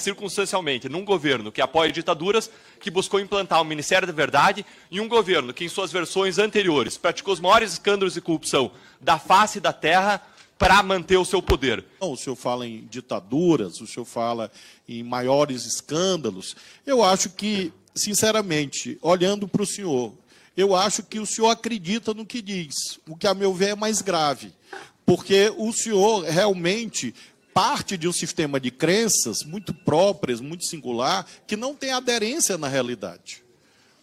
circunstancialmente 0.00 0.88
num 0.88 1.04
governo 1.04 1.52
que 1.52 1.60
apoia 1.60 1.92
ditaduras, 1.92 2.50
que 2.80 2.90
buscou 2.90 3.20
implantar 3.20 3.60
o 3.60 3.64
Ministério 3.64 4.06
da 4.06 4.12
Verdade, 4.12 4.66
e 4.90 5.00
um 5.00 5.08
governo 5.08 5.54
que, 5.54 5.64
em 5.64 5.68
suas 5.68 5.92
versões 5.92 6.38
anteriores, 6.38 6.96
praticou 6.96 7.32
os 7.34 7.40
maiores 7.40 7.74
escândalos 7.74 8.14
de 8.14 8.20
corrupção 8.20 8.72
da 9.00 9.18
face 9.18 9.60
da 9.60 9.72
terra 9.72 10.20
para 10.58 10.82
manter 10.82 11.16
o 11.16 11.24
seu 11.24 11.40
poder. 11.40 11.82
O 12.00 12.16
senhor 12.16 12.36
fala 12.36 12.66
em 12.66 12.86
ditaduras, 12.86 13.80
o 13.80 13.86
senhor 13.86 14.04
fala 14.04 14.52
em 14.86 15.02
maiores 15.02 15.64
escândalos. 15.64 16.54
Eu 16.84 17.02
acho 17.02 17.30
que, 17.30 17.72
sinceramente, 17.94 18.98
olhando 19.00 19.48
para 19.48 19.62
o 19.62 19.66
senhor, 19.66 20.12
eu 20.54 20.76
acho 20.76 21.02
que 21.02 21.18
o 21.18 21.24
senhor 21.24 21.48
acredita 21.48 22.12
no 22.12 22.26
que 22.26 22.42
diz, 22.42 22.74
o 23.08 23.16
que, 23.16 23.26
a 23.26 23.32
meu 23.32 23.54
ver, 23.54 23.70
é 23.70 23.74
mais 23.74 24.02
grave. 24.02 24.52
Porque 25.06 25.50
o 25.56 25.72
senhor 25.72 26.24
realmente 26.24 27.14
parte 27.52 27.96
de 27.96 28.08
um 28.08 28.12
sistema 28.12 28.60
de 28.60 28.70
crenças 28.70 29.42
muito 29.44 29.72
próprias, 29.74 30.40
muito 30.40 30.64
singular, 30.64 31.26
que 31.46 31.56
não 31.56 31.74
tem 31.74 31.92
aderência 31.92 32.56
na 32.56 32.68
realidade. 32.68 33.42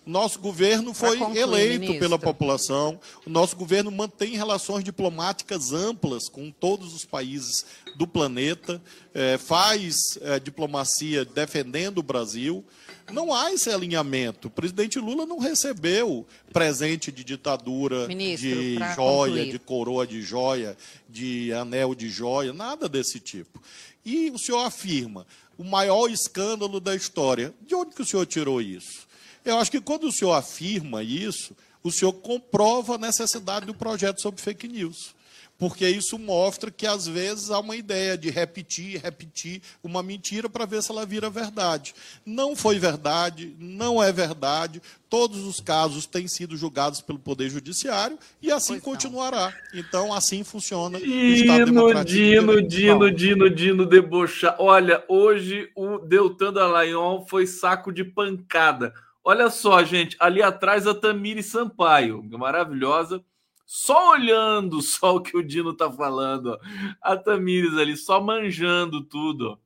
Nosso 0.08 0.40
governo 0.40 0.94
foi 0.94 1.18
concluir, 1.18 1.42
eleito 1.42 1.80
ministro. 1.82 2.00
pela 2.00 2.18
população, 2.18 2.98
o 3.26 3.30
nosso 3.30 3.58
governo 3.58 3.92
mantém 3.92 4.38
relações 4.38 4.82
diplomáticas 4.82 5.74
amplas 5.74 6.30
com 6.30 6.50
todos 6.50 6.94
os 6.94 7.04
países 7.04 7.66
do 7.98 8.08
planeta, 8.08 8.82
é, 9.14 9.38
faz 9.38 10.18
é, 10.22 10.40
diplomacia 10.40 11.26
defendendo 11.26 11.98
o 11.98 12.04
Brasil. 12.04 12.64
Não 13.12 13.34
há 13.34 13.52
esse 13.52 13.70
alinhamento. 13.70 14.48
O 14.48 14.52
presidente 14.52 14.98
Lula 14.98 15.26
não 15.26 15.40
recebeu 15.40 16.26
presente 16.54 17.12
de 17.12 17.24
ditadura, 17.26 18.08
Ministro, 18.08 18.50
de 18.50 18.76
joia, 18.76 18.96
concluir. 18.96 19.52
de 19.52 19.60
coroa 19.60 20.08
de 20.08 20.22
joia, 20.22 20.78
de 21.10 21.52
anel 21.52 21.94
de 21.94 22.08
joia, 22.10 22.54
nada 22.54 22.88
desse 22.88 23.20
tipo. 23.20 23.62
E 24.06 24.30
o 24.32 24.38
senhor 24.38 24.60
afirma 24.60 25.28
o 25.58 25.66
maior 25.66 26.10
escândalo 26.10 26.80
da 26.80 26.96
história. 26.96 27.54
De 27.66 27.76
onde 27.76 27.94
que 27.94 28.02
o 28.02 28.06
senhor 28.06 28.26
tirou 28.26 28.62
isso? 28.62 29.07
Eu 29.44 29.58
acho 29.58 29.72
que 29.72 29.82
quando 29.82 30.08
o 30.08 30.12
senhor 30.12 30.34
afirma 30.34 31.04
isso, 31.04 31.56
o 31.84 31.92
senhor 31.92 32.14
comprova 32.14 32.96
a 32.96 32.98
necessidade 32.98 33.66
do 33.66 33.74
projeto 33.74 34.22
sobre 34.22 34.42
fake 34.42 34.68
news. 34.68 35.16
Porque 35.58 35.88
isso 35.90 36.20
mostra 36.20 36.70
que, 36.70 36.86
às 36.86 37.08
vezes, 37.08 37.50
há 37.50 37.60
uma 37.60 37.76
ideia 37.76 38.16
de 38.16 38.30
repetir, 38.30 39.02
repetir 39.02 39.60
uma 39.84 40.04
mentira 40.04 40.48
para 40.48 40.68
ver 40.68 40.84
se 40.84 40.92
ela 40.92 41.04
vira 41.04 41.32
verdade. 41.32 41.96
Não 42.24 42.56
foi 42.56 42.78
verdade, 42.78 43.56
não 43.58 44.02
é 44.02 44.12
verdade. 44.12 44.80
Todos 45.10 45.46
os 45.46 45.60
casos 45.60 46.06
têm 46.06 46.28
sido 46.28 46.56
julgados 46.56 47.02
pelo 47.02 47.18
Poder 47.18 47.50
Judiciário 47.50 48.20
e 48.40 48.52
assim 48.52 48.74
pois 48.74 48.84
continuará. 48.84 49.52
Não. 49.74 49.80
Então, 49.80 50.14
assim 50.14 50.44
funciona 50.44 51.00
Dino, 51.00 51.12
o 51.12 51.34
Estado 51.34 51.66
Democrático. 51.66 52.18
Dino, 52.18 52.62
Dino, 52.62 53.12
Dino, 53.12 53.50
Dino, 53.50 53.86
debochar. 53.88 54.56
Olha, 54.60 55.04
hoje 55.08 55.72
o 55.76 55.98
Deltan 55.98 56.54
Dallagnol 56.54 57.26
foi 57.28 57.48
saco 57.48 57.92
de 57.92 58.04
pancada. 58.04 58.94
Olha 59.30 59.50
só, 59.50 59.84
gente, 59.84 60.16
ali 60.22 60.42
atrás 60.42 60.88
a 60.88 60.96
Tamiri 60.96 61.44
Sampaio, 61.44 62.24
maravilhosa. 62.40 63.22
Só 63.66 64.12
olhando 64.12 64.80
só 64.82 65.18
o 65.18 65.22
que 65.22 65.36
o 65.36 65.44
Dino 65.44 65.76
tá 65.76 65.92
falando, 65.92 66.54
ó. 66.54 66.60
A 67.02 67.18
Tamires 67.18 67.74
ali 67.74 67.98
só 67.98 68.22
manjando 68.22 69.04
tudo, 69.04 69.50
ó. 69.50 69.58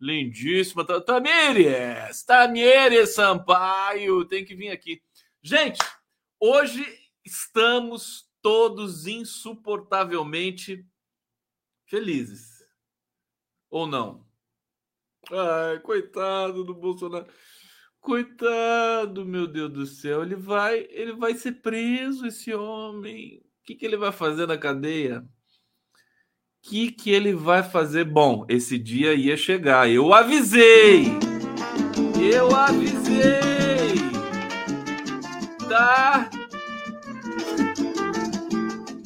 Lindíssima. 0.00 0.84
Tamires, 0.84 2.22
Tamires 2.22 3.12
Sampaio, 3.16 4.24
tem 4.24 4.44
que 4.44 4.54
vir 4.54 4.70
aqui. 4.70 5.02
Gente, 5.42 5.80
hoje 6.38 6.86
estamos 7.24 8.30
todos 8.40 9.08
insuportavelmente 9.08 10.86
felizes. 11.86 12.64
Ou 13.68 13.84
não? 13.84 14.24
Ai, 15.28 15.80
coitado 15.80 16.62
do 16.62 16.72
Bolsonaro. 16.72 17.26
Coitado, 18.02 19.24
meu 19.24 19.46
Deus 19.46 19.72
do 19.72 19.86
céu, 19.86 20.24
ele 20.24 20.34
vai, 20.34 20.88
ele 20.90 21.12
vai 21.12 21.34
ser 21.36 21.52
preso, 21.62 22.26
esse 22.26 22.52
homem. 22.52 23.40
O 23.60 23.64
que, 23.64 23.76
que 23.76 23.86
ele 23.86 23.96
vai 23.96 24.10
fazer 24.10 24.44
na 24.44 24.58
cadeia? 24.58 25.20
O 25.20 26.68
que, 26.68 26.90
que 26.90 27.10
ele 27.10 27.32
vai 27.32 27.62
fazer? 27.62 28.04
Bom, 28.04 28.44
esse 28.48 28.76
dia 28.76 29.14
ia 29.14 29.36
chegar. 29.36 29.88
Eu 29.88 30.12
avisei! 30.12 31.12
Eu 32.20 32.52
avisei! 32.56 33.94
Tá? 35.68 36.28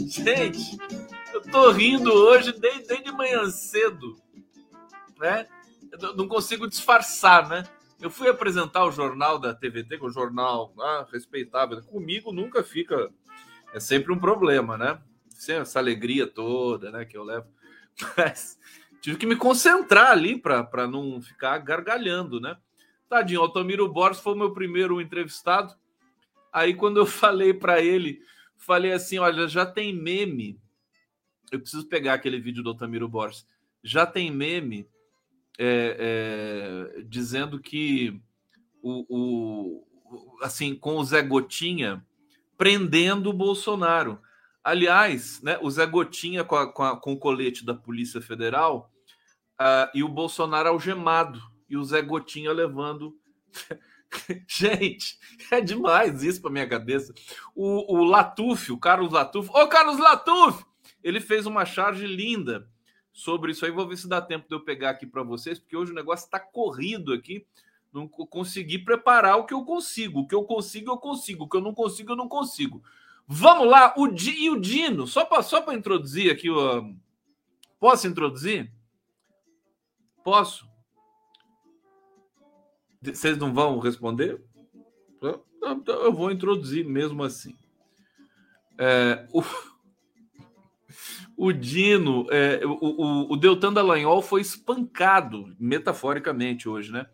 Gente, 0.09 0.79
eu 1.35 1.43
tô 1.43 1.71
rindo 1.71 2.11
hoje 2.11 2.51
desde, 2.59 2.87
desde 2.89 3.13
manhã 3.13 3.47
cedo, 3.51 4.17
né? 5.19 5.47
Eu 6.01 6.17
não 6.17 6.27
consigo 6.27 6.67
disfarçar, 6.67 7.47
né? 7.47 7.63
Eu 8.01 8.11
fui 8.11 8.29
apresentar 8.29 8.85
o 8.85 8.93
jornal 8.93 9.39
da 9.39 9.55
TVT, 9.55 9.97
que 9.97 10.05
é 10.05 10.07
um 10.07 10.13
jornal 10.13 10.75
ah, 10.79 11.07
respeitável. 11.11 11.83
Comigo 11.83 12.31
nunca 12.31 12.63
fica. 12.63 13.11
É 13.73 13.81
sempre 13.81 14.13
um 14.13 14.19
problema, 14.19 14.77
né? 14.77 15.01
Sem 15.31 15.57
essa 15.57 15.79
alegria 15.79 16.27
toda, 16.27 16.91
né? 16.91 17.05
Que 17.05 17.17
eu 17.17 17.25
levo. 17.25 17.47
Mas 18.17 18.59
tive 19.01 19.17
que 19.17 19.27
me 19.27 19.37
concentrar 19.37 20.11
ali 20.11 20.39
para 20.39 20.87
não 20.87 21.23
ficar 21.23 21.59
gargalhando, 21.59 22.39
né? 22.39 22.57
Tadinho, 23.09 23.41
Altamiro 23.41 23.89
Borges 23.89 24.21
foi 24.21 24.35
o 24.35 24.37
meu 24.37 24.53
primeiro 24.53 25.01
entrevistado. 25.01 25.75
Aí, 26.53 26.75
quando 26.75 26.99
eu 26.99 27.07
falei 27.07 27.55
para 27.55 27.81
ele, 27.81 28.21
falei 28.57 28.93
assim: 28.93 29.19
olha, 29.19 29.49
já 29.49 29.65
tem 29.65 29.95
meme. 29.95 30.61
Eu 31.51 31.61
preciso 31.61 31.89
pegar 31.89 32.15
aquele 32.15 32.41
vídeo 32.41 32.63
do 32.63 32.71
Altamiro 32.71 33.09
Borges. 33.09 33.47
Já 33.83 34.05
tem 34.05 34.31
meme 34.31 34.87
é, 35.59 36.97
é, 36.99 37.03
dizendo 37.03 37.59
que 37.59 38.21
o, 38.83 39.05
o, 39.09 39.87
assim 40.43 40.75
com 40.75 40.97
o 40.97 41.05
Zé 41.05 41.23
Gotinha 41.23 42.05
prendendo 42.57 43.31
o 43.31 43.35
Bolsonaro. 43.35 44.21
Aliás, 44.63 45.41
né, 45.43 45.59
o 45.63 45.71
Zé 45.71 45.87
Gotinha 45.87 46.45
com, 46.45 46.57
a, 46.57 46.73
com, 46.73 46.83
a, 46.83 46.97
com 46.97 47.13
o 47.13 47.19
colete 47.19 47.65
da 47.65 47.75
Polícia 47.75 48.21
Federal 48.21 48.91
uh, 49.61 49.91
e 49.95 50.03
o 50.03 50.09
Bolsonaro 50.09 50.69
algemado 50.69 51.41
e 51.69 51.77
o 51.77 51.85
Zé 51.85 52.03
Gotinha 52.03 52.53
levando. 52.53 53.17
Gente, 54.49 55.19
é 55.51 55.61
demais 55.61 56.23
isso 56.23 56.41
para 56.41 56.51
minha 56.51 56.69
cabeça. 56.69 57.15
O, 57.55 57.97
o 57.97 58.05
Latuf, 58.05 58.73
o 58.73 58.79
Carlos 58.79 59.13
Latuf, 59.13 59.51
ô 59.51 59.69
Carlos 59.69 59.99
Latuf, 59.99 60.65
ele 61.03 61.21
fez 61.21 61.47
uma 61.47 61.65
charge 61.65 62.07
linda 62.07 62.69
sobre 63.17 63.53
isso 63.53 63.65
aí. 63.65 63.71
Vou 63.73 63.89
ver 63.89 63.97
se 63.97 64.07
dá 64.07 64.21
tempo 64.21 64.47
de 64.47 64.55
eu 64.55 64.61
pegar 64.61 64.91
aqui 64.91 65.07
para 65.07 65.23
vocês, 65.23 65.59
porque 65.59 65.75
hoje 65.75 65.91
o 65.91 65.95
negócio 65.95 66.27
está 66.27 66.39
corrido 66.39 67.15
aqui. 67.15 67.47
Não 67.91 68.07
consegui 68.07 68.79
preparar 68.79 69.39
o 69.39 69.47
que 69.47 69.55
eu 69.55 69.65
consigo. 69.65 70.21
O 70.21 70.27
que 70.29 70.35
eu 70.35 70.45
consigo, 70.45 70.91
eu 70.91 70.99
consigo. 70.99 71.45
O 71.45 71.49
que 71.49 71.57
eu 71.57 71.63
não 71.63 71.73
consigo, 71.73 72.13
eu 72.13 72.17
não 72.17 72.29
consigo. 72.29 72.83
Vamos 73.27 73.67
lá, 73.69 73.95
o 73.97 74.07
Di, 74.07 74.45
e 74.45 74.51
o 74.51 74.61
Dino, 74.61 75.07
só 75.07 75.25
para 75.25 75.43
só 75.43 75.65
introduzir 75.73 76.31
aqui. 76.31 76.51
o 76.51 76.95
Posso 77.81 78.07
introduzir? 78.07 78.71
Posso? 80.23 80.69
Vocês 83.01 83.39
não 83.39 83.55
vão 83.55 83.79
responder? 83.79 84.45
Eu 85.63 86.13
vou 86.13 86.31
introduzir 86.31 86.85
mesmo 86.85 87.25
assim. 87.25 87.57
É, 88.79 89.27
o, 89.33 89.43
o 91.37 91.53
Dino, 91.53 92.27
é, 92.31 92.65
o, 92.65 92.79
o, 92.81 93.33
o 93.33 93.37
Deltan 93.37 93.73
Dallagnol 93.73 94.23
foi 94.23 94.41
espancado, 94.41 95.55
metaforicamente 95.61 96.69
hoje, 96.69 96.91
né? 96.91 97.07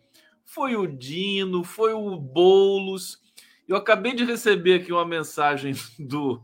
Foi 0.45 0.75
o 0.75 0.87
Dino, 0.87 1.63
foi 1.63 1.93
o 1.93 2.15
Boulos. 2.17 3.21
Eu 3.67 3.75
acabei 3.75 4.13
de 4.13 4.23
receber 4.23 4.75
aqui 4.75 4.93
uma 4.93 5.05
mensagem 5.05 5.73
do. 5.99 6.41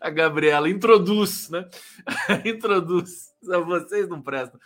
A 0.00 0.10
Gabriela 0.10 0.68
introduz, 0.68 1.48
né? 1.48 1.68
introduz. 2.44 3.32
Vocês 3.42 4.08
não 4.08 4.20
prestam. 4.20 4.60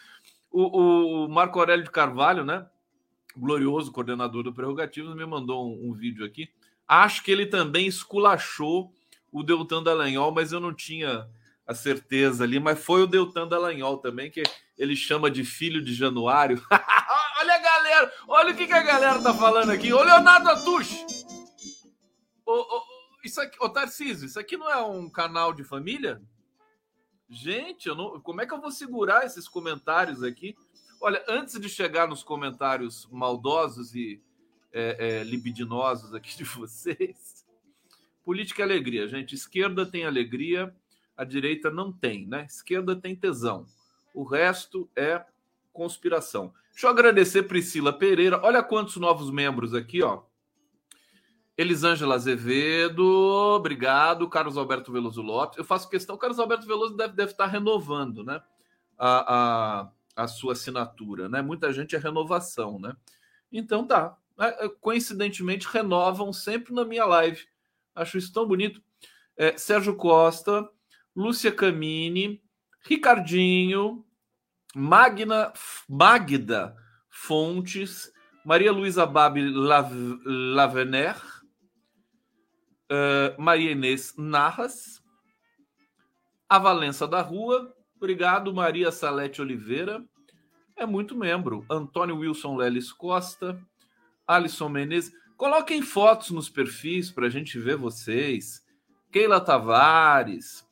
O, 0.51 1.27
o, 1.27 1.29
Marco 1.29 1.61
Aurélio 1.61 1.85
de 1.85 1.91
Carvalho, 1.91 2.45
né? 2.45 2.67
Glorioso 3.37 3.93
coordenador 3.93 4.43
do 4.43 4.53
Prerrogativos, 4.53 5.15
me 5.15 5.27
mandou 5.27 5.69
um, 5.69 5.91
um 5.91 5.93
vídeo 5.93 6.25
aqui. 6.25 6.49
Acho 6.89 7.23
que 7.23 7.31
ele 7.31 7.47
também 7.47 7.87
esculachou 7.87 8.93
o 9.31 9.45
Deltan 9.45 9.83
Dallagnol, 9.83 10.33
mas 10.33 10.51
eu 10.51 10.59
não 10.59 10.75
tinha 10.75 11.29
a 11.67 11.75
certeza 11.75 12.45
ali, 12.45 12.59
mas 12.59 12.83
foi 12.83 13.03
o 13.03 13.07
Deltan 13.07 13.47
Dallagnol 13.47 13.99
também, 13.99 14.31
que 14.31 14.43
ele 14.77 14.97
chama 14.97 15.31
de 15.31 15.45
filho 15.45 15.83
de 15.83 15.95
Januário. 15.95 16.61
olha 17.41 17.55
a 17.55 17.59
galera, 17.59 18.13
olha 18.27 18.53
o 18.53 18.57
que, 18.57 18.67
que 18.67 18.73
a 18.73 18.83
galera 18.83 19.23
tá 19.23 19.33
falando 19.33 19.71
aqui. 19.71 19.93
Ô, 19.93 20.03
Leonardo 20.03 20.49
Atush! 20.51 21.05
Ô, 22.45 22.53
ô, 22.53 22.83
isso 23.25 23.41
aqui, 23.41 23.57
ô, 23.61 23.69
Tarcísio, 23.69 24.27
isso 24.27 24.39
aqui 24.39 24.57
não 24.57 24.71
é 24.71 24.83
um 24.83 25.09
canal 25.09 25.53
de 25.53 25.63
família? 25.63 26.21
Gente, 27.29 27.89
eu 27.89 27.95
não, 27.95 28.21
como 28.21 28.41
é 28.41 28.47
que 28.47 28.53
eu 28.53 28.61
vou 28.61 28.73
segurar 28.73 29.25
esses 29.25 29.47
comentários 29.47 30.23
aqui? 30.23 30.57
Olha, 31.01 31.25
antes 31.29 31.59
de 31.61 31.69
chegar 31.69 32.09
nos 32.09 32.25
comentários 32.25 33.07
maldosos 33.11 33.95
e 33.95 34.21
é, 34.73 34.97
é, 35.21 35.25
libidinosos 35.25 36.15
aqui 36.15 36.37
de 36.37 36.45
vocês, 36.45 37.47
política 38.25 38.63
é 38.63 38.65
alegria, 38.65 39.07
gente. 39.07 39.35
Esquerda 39.35 39.87
tem 39.87 40.05
alegria, 40.05 40.75
a 41.21 41.25
direita 41.25 41.71
não 41.71 41.93
tem, 41.93 42.27
né? 42.27 42.47
Esquerda 42.49 42.97
tem 42.97 43.15
tesão. 43.15 43.67
O 44.15 44.25
resto 44.25 44.89
é 44.97 45.23
conspiração. 45.71 46.55
Deixa 46.73 46.87
eu 46.87 46.91
agradecer 46.91 47.43
Priscila 47.43 47.93
Pereira. 47.93 48.41
Olha 48.43 48.63
quantos 48.63 48.97
novos 48.97 49.31
membros 49.31 49.75
aqui, 49.75 50.03
ó. 50.03 50.23
Elisângela 51.59 52.15
Azevedo, 52.15 53.05
obrigado. 53.05 54.31
Carlos 54.31 54.57
Alberto 54.57 54.91
Veloso 54.91 55.21
Lopes. 55.21 55.59
Eu 55.59 55.65
faço 55.65 55.91
questão, 55.91 56.17
Carlos 56.17 56.39
Alberto 56.39 56.67
Veloso 56.67 56.97
deve, 56.97 57.13
deve 57.13 57.33
estar 57.33 57.47
renovando, 57.47 58.25
né? 58.25 58.41
A, 58.97 59.35
a, 59.35 60.23
a 60.25 60.27
sua 60.27 60.55
assinatura, 60.55 61.29
né? 61.29 61.43
Muita 61.43 61.71
gente 61.71 61.95
é 61.95 61.99
renovação, 61.99 62.79
né? 62.79 62.97
Então 63.53 63.87
tá. 63.87 64.17
É, 64.39 64.65
é, 64.65 64.69
coincidentemente, 64.81 65.69
renovam 65.71 66.33
sempre 66.33 66.73
na 66.73 66.83
minha 66.83 67.05
live. 67.05 67.47
Acho 67.95 68.17
isso 68.17 68.33
tão 68.33 68.49
bonito. 68.49 68.83
É, 69.37 69.59
Sérgio 69.59 69.95
Costa, 69.97 70.67
Lúcia 71.15 71.51
Camini, 71.53 72.43
Ricardinho, 72.83 74.05
Magna, 74.75 75.53
Magda 75.89 76.77
Fontes, 77.11 78.13
Maria 78.45 78.73
Luísa 78.73 79.05
Babi 79.05 79.43
Lavener, 80.25 81.17
uh, 82.91 83.41
Maria 83.41 83.73
Inês 83.73 84.15
Narras, 84.17 85.03
a 86.49 86.59
Valença 86.59 87.07
da 87.07 87.21
Rua, 87.21 87.75
obrigado, 87.97 88.55
Maria 88.55 88.91
Salete 88.91 89.43
Oliveira, 89.43 90.05
é 90.77 90.87
muito 90.87 91.17
membro, 91.17 91.67
Antônio 91.69 92.17
Wilson 92.17 92.57
Leles 92.57 92.93
Costa, 92.93 93.61
Alisson 94.27 94.69
Menezes, 94.69 95.13
coloquem 95.37 95.83
fotos 95.83 96.31
nos 96.31 96.49
perfis 96.49 97.11
para 97.11 97.27
a 97.27 97.31
gente 97.31 97.59
ver 97.59 97.77
vocês, 97.77 98.65
Keila 99.13 99.41
Tavares, 99.41 100.67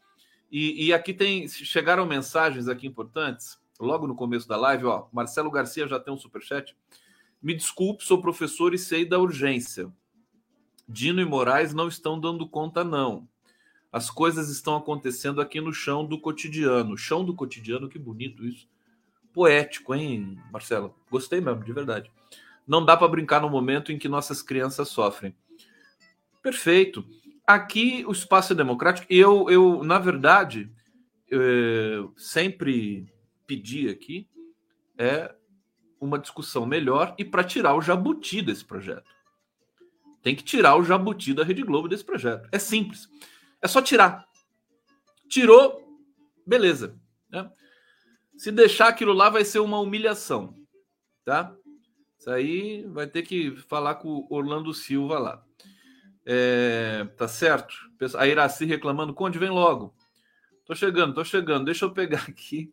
e, 0.51 0.87
e 0.87 0.93
aqui 0.93 1.13
tem, 1.13 1.47
chegaram 1.49 2.07
mensagens 2.07 2.69
aqui 2.69 2.87
importantes, 2.87 3.59
logo 3.79 4.07
no 4.07 4.15
começo 4.15 4.49
da 4.49 4.57
live, 4.57 4.87
ó, 4.87 5.07
Marcelo 5.13 5.51
Garcia 5.51 5.87
já 5.87 6.01
tem 6.01 6.13
um 6.13 6.19
superchat. 6.19 6.77
Me 7.41 7.55
desculpe, 7.55 8.05
sou 8.05 8.21
professor 8.21 8.75
e 8.75 8.79
sei 8.79 9.05
da 9.05 9.19
urgência. 9.19 9.93
Dino 10.89 11.21
e 11.21 11.25
Moraes 11.25 11.75
não 11.75 11.87
estão 11.87 12.19
dando 12.19 12.49
conta, 12.49 12.83
não. 12.83 13.29
As 13.93 14.11
coisas 14.11 14.49
estão 14.49 14.77
acontecendo 14.77 15.41
aqui 15.41 15.61
no 15.61 15.73
chão 15.73 16.05
do 16.05 16.21
cotidiano. 16.21 16.97
Chão 16.97 17.25
do 17.25 17.35
cotidiano, 17.35 17.89
que 17.89 17.99
bonito 17.99 18.45
isso. 18.45 18.69
Poético, 19.33 19.95
hein, 19.95 20.39
Marcelo? 20.51 20.95
Gostei 21.11 21.41
mesmo, 21.41 21.63
de 21.63 21.73
verdade. 21.73 22.11
Não 22.67 22.85
dá 22.85 22.97
para 22.97 23.09
brincar 23.09 23.41
no 23.41 23.49
momento 23.49 23.93
em 23.93 23.99
que 23.99 24.09
nossas 24.09 24.43
crianças 24.43 24.89
sofrem. 24.89 25.35
Perfeito. 26.43 27.05
Aqui 27.49 28.05
o 28.07 28.13
espaço 28.13 28.53
é 28.53 28.57
democrático. 28.57 29.07
Eu, 29.09 29.49
eu 29.49 29.83
na 29.83 29.99
verdade, 29.99 30.71
eu 31.27 32.13
sempre 32.15 33.11
pedi 33.47 33.89
aqui 33.89 34.29
é 34.99 35.35
uma 35.99 36.19
discussão 36.19 36.67
melhor 36.67 37.15
e 37.17 37.25
para 37.25 37.43
tirar 37.43 37.75
o 37.75 37.81
jabuti 37.81 38.43
desse 38.43 38.63
projeto. 38.63 39.11
Tem 40.23 40.37
que 40.37 40.45
tirar 40.45 40.77
o 40.77 40.85
jabuti 40.85 41.33
da 41.33 41.43
Rede 41.43 41.63
Globo 41.63 41.89
desse 41.89 42.05
projeto. 42.05 42.47
É 42.53 42.59
simples. 42.59 43.09
É 43.63 43.67
só 43.67 43.81
tirar. 43.81 44.29
Tirou, 45.27 45.99
beleza. 46.47 47.01
Né? 47.31 47.51
Se 48.37 48.53
deixar 48.53 48.89
aquilo 48.89 49.15
lá, 49.15 49.31
vai 49.31 49.43
ser 49.47 49.61
uma 49.61 49.81
humilhação. 49.81 50.55
Tá? 51.25 51.57
Isso 52.19 52.31
aí 52.31 52.87
vai 52.89 53.07
ter 53.07 53.23
que 53.23 53.57
falar 53.57 53.95
com 53.95 54.09
o 54.09 54.27
Orlando 54.29 54.75
Silva 54.75 55.19
lá. 55.19 55.43
É, 56.31 57.07
tá 57.17 57.27
certo? 57.27 57.75
A 58.19 58.27
Iraci 58.27 58.67
reclamando, 58.67 59.15
Conde, 59.15 59.39
vem 59.39 59.49
logo. 59.49 59.95
Tô 60.67 60.75
chegando, 60.75 61.15
tô 61.15 61.25
chegando. 61.25 61.65
Deixa 61.65 61.87
eu 61.87 61.91
pegar 61.91 62.25
aqui 62.29 62.71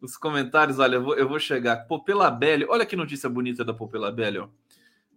os 0.00 0.16
comentários. 0.16 0.78
Olha, 0.78 0.94
eu 0.94 1.02
vou, 1.02 1.14
eu 1.14 1.28
vou 1.28 1.38
chegar. 1.38 1.86
Popela 1.86 2.30
Belli, 2.30 2.64
olha 2.66 2.86
que 2.86 2.96
notícia 2.96 3.28
bonita 3.28 3.62
da 3.62 3.74
Popela 3.74 4.10
Belli, 4.10 4.38
ó. 4.38 4.48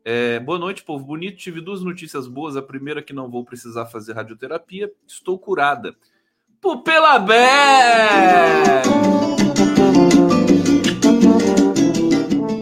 É, 0.03 0.37
boa 0.41 0.59
noite, 0.59 0.83
povo 0.83 1.05
bonito. 1.05 1.37
Tive 1.37 1.61
duas 1.61 1.81
notícias 1.81 2.27
boas. 2.27 2.57
A 2.57 2.61
primeira 2.61 3.01
que 3.01 3.13
não 3.13 3.31
vou 3.31 3.45
precisar 3.45 3.85
fazer 3.85 4.13
radioterapia. 4.13 4.91
Estou 5.07 5.39
curada. 5.39 5.95
Bé! 7.25 8.81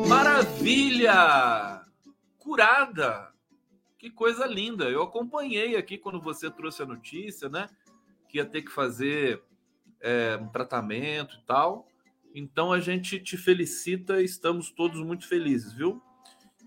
Maravilha! 0.08 1.82
Curada! 2.38 3.29
Que 4.00 4.10
coisa 4.10 4.48
linda! 4.48 4.86
Eu 4.86 5.04
acompanhei 5.04 5.76
aqui 5.76 5.98
quando 5.98 6.22
você 6.22 6.50
trouxe 6.50 6.82
a 6.82 6.86
notícia, 6.86 7.50
né? 7.50 7.68
Que 8.30 8.38
ia 8.38 8.46
ter 8.46 8.62
que 8.62 8.72
fazer 8.72 9.44
é, 10.00 10.40
um 10.42 10.48
tratamento 10.48 11.36
e 11.36 11.46
tal. 11.46 11.86
Então 12.34 12.72
a 12.72 12.80
gente 12.80 13.20
te 13.20 13.36
felicita, 13.36 14.22
estamos 14.22 14.72
todos 14.72 15.02
muito 15.02 15.28
felizes, 15.28 15.74
viu? 15.74 16.02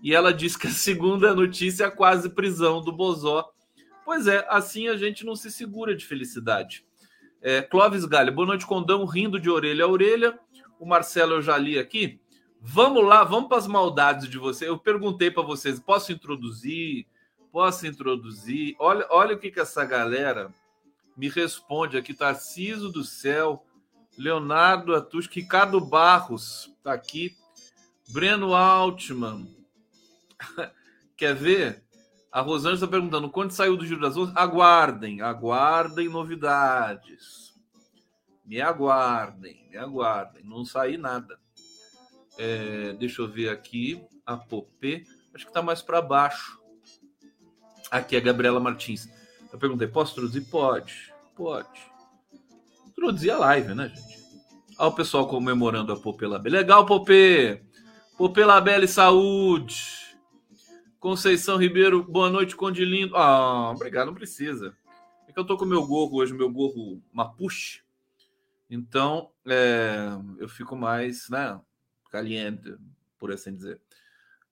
E 0.03 0.13
ela 0.13 0.31
diz 0.31 0.55
que 0.55 0.67
a 0.67 0.71
segunda 0.71 1.33
notícia 1.33 1.85
é 1.85 1.89
quase 1.89 2.29
prisão 2.29 2.81
do 2.81 2.91
Bozó. 2.91 3.51
Pois 4.05 4.27
é, 4.27 4.45
assim 4.47 4.87
a 4.87 4.95
gente 4.95 5.25
não 5.25 5.35
se 5.35 5.49
segura 5.49 5.95
de 5.95 6.05
felicidade. 6.05 6.85
É, 7.41 7.63
Clóvis 7.63 8.05
Galho, 8.05 8.31
boa 8.31 8.45
noite, 8.45 8.67
Condão, 8.67 9.05
rindo 9.05 9.39
de 9.39 9.49
orelha 9.49 9.85
a 9.85 9.87
orelha. 9.87 10.37
O 10.79 10.85
Marcelo 10.85 11.33
eu 11.33 11.41
já 11.41 11.57
li 11.57 11.79
aqui. 11.79 12.21
Vamos 12.61 13.03
lá, 13.03 13.23
vamos 13.23 13.49
para 13.49 13.57
as 13.57 13.65
maldades 13.65 14.29
de 14.29 14.37
você. 14.37 14.69
Eu 14.69 14.77
perguntei 14.77 15.31
para 15.31 15.41
vocês, 15.41 15.79
posso 15.79 16.11
introduzir? 16.11 17.07
Posso 17.53 17.85
introduzir? 17.85 18.75
Olha, 18.79 19.05
olha 19.11 19.35
o 19.35 19.39
que, 19.39 19.51
que 19.51 19.59
essa 19.59 19.85
galera 19.85 20.51
me 21.15 21.29
responde 21.29 21.95
aqui. 21.95 22.11
Tarciso 22.11 22.91
do 22.91 23.03
céu, 23.03 23.63
Leonardo 24.17 24.95
Atus, 24.95 25.27
Ricardo 25.27 25.79
Barros, 25.79 26.75
tá 26.83 26.91
aqui. 26.91 27.37
Breno 28.09 28.55
Altman, 28.55 29.47
Quer 31.15 31.35
ver? 31.35 31.83
A 32.31 32.41
Rosângela 32.41 32.73
está 32.73 32.87
perguntando 32.87 33.29
quando 33.29 33.51
saiu 33.51 33.77
do 33.77 33.85
Giro 33.85 34.01
das 34.01 34.17
Onze. 34.17 34.33
Aguardem, 34.35 35.21
aguardem 35.21 36.09
novidades. 36.09 37.53
Me 38.43 38.59
aguardem, 38.59 39.69
me 39.69 39.77
aguardem. 39.77 40.43
Não 40.43 40.65
saí 40.65 40.97
nada. 40.97 41.39
É, 42.35 42.93
deixa 42.93 43.21
eu 43.21 43.27
ver 43.27 43.49
aqui. 43.49 44.03
A 44.25 44.35
Popê. 44.35 45.05
Acho 45.35 45.45
que 45.45 45.51
está 45.51 45.61
mais 45.61 45.83
para 45.83 46.01
baixo. 46.01 46.62
Aqui 47.93 48.15
a 48.15 48.19
Gabriela 48.19 48.59
Martins. 48.59 49.07
Eu 49.51 49.59
perguntei: 49.59 49.87
posso 49.87 50.15
traduzir? 50.15 50.41
Pode, 50.41 51.13
pode. 51.35 51.79
Introduzir 52.87 53.29
a 53.29 53.37
live, 53.37 53.75
né, 53.75 53.89
gente? 53.89 54.19
Olha 54.79 54.89
o 54.89 54.95
pessoal 54.95 55.27
comemorando 55.27 55.93
a 55.93 55.95
Popê 55.95 56.25
Labelle. 56.25 56.57
Legal, 56.57 56.87
Popê! 56.87 57.61
Popê 58.17 58.43
Labelle, 58.43 58.87
saúde! 58.87 60.17
Conceição 60.99 61.55
Ribeiro, 61.55 62.01
boa 62.03 62.31
noite, 62.31 62.55
Conde 62.55 62.83
Lindo. 62.83 63.15
Ah, 63.15 63.69
obrigado, 63.69 64.07
não 64.07 64.15
precisa. 64.15 64.75
É 65.27 65.31
que 65.31 65.39
eu 65.39 65.45
tô 65.45 65.55
com 65.55 65.63
meu 65.63 65.85
gorro 65.85 66.17
hoje, 66.17 66.33
meu 66.33 66.49
gorro 66.51 66.99
Mapuche. 67.11 67.83
Então, 68.67 69.29
é, 69.45 70.07
eu 70.39 70.49
fico 70.49 70.75
mais, 70.75 71.29
né, 71.29 71.61
caliente, 72.09 72.75
por 73.19 73.31
assim 73.31 73.55
dizer. 73.55 73.79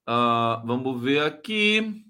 Uh, 0.07 0.63
vamos 0.63 1.01
ver 1.01 1.23
aqui. 1.23 2.05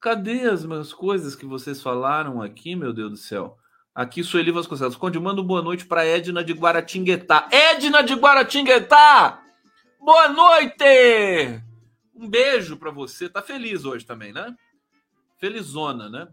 Cadê 0.00 0.42
as 0.42 0.64
minhas 0.64 0.92
coisas 0.92 1.34
que 1.34 1.46
vocês 1.46 1.82
falaram 1.82 2.42
aqui, 2.42 2.76
meu 2.76 2.92
Deus 2.92 3.10
do 3.10 3.16
céu? 3.16 3.58
Aqui, 3.94 4.22
Sueli 4.22 4.50
Vasconcelos. 4.50 4.94
Conde, 4.94 5.18
manda 5.18 5.42
boa 5.42 5.62
noite 5.62 5.86
para 5.86 6.04
Edna 6.04 6.44
de 6.44 6.52
Guaratinguetá. 6.52 7.48
Edna 7.50 8.02
de 8.02 8.14
Guaratinguetá! 8.14 9.42
Boa 9.98 10.28
noite! 10.28 11.62
Um 12.14 12.28
beijo 12.28 12.76
para 12.76 12.90
você. 12.90 13.28
Tá 13.28 13.40
feliz 13.40 13.84
hoje 13.84 14.04
também, 14.04 14.32
né? 14.32 14.54
Felizona, 15.38 16.10
né? 16.10 16.28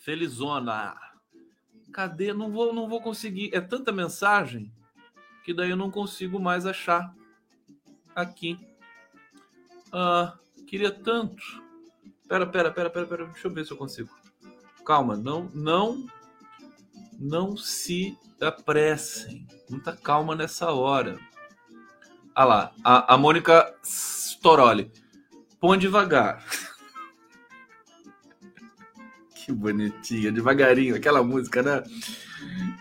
Felizona. 0.00 0.96
Cadê? 1.92 2.32
Não 2.32 2.50
vou, 2.50 2.72
não 2.72 2.88
vou 2.88 3.02
conseguir. 3.02 3.50
É 3.54 3.60
tanta 3.60 3.92
mensagem 3.92 4.72
que 5.44 5.52
daí 5.52 5.70
eu 5.70 5.76
não 5.76 5.90
consigo 5.90 6.40
mais 6.40 6.64
achar 6.64 7.14
aqui. 8.14 8.58
Ah, 9.92 10.38
queria 10.66 10.90
tanto. 10.90 11.61
Pera, 12.32 12.46
pera, 12.46 12.70
pera, 12.70 12.88
pera, 12.88 13.06
pera. 13.06 13.26
Deixa 13.26 13.46
eu 13.46 13.52
ver 13.52 13.66
se 13.66 13.72
eu 13.72 13.76
consigo. 13.76 14.08
Calma, 14.86 15.18
não, 15.18 15.50
não, 15.52 16.06
não 17.20 17.54
se 17.58 18.16
apressem. 18.40 19.46
Muita 19.68 19.94
calma 19.94 20.34
nessa 20.34 20.72
hora. 20.72 21.18
Ah 22.34 22.46
lá, 22.46 22.72
a, 22.82 23.12
a 23.12 23.18
Mônica 23.18 23.74
Storoli. 23.84 24.90
Põe 25.60 25.78
devagar. 25.78 26.42
que 29.36 29.52
bonitinha, 29.52 30.32
devagarinho, 30.32 30.96
aquela 30.96 31.22
música, 31.22 31.62
né? 31.62 31.82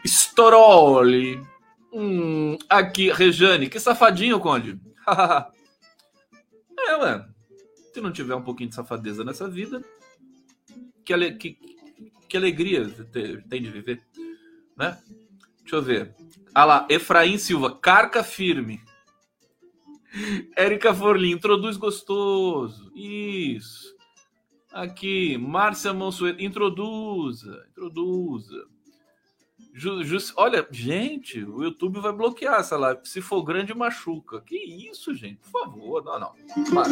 Storoli. 0.05 1.45
Hum, 1.91 2.57
aqui, 2.69 3.11
Rejane, 3.11 3.67
que 3.67 3.81
safadinho, 3.81 4.39
Conde. 4.39 4.79
é, 6.87 6.95
ué. 6.95 7.30
Se 7.93 8.01
não 8.01 8.11
tiver 8.11 8.35
um 8.35 8.43
pouquinho 8.43 8.69
de 8.69 8.75
safadeza 8.75 9.23
nessa 9.23 9.49
vida, 9.49 9.83
que, 11.03 11.13
ale... 11.13 11.33
que, 11.35 11.57
que 12.27 12.37
alegria 12.37 12.89
tem 13.49 13.61
de 13.61 13.69
viver, 13.69 14.01
né? 14.77 14.97
Deixa 15.59 15.75
eu 15.75 15.81
ver. 15.81 16.15
Ah 16.53 16.65
lá, 16.65 16.87
Efraim 16.89 17.37
Silva, 17.37 17.77
carca 17.77 18.23
firme. 18.23 18.81
Érica 20.57 20.93
Forlin, 20.93 21.31
introduz 21.31 21.77
gostoso. 21.77 22.91
Isso. 22.95 23.95
Aqui, 24.73 25.37
Márcia 25.37 25.93
Monsueto, 25.93 26.41
introduza, 26.41 27.65
introduza. 27.71 28.65
Just, 29.73 30.33
olha, 30.35 30.67
gente, 30.69 31.43
o 31.43 31.63
YouTube 31.63 31.99
vai 32.01 32.11
bloquear 32.11 32.59
essa 32.59 32.77
live. 32.77 32.99
Se 33.05 33.21
for 33.21 33.41
grande, 33.43 33.73
machuca. 33.73 34.41
Que 34.41 34.57
isso, 34.57 35.13
gente? 35.15 35.37
Por 35.37 35.51
favor, 35.51 36.03
não, 36.03 36.19
não. 36.19 36.35
Para. 36.73 36.89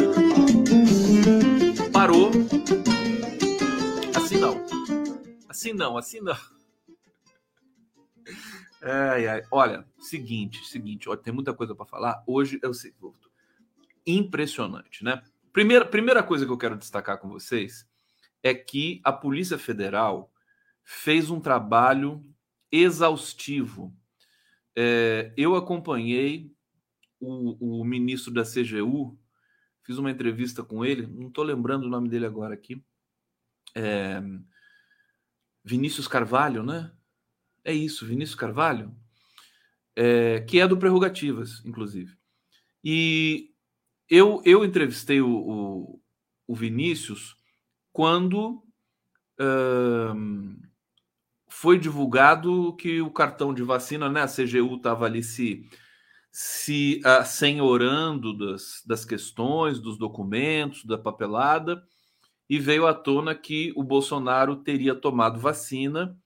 Parou. 1.92 2.30
Assim 4.16 4.38
não. 4.38 4.64
Assim 5.48 5.72
não, 5.74 5.98
assim 5.98 6.20
não. 6.20 6.36
Ai, 8.82 9.26
ai. 9.26 9.42
Olha, 9.50 9.86
seguinte, 9.98 10.66
seguinte, 10.66 11.08
olha, 11.08 11.18
tem 11.18 11.34
muita 11.34 11.52
coisa 11.52 11.74
para 11.74 11.84
falar. 11.84 12.22
Hoje 12.26 12.58
eu 12.62 12.72
sei, 12.72 12.94
impressionante, 14.06 15.04
né? 15.04 15.22
Primeira, 15.52 15.84
primeira 15.84 16.22
coisa 16.22 16.46
que 16.46 16.52
eu 16.52 16.58
quero 16.58 16.78
destacar 16.78 17.18
com 17.18 17.28
vocês 17.28 17.86
é 18.42 18.54
que 18.54 19.00
a 19.04 19.12
Polícia 19.12 19.58
Federal 19.58 20.32
fez 20.82 21.28
um 21.28 21.40
trabalho 21.40 22.24
exaustivo. 22.70 23.94
É, 24.76 25.32
eu 25.36 25.56
acompanhei 25.56 26.52
o, 27.18 27.80
o, 27.80 27.84
ministro 27.84 28.32
da 28.32 28.42
CGU, 28.42 29.18
fiz 29.84 29.98
uma 29.98 30.10
entrevista 30.10 30.62
com 30.62 30.84
ele, 30.84 31.06
não 31.06 31.28
estou 31.28 31.44
lembrando 31.44 31.84
o 31.84 31.88
nome 31.88 32.08
dele 32.08 32.26
agora 32.26 32.54
aqui. 32.54 32.82
É, 33.74 34.22
Vinícius 35.64 36.08
Carvalho, 36.08 36.62
né? 36.62 36.92
É 37.64 37.72
isso, 37.72 38.06
Vinícius 38.06 38.38
Carvalho, 38.38 38.94
é, 39.94 40.40
que 40.40 40.60
é 40.60 40.66
do 40.66 40.78
Prerrogativas, 40.78 41.62
inclusive. 41.64 42.16
E 42.82 43.52
eu, 44.08 44.40
eu 44.44 44.64
entrevistei 44.64 45.20
o, 45.20 45.28
o, 45.28 46.02
o 46.46 46.54
Vinícius 46.54 47.36
quando 47.92 48.64
foi 51.60 51.78
divulgado 51.78 52.74
que 52.76 53.02
o 53.02 53.10
cartão 53.10 53.52
de 53.52 53.62
vacina, 53.62 54.08
né, 54.08 54.22
a 54.22 54.26
CGU 54.26 54.76
estava 54.76 55.04
ali 55.04 55.22
se, 55.22 55.68
se 56.32 57.02
assenhorando 57.04 58.34
das, 58.34 58.82
das 58.86 59.04
questões, 59.04 59.78
dos 59.78 59.98
documentos, 59.98 60.86
da 60.86 60.96
papelada, 60.96 61.84
e 62.48 62.58
veio 62.58 62.86
à 62.86 62.94
tona 62.94 63.34
que 63.34 63.74
o 63.76 63.84
Bolsonaro 63.84 64.56
teria 64.56 64.94
tomado 64.94 65.38
vacina. 65.38 66.16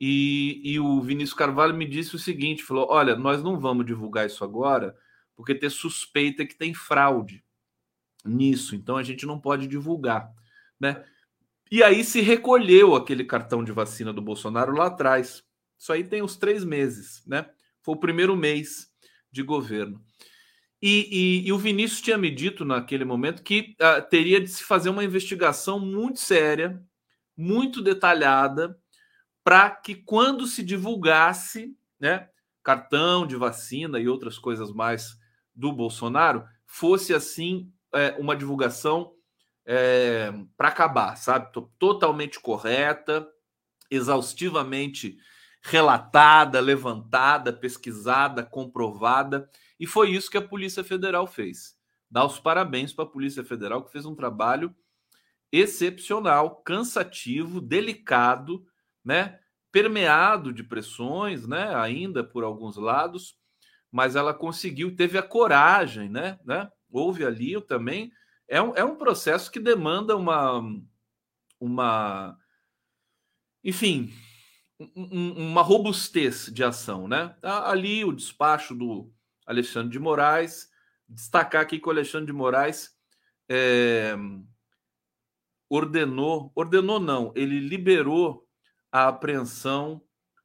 E, 0.00 0.60
e 0.64 0.80
o 0.80 1.00
Vinícius 1.00 1.38
Carvalho 1.38 1.76
me 1.76 1.86
disse 1.86 2.16
o 2.16 2.18
seguinte: 2.18 2.64
falou: 2.64 2.88
olha, 2.90 3.14
nós 3.14 3.40
não 3.40 3.60
vamos 3.60 3.86
divulgar 3.86 4.26
isso 4.26 4.42
agora, 4.42 4.96
porque 5.36 5.54
ter 5.54 5.70
suspeita 5.70 6.44
que 6.44 6.58
tem 6.58 6.74
fraude 6.74 7.44
nisso, 8.24 8.74
então 8.74 8.96
a 8.96 9.02
gente 9.04 9.26
não 9.26 9.38
pode 9.38 9.68
divulgar, 9.68 10.28
né? 10.80 11.04
E 11.72 11.82
aí 11.82 12.04
se 12.04 12.20
recolheu 12.20 12.94
aquele 12.94 13.24
cartão 13.24 13.64
de 13.64 13.72
vacina 13.72 14.12
do 14.12 14.20
Bolsonaro 14.20 14.76
lá 14.76 14.88
atrás. 14.88 15.42
Isso 15.78 15.90
aí 15.90 16.04
tem 16.04 16.20
uns 16.20 16.36
três 16.36 16.64
meses, 16.64 17.22
né? 17.26 17.48
Foi 17.80 17.94
o 17.94 17.98
primeiro 17.98 18.36
mês 18.36 18.88
de 19.30 19.42
governo. 19.42 20.04
E, 20.82 21.08
e, 21.10 21.48
e 21.48 21.50
o 21.50 21.56
Vinícius 21.56 22.02
tinha 22.02 22.18
me 22.18 22.30
dito 22.30 22.62
naquele 22.62 23.06
momento 23.06 23.42
que 23.42 23.74
uh, 23.80 24.06
teria 24.06 24.38
de 24.38 24.48
se 24.48 24.62
fazer 24.64 24.90
uma 24.90 25.02
investigação 25.02 25.80
muito 25.80 26.20
séria, 26.20 26.78
muito 27.34 27.80
detalhada, 27.80 28.78
para 29.42 29.70
que 29.70 29.94
quando 29.94 30.46
se 30.46 30.62
divulgasse, 30.62 31.74
né, 31.98 32.28
cartão 32.62 33.26
de 33.26 33.34
vacina 33.34 33.98
e 33.98 34.06
outras 34.06 34.38
coisas 34.38 34.70
mais 34.74 35.16
do 35.54 35.72
Bolsonaro, 35.72 36.44
fosse 36.66 37.14
assim 37.14 37.72
é, 37.94 38.14
uma 38.18 38.36
divulgação 38.36 39.14
é, 39.64 40.32
para 40.56 40.68
acabar, 40.68 41.16
sabe? 41.16 41.52
Totalmente 41.78 42.40
correta, 42.40 43.28
exaustivamente 43.90 45.16
relatada, 45.62 46.60
levantada, 46.60 47.52
pesquisada, 47.52 48.42
comprovada. 48.42 49.48
E 49.78 49.86
foi 49.86 50.10
isso 50.10 50.30
que 50.30 50.38
a 50.38 50.42
Polícia 50.42 50.82
Federal 50.82 51.26
fez. 51.26 51.76
Dá 52.10 52.24
os 52.24 52.38
parabéns 52.38 52.92
para 52.92 53.04
a 53.04 53.08
Polícia 53.08 53.44
Federal, 53.44 53.84
que 53.84 53.92
fez 53.92 54.04
um 54.04 54.14
trabalho 54.14 54.74
excepcional, 55.50 56.56
cansativo, 56.56 57.60
delicado, 57.60 58.66
né? 59.04 59.38
Permeado 59.70 60.52
de 60.52 60.62
pressões, 60.62 61.46
né? 61.46 61.74
Ainda 61.74 62.24
por 62.24 62.42
alguns 62.44 62.76
lados, 62.76 63.38
mas 63.90 64.16
ela 64.16 64.34
conseguiu, 64.34 64.96
teve 64.96 65.18
a 65.18 65.22
coragem, 65.22 66.08
né? 66.08 66.38
né? 66.44 66.70
Houve 66.90 67.24
ali 67.24 67.60
também 67.62 68.10
é 68.48 68.60
um, 68.60 68.74
é 68.74 68.84
um 68.84 68.96
processo 68.96 69.50
que 69.50 69.60
demanda 69.60 70.16
uma, 70.16 70.62
uma 71.60 72.38
enfim, 73.64 74.12
um, 74.78 75.48
uma 75.48 75.62
robustez 75.62 76.46
de 76.52 76.64
ação, 76.64 77.06
né? 77.06 77.36
Ali 77.42 78.04
o 78.04 78.12
despacho 78.12 78.74
do 78.74 79.12
Alexandre 79.46 79.90
de 79.90 79.98
Moraes, 79.98 80.70
destacar 81.08 81.62
aqui 81.62 81.78
que 81.78 81.88
o 81.88 81.90
Alexandre 81.90 82.26
de 82.26 82.32
Moraes 82.32 82.96
é, 83.48 84.14
ordenou, 85.68 86.52
ordenou 86.54 87.00
não, 87.00 87.32
ele 87.34 87.60
liberou 87.60 88.46
a 88.90 89.08
apreensão 89.08 90.02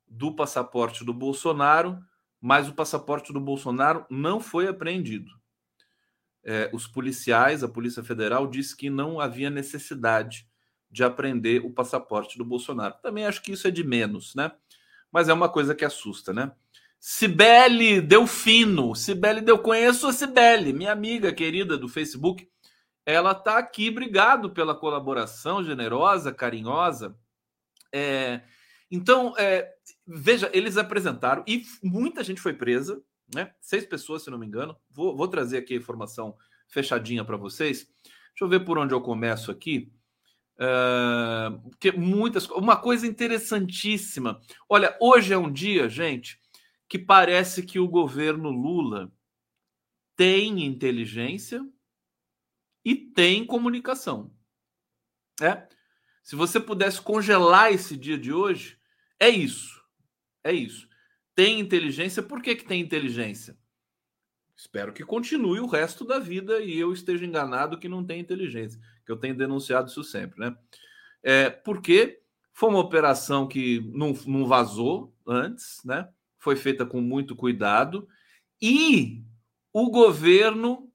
do 0.07 0.33
passaporte 0.35 1.03
do 1.03 1.13
Bolsonaro, 1.13 1.99
mas 2.39 2.69
o 2.69 2.73
passaporte 2.73 3.33
do 3.33 3.39
Bolsonaro 3.41 4.05
não 4.09 4.39
foi 4.39 4.67
apreendido 4.67 5.31
é, 6.47 6.69
os 6.71 6.87
policiais, 6.87 7.61
a 7.61 7.67
Polícia 7.67 8.01
Federal, 8.01 8.47
disse 8.47 8.75
que 8.75 8.89
não 8.89 9.19
havia 9.19 9.49
necessidade 9.49 10.47
de 10.89 11.03
apreender 11.03 11.65
o 11.65 11.69
passaporte 11.69 12.37
do 12.37 12.45
Bolsonaro. 12.45 12.95
Também 13.03 13.25
acho 13.25 13.41
que 13.41 13.51
isso 13.51 13.67
é 13.67 13.71
de 13.71 13.83
menos, 13.83 14.33
né? 14.33 14.53
Mas 15.11 15.27
é 15.27 15.33
uma 15.33 15.49
coisa 15.49 15.75
que 15.75 15.83
assusta, 15.83 16.31
né? 16.31 16.53
Cibele 16.97 17.99
Delfino. 17.99 18.95
Cibele, 18.95 19.43
eu 19.45 19.59
conheço 19.59 20.07
a 20.07 20.13
Cibele, 20.13 20.71
minha 20.71 20.93
amiga 20.93 21.33
querida 21.33 21.77
do 21.77 21.89
Facebook. 21.89 22.49
Ela 23.05 23.33
está 23.33 23.57
aqui, 23.57 23.89
obrigado 23.89 24.49
pela 24.49 24.73
colaboração 24.73 25.61
generosa, 25.61 26.33
carinhosa. 26.33 27.13
É, 27.91 28.41
então, 28.89 29.33
é, 29.37 29.69
veja, 30.05 30.49
eles 30.53 30.77
apresentaram 30.77 31.43
e 31.45 31.63
muita 31.83 32.23
gente 32.23 32.39
foi 32.39 32.53
presa, 32.53 33.01
né? 33.33 33.53
Seis 33.59 33.85
pessoas, 33.85 34.23
se 34.23 34.29
não 34.29 34.37
me 34.37 34.45
engano. 34.45 34.77
Vou, 34.89 35.15
vou 35.15 35.27
trazer 35.27 35.57
aqui 35.57 35.73
a 35.73 35.77
informação 35.77 36.35
fechadinha 36.67 37.23
para 37.23 37.37
vocês. 37.37 37.87
Deixa 38.29 38.43
eu 38.43 38.47
ver 38.47 38.65
por 38.65 38.77
onde 38.77 38.93
eu 38.93 39.01
começo 39.01 39.51
aqui. 39.51 39.91
Uh, 40.59 41.99
muitas 41.99 42.49
uma 42.49 42.75
coisa 42.75 43.05
interessantíssima. 43.05 44.41
Olha, 44.67 44.97
hoje 44.99 45.33
é 45.33 45.37
um 45.37 45.51
dia, 45.51 45.87
gente, 45.87 46.39
que 46.87 46.97
parece 46.97 47.63
que 47.63 47.79
o 47.79 47.87
governo 47.87 48.49
Lula 48.49 49.11
tem 50.15 50.65
inteligência 50.65 51.63
e 52.83 52.95
tem 52.95 53.45
comunicação. 53.45 54.33
É? 55.41 55.67
Se 56.23 56.35
você 56.35 56.59
pudesse 56.59 56.99
congelar 56.99 57.71
esse 57.71 57.95
dia 57.95 58.17
de 58.17 58.33
hoje, 58.33 58.79
é 59.19 59.29
isso. 59.29 59.79
É 60.43 60.51
isso 60.51 60.87
tem 61.37 61.59
inteligência. 61.59 62.23
Por 62.23 62.41
que, 62.41 62.55
que 62.55 62.65
tem 62.65 62.81
inteligência? 62.81 63.55
Espero 64.55 64.91
que 64.91 65.05
continue 65.05 65.59
o 65.59 65.67
resto 65.67 66.03
da 66.03 66.17
vida 66.17 66.59
e 66.59 66.79
eu 66.79 66.91
esteja 66.91 67.23
enganado 67.23 67.77
que 67.77 67.87
não 67.87 68.03
tem 68.03 68.19
inteligência, 68.19 68.81
que 69.05 69.11
eu 69.11 69.17
tenho 69.17 69.37
denunciado 69.37 69.87
isso 69.87 70.03
sempre, 70.03 70.39
né? 70.39 70.57
É, 71.21 71.51
porque 71.51 72.23
foi 72.51 72.69
uma 72.69 72.79
operação 72.79 73.47
que 73.47 73.87
não, 73.93 74.13
não 74.25 74.47
vazou 74.47 75.15
antes, 75.27 75.79
né? 75.85 76.09
Foi 76.39 76.55
feita 76.55 76.87
com 76.87 77.01
muito 77.01 77.35
cuidado 77.35 78.07
e 78.59 79.23
o 79.71 79.91
governo 79.91 80.91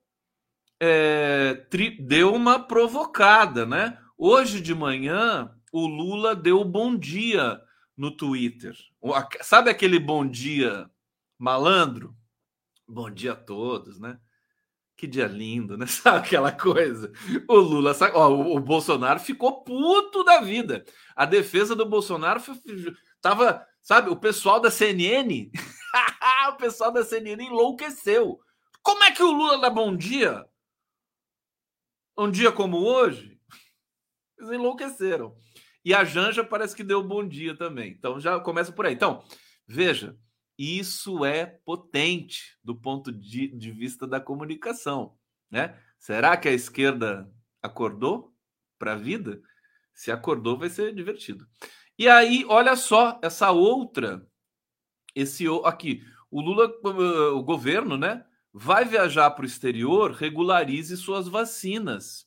é, 0.80 1.54
tri, 1.70 2.02
deu 2.02 2.34
uma 2.34 2.58
provocada, 2.58 3.64
né? 3.64 3.96
Hoje 4.18 4.60
de 4.60 4.74
manhã, 4.74 5.54
o 5.70 5.86
Lula 5.86 6.34
deu 6.34 6.64
bom 6.64 6.96
dia 6.96 7.62
no 8.02 8.10
Twitter. 8.10 8.76
Sabe 9.42 9.70
aquele 9.70 9.96
bom 9.96 10.26
dia 10.28 10.90
malandro? 11.38 12.16
Bom 12.84 13.08
dia 13.08 13.30
a 13.30 13.36
todos, 13.36 14.00
né? 14.00 14.18
Que 14.96 15.06
dia 15.06 15.28
lindo, 15.28 15.78
né? 15.78 15.86
Sabe 15.86 16.18
aquela 16.18 16.50
coisa? 16.50 17.12
O 17.46 17.54
Lula, 17.54 17.94
sabe? 17.94 18.16
Ó, 18.16 18.56
o 18.56 18.58
Bolsonaro 18.58 19.20
ficou 19.20 19.62
puto 19.62 20.24
da 20.24 20.40
vida. 20.40 20.84
A 21.14 21.24
defesa 21.24 21.76
do 21.76 21.88
Bolsonaro 21.88 22.42
tava, 23.20 23.64
sabe? 23.80 24.10
O 24.10 24.16
pessoal 24.16 24.58
da 24.58 24.68
CNN, 24.68 25.52
o 26.50 26.56
pessoal 26.56 26.90
da 26.90 27.04
CNN 27.04 27.44
enlouqueceu. 27.44 28.40
Como 28.82 29.04
é 29.04 29.12
que 29.12 29.22
o 29.22 29.30
Lula 29.30 29.60
dá 29.60 29.70
bom 29.70 29.96
dia? 29.96 30.44
Um 32.18 32.28
dia 32.28 32.50
como 32.50 32.78
hoje? 32.78 33.40
Eles 34.36 34.50
enlouqueceram. 34.50 35.36
E 35.84 35.94
a 35.94 36.04
Janja 36.04 36.44
parece 36.44 36.76
que 36.76 36.84
deu 36.84 37.02
bom 37.02 37.26
dia 37.26 37.56
também. 37.56 37.90
Então 37.90 38.20
já 38.20 38.38
começa 38.40 38.72
por 38.72 38.86
aí. 38.86 38.94
Então, 38.94 39.24
veja, 39.66 40.16
Isso 40.58 41.24
é 41.24 41.46
potente 41.64 42.58
do 42.62 42.74
ponto 42.74 43.10
de, 43.10 43.48
de 43.48 43.70
vista 43.72 44.06
da 44.06 44.20
comunicação. 44.20 45.16
Né? 45.50 45.76
Será 45.98 46.36
que 46.36 46.48
a 46.48 46.52
esquerda 46.52 47.30
acordou 47.60 48.34
para 48.78 48.92
a 48.92 48.96
vida? 48.96 49.40
Se 49.94 50.10
acordou, 50.10 50.58
vai 50.58 50.68
ser 50.68 50.94
divertido. 50.94 51.46
E 51.98 52.08
aí, 52.08 52.44
olha 52.48 52.76
só, 52.76 53.18
essa 53.22 53.50
outra, 53.50 54.26
esse 55.14 55.44
aqui, 55.64 56.02
o 56.30 56.40
Lula, 56.40 56.72
o 57.34 57.42
governo, 57.42 57.96
né, 57.96 58.24
vai 58.52 58.84
viajar 58.84 59.30
para 59.32 59.42
o 59.42 59.46
exterior, 59.46 60.12
regularize 60.12 60.96
suas 60.96 61.28
vacinas. 61.28 62.26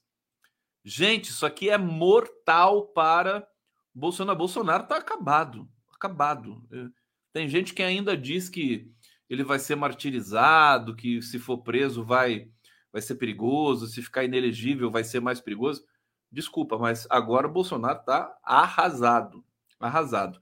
Gente, 0.88 1.32
isso 1.32 1.48
aqui 1.48 1.68
é 1.68 1.80
mortal 1.80 2.86
para 2.90 3.48
Bolsonaro. 3.92 4.38
Bolsonaro 4.38 4.84
está 4.84 4.98
acabado, 4.98 5.68
acabado. 5.92 6.64
É, 6.72 6.86
tem 7.34 7.50
gente 7.50 7.74
que 7.74 7.82
ainda 7.82 8.16
diz 8.16 8.50
que 8.50 8.88
ele 9.28 9.44
vai 9.44 9.58
ser 9.58 9.76
martirizado, 9.76 10.96
que 10.96 11.24
se 11.24 11.40
for 11.40 11.58
preso 11.58 12.06
vai 12.06 12.52
vai 12.94 13.02
ser 13.02 13.16
perigoso, 13.16 13.88
se 13.88 14.02
ficar 14.02 14.24
inelegível 14.24 14.92
vai 14.92 15.04
ser 15.04 15.20
mais 15.20 15.42
perigoso. 15.42 15.84
Desculpa, 16.32 16.78
mas 16.78 17.08
agora 17.10 17.48
o 17.48 17.52
Bolsonaro 17.52 18.00
está 18.00 18.38
arrasado, 18.44 19.44
arrasado. 19.80 20.40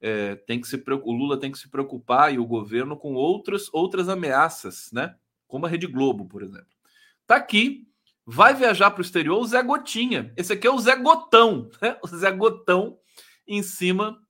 É, 0.00 0.36
tem 0.36 0.60
que 0.60 0.68
se 0.68 0.82
o 0.86 1.12
Lula 1.12 1.38
tem 1.38 1.50
que 1.50 1.58
se 1.58 1.68
preocupar 1.68 2.32
e 2.32 2.38
o 2.38 2.46
governo 2.46 2.96
com 2.96 3.14
outras 3.14 3.68
outras 3.72 4.08
ameaças, 4.08 4.90
né? 4.92 5.16
Como 5.48 5.66
a 5.66 5.68
Rede 5.68 5.88
Globo, 5.88 6.26
por 6.26 6.44
exemplo. 6.44 6.70
Tá 7.26 7.36
aqui, 7.36 7.89
vai 8.26 8.54
viajar 8.54 8.90
para 8.90 9.00
o 9.00 9.04
exterior 9.04 9.38
o 9.40 9.46
Zé 9.46 9.62
Gotinha. 9.62 10.32
Esse 10.36 10.52
aqui 10.52 10.66
é 10.66 10.70
o 10.70 10.78
Zé 10.78 10.96
Gotão, 10.96 11.70
né? 11.80 11.98
O 12.02 12.06
Zé 12.06 12.30
Gotão 12.30 12.98
em 13.46 13.62
cima 13.62 14.20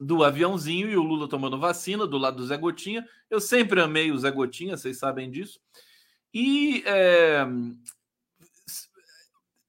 do 0.00 0.24
aviãozinho 0.24 0.90
e 0.90 0.96
o 0.96 1.02
Lula 1.02 1.28
tomando 1.28 1.58
vacina 1.58 2.06
do 2.06 2.18
lado 2.18 2.38
do 2.38 2.46
Zé 2.46 2.56
Gotinha. 2.56 3.06
Eu 3.30 3.40
sempre 3.40 3.80
amei 3.80 4.10
o 4.10 4.18
Zé 4.18 4.30
Gotinha, 4.30 4.76
vocês 4.76 4.98
sabem 4.98 5.30
disso. 5.30 5.60
E 6.32 6.82
é, 6.84 7.46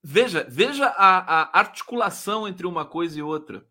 veja, 0.03 0.45
veja 0.49 0.87
a, 0.87 1.41
a, 1.41 1.59
articulação 1.59 2.47
entre 2.47 2.65
uma 2.65 2.85
coisa 2.85 3.19
e 3.19 3.21
outra. 3.21 3.65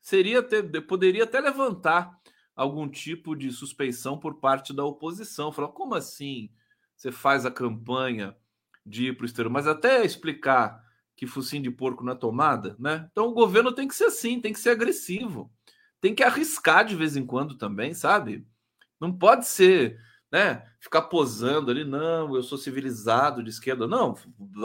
Seria 0.00 0.42
ter, 0.42 0.62
poderia 0.82 1.24
até 1.24 1.40
levantar 1.40 2.18
algum 2.54 2.88
tipo 2.88 3.34
de 3.34 3.50
suspeição 3.50 4.18
por 4.18 4.40
parte 4.40 4.72
da 4.72 4.84
oposição. 4.84 5.50
Falar, 5.50 5.68
como 5.68 5.94
assim 5.94 6.50
você 6.94 7.10
faz 7.10 7.44
a 7.44 7.50
campanha 7.50 8.36
de 8.90 9.06
ir 9.06 9.16
para 9.16 9.22
o 9.22 9.26
exterior? 9.26 9.50
Mas 9.50 9.66
até 9.66 10.04
explicar 10.04 10.82
que 11.16 11.26
focinho 11.26 11.62
de 11.62 11.70
porco 11.70 12.04
na 12.04 12.14
tomada, 12.14 12.76
né? 12.78 13.08
Então 13.12 13.28
o 13.28 13.34
governo 13.34 13.72
tem 13.72 13.86
que 13.86 13.94
ser 13.94 14.04
assim, 14.04 14.40
tem 14.40 14.52
que 14.52 14.60
ser 14.60 14.70
agressivo 14.70 15.50
tem 16.00 16.14
que 16.14 16.24
arriscar 16.24 16.84
de 16.84 16.96
vez 16.96 17.16
em 17.16 17.24
quando 17.24 17.56
também, 17.56 17.92
sabe? 17.92 18.46
Não 18.98 19.12
pode 19.12 19.46
ser, 19.46 20.00
né? 20.32 20.66
Ficar 20.80 21.02
posando 21.02 21.70
ali, 21.70 21.84
não, 21.84 22.34
eu 22.34 22.42
sou 22.42 22.56
civilizado 22.56 23.42
de 23.42 23.50
esquerda. 23.50 23.86
Não, 23.86 24.16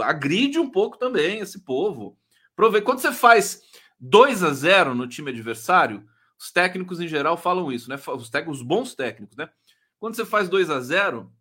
agride 0.01 0.57
um 0.57 0.69
pouco 0.69 0.97
também 0.97 1.39
esse 1.39 1.59
povo. 1.63 2.17
Prove... 2.55 2.81
Quando 2.81 2.99
você 2.99 3.11
faz 3.11 3.61
2 3.99 4.43
a 4.43 4.53
0 4.53 4.95
no 4.95 5.07
time 5.07 5.31
adversário, 5.31 6.07
os 6.39 6.51
técnicos 6.51 7.01
em 7.01 7.07
geral 7.07 7.37
falam 7.37 7.71
isso, 7.71 7.89
né? 7.89 7.95
Os, 7.95 8.29
técnicos, 8.29 8.61
os 8.61 8.65
bons 8.65 8.95
técnicos, 8.95 9.35
né? 9.35 9.49
Quando 9.99 10.15
você 10.15 10.25
faz 10.25 10.47
2 10.47 10.69
a 10.69 10.79
0 10.79 11.31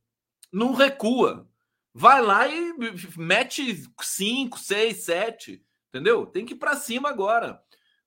não 0.52 0.72
recua. 0.72 1.48
Vai 1.94 2.20
lá 2.20 2.48
e 2.48 2.74
mete 3.16 3.84
5, 4.00 4.58
6, 4.58 4.96
7, 5.04 5.64
entendeu? 5.88 6.26
Tem 6.26 6.44
que 6.44 6.54
ir 6.54 6.58
para 6.58 6.74
cima 6.74 7.08
agora 7.08 7.62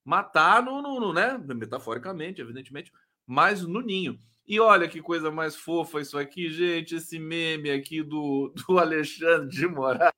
matar 0.08 0.64
no, 0.64 0.82
no, 0.82 1.02
no, 1.02 1.12
né? 1.12 1.38
Metaforicamente, 1.38 2.40
evidentemente, 2.40 2.94
mas 3.26 3.62
no 3.64 3.82
ninho. 3.82 4.18
E 4.48 4.58
olha 4.58 4.88
que 4.88 5.02
coisa 5.02 5.30
mais 5.30 5.58
fofa 5.58 6.00
isso 6.00 6.18
aqui, 6.18 6.50
gente, 6.50 6.96
esse 6.96 7.20
meme 7.20 7.70
aqui 7.70 8.02
do, 8.02 8.54
do 8.56 8.80
Alexandre 8.80 9.50
de 9.50 9.68
Moraes. 9.68 10.14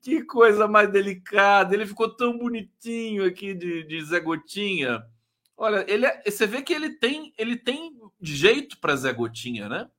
Que 0.00 0.22
coisa 0.22 0.68
mais 0.68 0.90
delicada. 0.90 1.74
Ele 1.74 1.86
ficou 1.86 2.08
tão 2.14 2.38
bonitinho 2.38 3.24
aqui 3.24 3.54
de, 3.54 3.82
de 3.82 4.04
Zé 4.04 4.20
Gotinha. 4.20 5.04
Olha, 5.56 5.84
ele 5.88 6.06
é, 6.06 6.22
você 6.24 6.46
vê 6.46 6.62
que 6.62 6.72
ele 6.72 6.90
tem, 6.90 7.32
ele 7.36 7.56
tem 7.56 7.96
jeito 8.20 8.78
para 8.78 8.94
Zé 8.94 9.12
Gotinha, 9.12 9.68
né? 9.68 9.90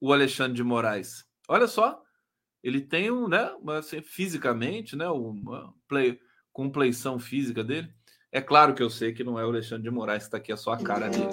O 0.00 0.12
Alexandre 0.12 0.54
de 0.54 0.64
Moraes. 0.64 1.24
Olha 1.48 1.66
só, 1.66 2.02
ele 2.62 2.80
tem 2.80 3.10
um, 3.10 3.28
né, 3.28 3.50
uma, 3.60 3.78
assim, 3.78 4.00
fisicamente, 4.00 4.96
né, 4.96 5.06
uma 5.08 5.74
play, 5.86 6.18
compleição 6.52 7.18
física 7.18 7.62
dele. 7.62 7.92
É 8.32 8.40
claro 8.40 8.74
que 8.74 8.82
eu 8.82 8.88
sei 8.88 9.12
que 9.12 9.22
não 9.22 9.38
é 9.38 9.44
o 9.44 9.50
Alexandre 9.50 9.82
de 9.82 9.90
Moraes 9.90 10.22
que 10.22 10.28
está 10.28 10.38
aqui, 10.38 10.52
é 10.52 10.56
só 10.56 10.72
a 10.72 10.78
cara 10.82 11.08
dele. 11.08 11.28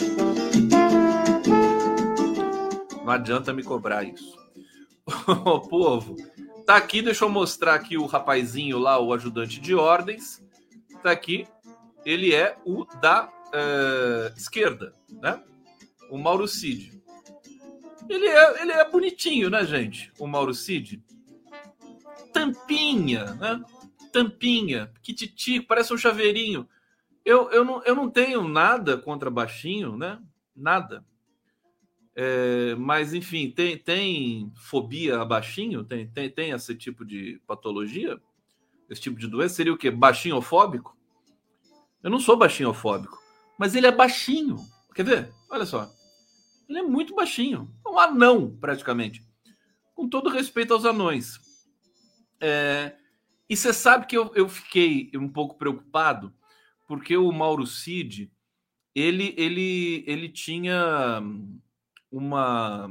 Não 3.03 3.09
adianta 3.09 3.53
me 3.53 3.63
cobrar 3.63 4.03
isso. 4.03 4.39
O 5.45 5.59
povo, 5.61 6.15
tá 6.65 6.75
aqui, 6.75 7.01
deixa 7.01 7.25
eu 7.25 7.29
mostrar 7.29 7.73
aqui 7.75 7.97
o 7.97 8.05
rapazinho 8.05 8.77
lá, 8.77 8.99
o 8.99 9.13
ajudante 9.13 9.59
de 9.59 9.73
ordens. 9.73 10.45
Tá 11.01 11.11
aqui, 11.11 11.47
ele 12.05 12.33
é 12.33 12.57
o 12.65 12.85
da 13.01 13.25
uh, 13.25 14.37
esquerda, 14.37 14.93
né? 15.09 15.41
O 16.09 16.17
Mauro 16.17 16.47
Cid. 16.47 17.00
Ele 18.09 18.27
é, 18.27 18.61
ele 18.61 18.71
é 18.71 18.89
bonitinho, 18.89 19.49
né, 19.49 19.65
gente? 19.65 20.11
O 20.19 20.27
Mauro 20.27 20.53
Cid. 20.53 21.03
Tampinha, 22.33 23.25
né? 23.35 23.63
Tampinha, 24.11 24.91
que 25.01 25.13
titi, 25.13 25.61
parece 25.61 25.93
um 25.93 25.97
chaveirinho. 25.97 26.67
Eu, 27.23 27.49
eu, 27.51 27.63
não, 27.63 27.83
eu 27.83 27.95
não 27.95 28.09
tenho 28.09 28.47
nada 28.47 28.97
contra 28.97 29.29
baixinho, 29.29 29.95
né? 29.95 30.19
Nada. 30.55 31.05
É, 32.15 32.75
mas, 32.75 33.13
enfim, 33.13 33.49
tem, 33.49 33.77
tem 33.77 34.51
fobia 34.55 35.21
a 35.21 35.25
baixinho? 35.25 35.83
Tem, 35.83 36.07
tem, 36.07 36.29
tem 36.29 36.51
esse 36.51 36.75
tipo 36.75 37.05
de 37.05 37.41
patologia? 37.47 38.19
Esse 38.89 39.01
tipo 39.01 39.17
de 39.17 39.27
doença? 39.27 39.55
Seria 39.55 39.73
o 39.73 39.77
quê? 39.77 39.89
Baixinhofóbico? 39.89 40.97
Eu 42.03 42.09
não 42.09 42.19
sou 42.19 42.35
baixinhofóbico, 42.35 43.17
mas 43.57 43.75
ele 43.75 43.87
é 43.87 43.91
baixinho. 43.91 44.57
Quer 44.93 45.05
ver? 45.05 45.33
Olha 45.49 45.65
só. 45.65 45.89
Ele 46.71 46.79
é 46.79 46.83
muito 46.83 47.13
baixinho. 47.13 47.69
Um 47.85 47.99
anão, 47.99 48.55
praticamente. 48.55 49.21
Com 49.93 50.07
todo 50.07 50.29
respeito 50.29 50.73
aos 50.73 50.85
anões. 50.85 51.37
É, 52.39 52.95
e 53.49 53.57
você 53.57 53.73
sabe 53.73 54.07
que 54.07 54.17
eu, 54.17 54.31
eu 54.33 54.47
fiquei 54.47 55.11
um 55.15 55.27
pouco 55.27 55.57
preocupado 55.57 56.33
porque 56.87 57.17
o 57.17 57.29
Mauro 57.31 57.67
Cid 57.67 58.31
ele, 58.95 59.33
ele, 59.37 60.03
ele 60.07 60.29
tinha 60.29 61.21
uma. 62.09 62.89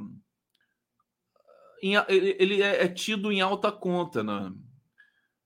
Ele 1.82 2.62
é, 2.62 2.84
é 2.84 2.88
tido 2.88 3.32
em 3.32 3.40
alta 3.40 3.72
conta 3.72 4.22
na, 4.22 4.54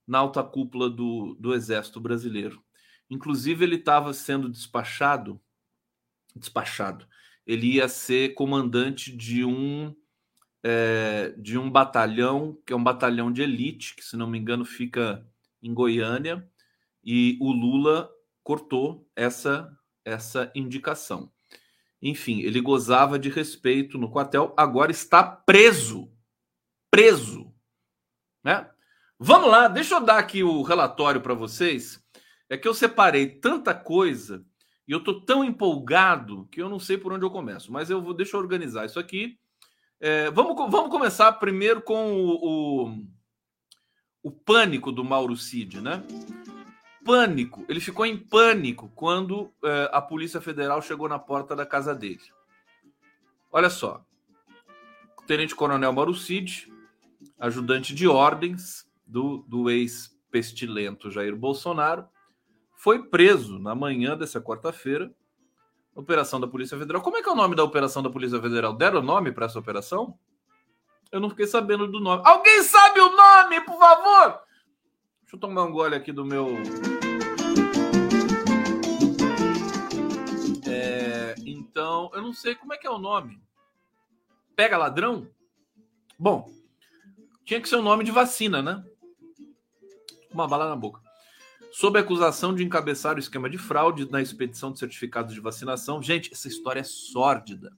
na 0.05 0.19
alta 0.19 0.43
cúpula 0.43 0.91
do, 0.91 1.37
do 1.39 1.55
Exército 1.55 2.01
Brasileiro. 2.01 2.61
Inclusive, 3.09 3.65
ele 3.65 3.77
estava 3.77 4.13
sendo 4.13 4.49
despachado. 4.49 5.41
Despachado. 6.35 7.07
Ele 7.47 7.75
ia 7.75 7.89
ser 7.89 8.35
comandante 8.35 9.15
de 9.15 9.45
um 9.45 9.95
é, 10.63 11.35
de 11.37 11.59
um 11.59 11.71
batalhão, 11.71 12.59
que 12.67 12.73
é 12.73 12.77
um 12.77 12.83
batalhão 12.83 13.31
de 13.31 13.43
elite, 13.43 13.95
que, 13.95 14.03
se 14.03 14.17
não 14.17 14.27
me 14.27 14.39
engano, 14.39 14.65
fica 14.65 15.27
em 15.63 15.75
Goiânia, 15.75 16.49
e 17.05 17.37
o 17.41 17.53
Lula 17.53 18.11
cortou 18.43 19.07
essa 19.15 19.71
essa 20.05 20.51
indicação. 20.55 21.33
Enfim, 22.01 22.41
ele 22.41 22.61
gozava 22.61 23.19
de 23.19 23.31
respeito 23.31 23.97
no 23.97 24.11
quartel, 24.11 24.53
agora 24.57 24.91
está 24.91 25.23
preso. 25.23 26.13
Preso. 26.91 27.51
Né? 28.43 28.71
Vamos 29.19 29.51
lá, 29.51 29.69
deixa 29.69 29.95
eu 29.95 30.01
dar 30.03 30.19
aqui 30.19 30.43
o 30.43 30.63
relatório 30.63 31.23
para 31.23 31.33
vocês. 31.33 31.99
É 32.49 32.59
que 32.59 32.69
eu 32.69 32.75
separei 32.75 33.27
tanta 33.27 33.75
coisa 33.75 34.45
e 34.87 34.93
eu 34.93 35.03
tô 35.03 35.21
tão 35.21 35.45
empolgado 35.45 36.49
que 36.51 36.61
eu 36.61 36.69
não 36.69 36.79
sei 36.79 36.99
por 36.99 37.13
onde 37.13 37.25
eu 37.25 37.31
começo, 37.31 37.73
mas 37.73 37.91
eu 37.91 38.03
vou 38.03 38.15
deixa 38.15 38.37
eu 38.37 38.41
organizar 38.41 38.85
isso 38.87 38.99
aqui. 38.99 39.39
É, 40.01 40.31
vamos, 40.31 40.57
vamos 40.71 40.91
começar 40.91 41.33
primeiro 41.33 41.81
com 41.81 42.13
o, 42.15 42.87
o, 42.87 43.05
o 44.23 44.31
pânico 44.31 44.93
do 44.93 45.05
Mauro 45.05 45.37
Cid, 45.37 45.81
né? 45.81 46.03
pânico, 47.05 47.65
ele 47.69 47.81
ficou 47.81 48.07
em 48.07 48.17
pânico 48.17 48.91
quando 48.95 49.53
é, 49.63 49.91
a 49.93 50.01
Polícia 50.01 50.41
Federal 50.41 50.81
chegou 50.81 51.09
na 51.09 51.19
porta 51.19 51.55
da 51.55 51.67
casa 51.67 51.95
dele. 51.95 52.23
Olha 53.53 53.69
só, 53.69 54.05
Tenente 55.27 55.55
Coronel 55.55 55.93
Marucide, 55.93 56.73
ajudante 57.39 57.95
de 57.95 58.09
ordens 58.09 58.87
do, 59.07 59.45
do 59.47 59.71
ex-pestilento 59.71 61.11
Jair 61.11 61.37
Bolsonaro, 61.37 62.09
foi 62.85 63.03
preso 63.03 63.59
na 63.59 63.75
manhã 63.75 64.15
dessa 64.15 64.43
quarta-feira. 64.43 65.11
Operação 65.95 66.39
da 66.39 66.47
Polícia 66.47 66.77
Federal. 66.77 67.01
Como 67.01 67.17
é 67.17 67.23
que 67.23 67.29
é 67.31 67.33
o 67.33 67.35
nome 67.35 67.57
da 67.57 67.65
operação 67.65 68.03
da 68.03 68.11
Polícia 68.11 68.39
Federal? 68.39 68.75
Deram 68.75 69.01
nome 69.01 69.33
para 69.33 69.47
essa 69.47 69.59
operação? 69.59 70.19
Eu 71.11 71.19
não 71.19 71.31
fiquei 71.31 71.47
sabendo 71.47 71.91
do 71.91 71.99
nome. 71.99 72.23
Alguém 72.27 72.63
sabe 72.63 73.01
o 73.01 73.09
nome, 73.09 73.63
por 73.63 73.79
favor? 73.79 74.39
Deixa 75.23 75.35
eu 75.35 75.41
tomar 75.41 75.63
um 75.63 75.73
gole 75.73 75.95
aqui 75.95 76.13
do 76.13 76.27
meu 76.27 76.59
então, 81.47 82.11
eu 82.13 82.21
não 82.21 82.35
sei 82.35 82.55
como 82.55 82.75
é 82.75 82.77
que 82.77 82.87
é 82.87 82.91
o 82.91 82.99
nome. 82.99 83.41
Pega 84.55 84.77
ladrão? 84.77 85.27
Bom, 86.19 86.51
tinha 87.47 87.63
que 87.63 87.69
ser 87.69 87.77
o 87.77 87.83
nome 87.83 88.05
de 88.05 88.11
vacina, 88.11 88.61
né? 88.61 88.85
Uma 90.31 90.47
bala 90.47 90.69
na 90.69 90.77
boca. 90.77 91.04
Sob 91.77 91.99
acusação 91.99 92.55
de 92.55 92.63
encabeçar 92.63 93.17
o 93.17 93.19
esquema 93.19 93.51
de 93.51 93.59
fraude 93.59 94.09
na 94.09 94.23
expedição 94.23 94.71
de 94.71 94.79
certificados 94.79 95.35
de 95.35 95.41
vacinação. 95.41 96.01
Gente, 96.01 96.33
essa 96.33 96.47
história 96.47 96.79
é 96.79 96.85
sórdida. 96.85 97.77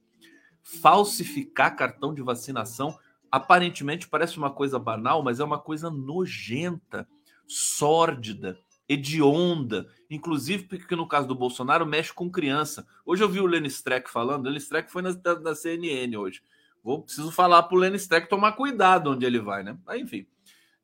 Falsificar 0.63 1.75
cartão 1.75 2.13
de 2.13 2.21
vacinação 2.21 2.95
aparentemente 3.33 4.07
parece 4.07 4.37
uma 4.37 4.51
coisa 4.51 4.79
banal, 4.79 5.23
mas 5.23 5.41
é 5.41 5.45
uma 5.45 5.59
coisa 5.59 5.89
nojenta, 5.89 7.09
sórdida, 7.49 8.59
hedionda. 8.87 9.89
Inclusive, 10.11 10.65
porque 10.65 10.95
no 10.95 11.09
caso 11.09 11.27
do 11.27 11.35
Bolsonaro 11.35 11.87
mexe 11.87 12.13
com 12.13 12.31
criança. 12.31 12.87
Hoje 13.03 13.25
eu 13.25 13.31
vi 13.31 13.41
o 13.41 13.47
Lenny 13.47 13.69
Streck 13.69 14.11
falando, 14.11 14.45
o 14.45 14.49
Lenny 14.49 14.59
Streck 14.59 14.93
foi 14.93 15.01
na, 15.01 15.15
na 15.41 15.55
CNN 15.55 16.15
hoje. 16.19 16.43
Vou, 16.85 17.01
preciso 17.01 17.33
falar 17.33 17.63
para 17.63 17.75
o 17.75 17.81
Lenny 17.81 17.97
Streck 17.97 18.29
tomar 18.29 18.53
cuidado 18.53 19.13
onde 19.13 19.25
ele 19.25 19.41
vai, 19.41 19.63
né? 19.63 19.79
Mas, 19.87 20.03
enfim, 20.03 20.27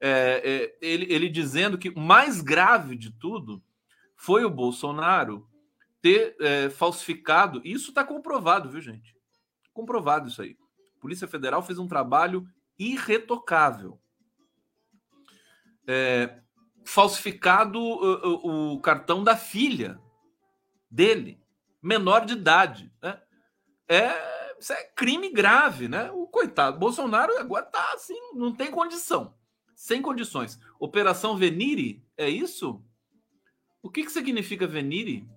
é, 0.04 0.42
é, 0.44 0.78
ele, 0.80 1.06
ele 1.12 1.28
dizendo 1.28 1.78
que 1.78 1.90
o 1.90 2.00
mais 2.00 2.40
grave 2.40 2.96
de 2.96 3.12
tudo 3.12 3.62
foi 4.16 4.44
o 4.44 4.50
Bolsonaro 4.50 5.48
ter 6.00 6.34
é, 6.40 6.68
falsificado. 6.68 7.62
Isso 7.64 7.90
está 7.90 8.02
comprovado, 8.02 8.68
viu, 8.68 8.80
gente? 8.80 9.16
Comprovado 9.72 10.26
isso 10.26 10.42
aí. 10.42 10.56
A 10.96 11.00
Polícia 11.00 11.28
Federal 11.28 11.62
fez 11.62 11.78
um 11.78 11.86
trabalho 11.86 12.44
irretocável. 12.76 14.00
É, 15.86 16.40
falsificado 16.84 17.80
o, 17.80 18.72
o, 18.72 18.72
o, 18.74 18.80
cartão 18.80 19.22
da 19.22 19.36
filha 19.36 20.00
dele, 20.90 21.40
menor 21.80 22.26
de 22.26 22.32
idade. 22.32 22.92
Né? 23.00 23.22
É 23.88 24.32
isso 24.58 24.72
é 24.72 24.84
crime 24.94 25.28
grave, 25.32 25.88
né? 25.88 26.08
O 26.12 26.26
coitado 26.28 26.78
Bolsonaro 26.78 27.36
agora 27.36 27.64
tá 27.66 27.92
assim, 27.94 28.14
não 28.34 28.54
tem 28.54 28.70
condição. 28.70 29.34
Sem 29.82 30.00
condições. 30.00 30.60
Operação 30.78 31.36
Venire, 31.36 32.00
é 32.16 32.30
isso? 32.30 32.80
O 33.82 33.90
que, 33.90 34.04
que 34.04 34.12
significa 34.12 34.64
Venire? 34.64 35.28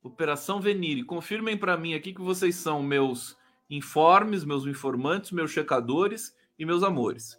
Operação 0.00 0.60
Venire. 0.60 1.02
Confirmem 1.02 1.58
para 1.58 1.76
mim 1.76 1.94
aqui 1.94 2.14
que 2.14 2.20
vocês 2.20 2.54
são 2.54 2.80
meus 2.80 3.36
informes, 3.68 4.44
meus 4.44 4.66
informantes, 4.66 5.32
meus 5.32 5.50
checadores 5.50 6.32
e 6.56 6.64
meus 6.64 6.84
amores. 6.84 7.36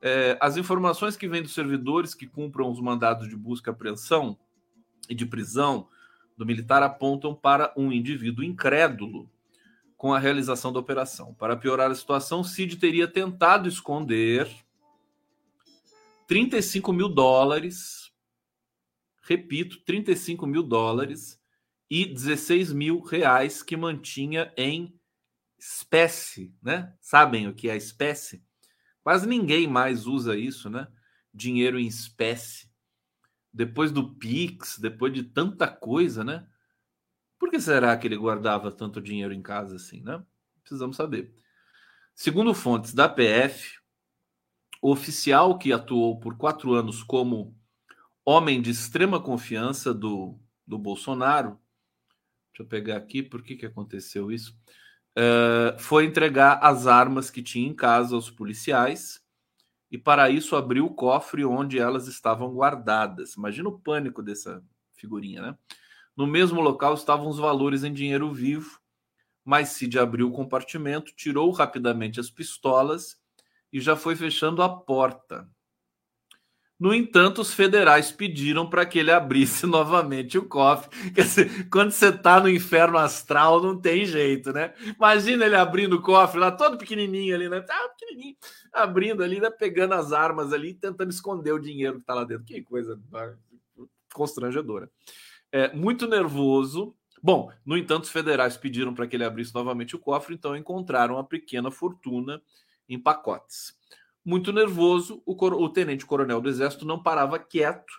É, 0.00 0.38
as 0.40 0.56
informações 0.56 1.16
que 1.16 1.26
vêm 1.26 1.42
dos 1.42 1.52
servidores 1.52 2.14
que 2.14 2.24
cumpram 2.24 2.70
os 2.70 2.80
mandados 2.80 3.28
de 3.28 3.34
busca 3.34 3.72
e 3.72 3.72
apreensão 3.72 4.38
e 5.10 5.16
de 5.16 5.26
prisão 5.26 5.88
do 6.36 6.46
militar 6.46 6.80
apontam 6.80 7.34
para 7.34 7.74
um 7.76 7.90
indivíduo 7.90 8.44
incrédulo 8.44 9.28
com 10.04 10.12
a 10.12 10.18
realização 10.18 10.70
da 10.70 10.78
operação. 10.78 11.32
Para 11.32 11.56
piorar 11.56 11.90
a 11.90 11.94
situação, 11.94 12.44
Cid 12.44 12.76
teria 12.76 13.08
tentado 13.08 13.66
esconder 13.66 14.46
35 16.26 16.92
mil 16.92 17.08
dólares, 17.08 18.12
repito, 19.22 19.80
35 19.80 20.46
mil 20.46 20.62
dólares 20.62 21.40
e 21.88 22.04
16 22.04 22.70
mil 22.74 23.00
reais 23.00 23.62
que 23.62 23.78
mantinha 23.78 24.52
em 24.58 24.94
espécie, 25.58 26.54
né? 26.62 26.94
Sabem 27.00 27.48
o 27.48 27.54
que 27.54 27.70
é 27.70 27.74
espécie? 27.74 28.44
Quase 29.02 29.26
ninguém 29.26 29.66
mais 29.66 30.06
usa 30.06 30.36
isso, 30.36 30.68
né? 30.68 30.86
Dinheiro 31.32 31.78
em 31.78 31.86
espécie 31.86 32.68
depois 33.50 33.90
do 33.90 34.14
Pix, 34.16 34.78
depois 34.78 35.14
de 35.14 35.22
tanta 35.22 35.66
coisa, 35.66 36.22
né? 36.22 36.46
Por 37.44 37.50
que 37.50 37.60
será 37.60 37.94
que 37.94 38.06
ele 38.06 38.16
guardava 38.16 38.72
tanto 38.72 39.02
dinheiro 39.02 39.34
em 39.34 39.42
casa 39.42 39.76
assim, 39.76 40.00
né? 40.00 40.24
Precisamos 40.62 40.96
saber. 40.96 41.30
Segundo 42.14 42.54
fontes 42.54 42.94
da 42.94 43.06
PF, 43.06 43.80
o 44.80 44.90
oficial 44.90 45.58
que 45.58 45.70
atuou 45.70 46.18
por 46.18 46.38
quatro 46.38 46.72
anos 46.72 47.02
como 47.02 47.54
homem 48.24 48.62
de 48.62 48.70
extrema 48.70 49.20
confiança 49.20 49.92
do, 49.92 50.40
do 50.66 50.78
Bolsonaro, 50.78 51.60
deixa 52.50 52.62
eu 52.62 52.66
pegar 52.66 52.96
aqui, 52.96 53.22
por 53.22 53.42
que, 53.42 53.56
que 53.56 53.66
aconteceu 53.66 54.32
isso? 54.32 54.58
Uh, 55.10 55.78
foi 55.78 56.06
entregar 56.06 56.60
as 56.62 56.86
armas 56.86 57.30
que 57.30 57.42
tinha 57.42 57.68
em 57.68 57.74
casa 57.74 58.14
aos 58.14 58.30
policiais 58.30 59.22
e 59.90 59.98
para 59.98 60.30
isso 60.30 60.56
abriu 60.56 60.86
o 60.86 60.94
cofre 60.94 61.44
onde 61.44 61.78
elas 61.78 62.08
estavam 62.08 62.54
guardadas. 62.54 63.34
Imagina 63.34 63.68
o 63.68 63.78
pânico 63.78 64.22
dessa 64.22 64.64
figurinha, 64.94 65.42
né? 65.42 65.58
No 66.16 66.26
mesmo 66.26 66.60
local 66.60 66.94
estavam 66.94 67.28
os 67.28 67.38
valores 67.38 67.82
em 67.84 67.92
dinheiro 67.92 68.32
vivo, 68.32 68.78
mas 69.44 69.70
Cid 69.70 69.98
abriu 69.98 70.28
o 70.28 70.32
compartimento, 70.32 71.12
tirou 71.14 71.50
rapidamente 71.50 72.20
as 72.20 72.30
pistolas 72.30 73.16
e 73.72 73.80
já 73.80 73.96
foi 73.96 74.16
fechando 74.16 74.62
a 74.62 74.68
porta. 74.68 75.48
No 76.78 76.92
entanto, 76.92 77.40
os 77.40 77.54
federais 77.54 78.10
pediram 78.10 78.68
para 78.68 78.84
que 78.84 78.98
ele 78.98 79.10
abrisse 79.10 79.64
novamente 79.66 80.36
o 80.36 80.46
cofre. 80.46 81.12
Quer 81.12 81.22
dizer, 81.22 81.68
quando 81.68 81.92
você 81.92 82.08
está 82.08 82.40
no 82.40 82.48
inferno 82.48 82.98
astral, 82.98 83.62
não 83.62 83.80
tem 83.80 84.04
jeito, 84.04 84.52
né? 84.52 84.74
Imagina 84.96 85.46
ele 85.46 85.56
abrindo 85.56 85.94
o 85.94 86.02
cofre 86.02 86.40
lá, 86.40 86.50
todo 86.50 86.76
pequenininho 86.76 87.34
ali, 87.34 87.48
né? 87.48 87.60
Tá 87.60 87.88
pequenininho, 87.96 88.36
abrindo 88.72 89.22
ali, 89.22 89.40
né? 89.40 89.50
pegando 89.50 89.94
as 89.94 90.12
armas 90.12 90.52
ali, 90.52 90.74
tentando 90.74 91.10
esconder 91.10 91.52
o 91.52 91.60
dinheiro 91.60 91.94
que 91.94 92.00
está 92.00 92.14
lá 92.14 92.24
dentro. 92.24 92.44
Que 92.44 92.60
coisa 92.62 93.00
constrangedora. 94.12 94.90
É, 95.54 95.72
muito 95.72 96.08
nervoso. 96.08 96.96
Bom, 97.22 97.50
no 97.64 97.76
entanto, 97.76 98.04
os 98.04 98.10
federais 98.10 98.56
pediram 98.56 98.92
para 98.92 99.06
que 99.06 99.16
ele 99.16 99.24
abrisse 99.24 99.54
novamente 99.54 99.94
o 99.94 99.98
cofre, 99.98 100.34
então 100.34 100.56
encontraram 100.56 101.16
a 101.16 101.24
pequena 101.24 101.70
fortuna 101.70 102.42
em 102.88 102.98
pacotes 102.98 103.74
muito 104.24 104.52
nervoso, 104.52 105.22
o, 105.26 105.32
o 105.34 105.68
tenente-coronel 105.68 106.40
do 106.40 106.48
Exército 106.48 106.86
não 106.86 107.02
parava 107.02 107.38
quieto, 107.38 107.92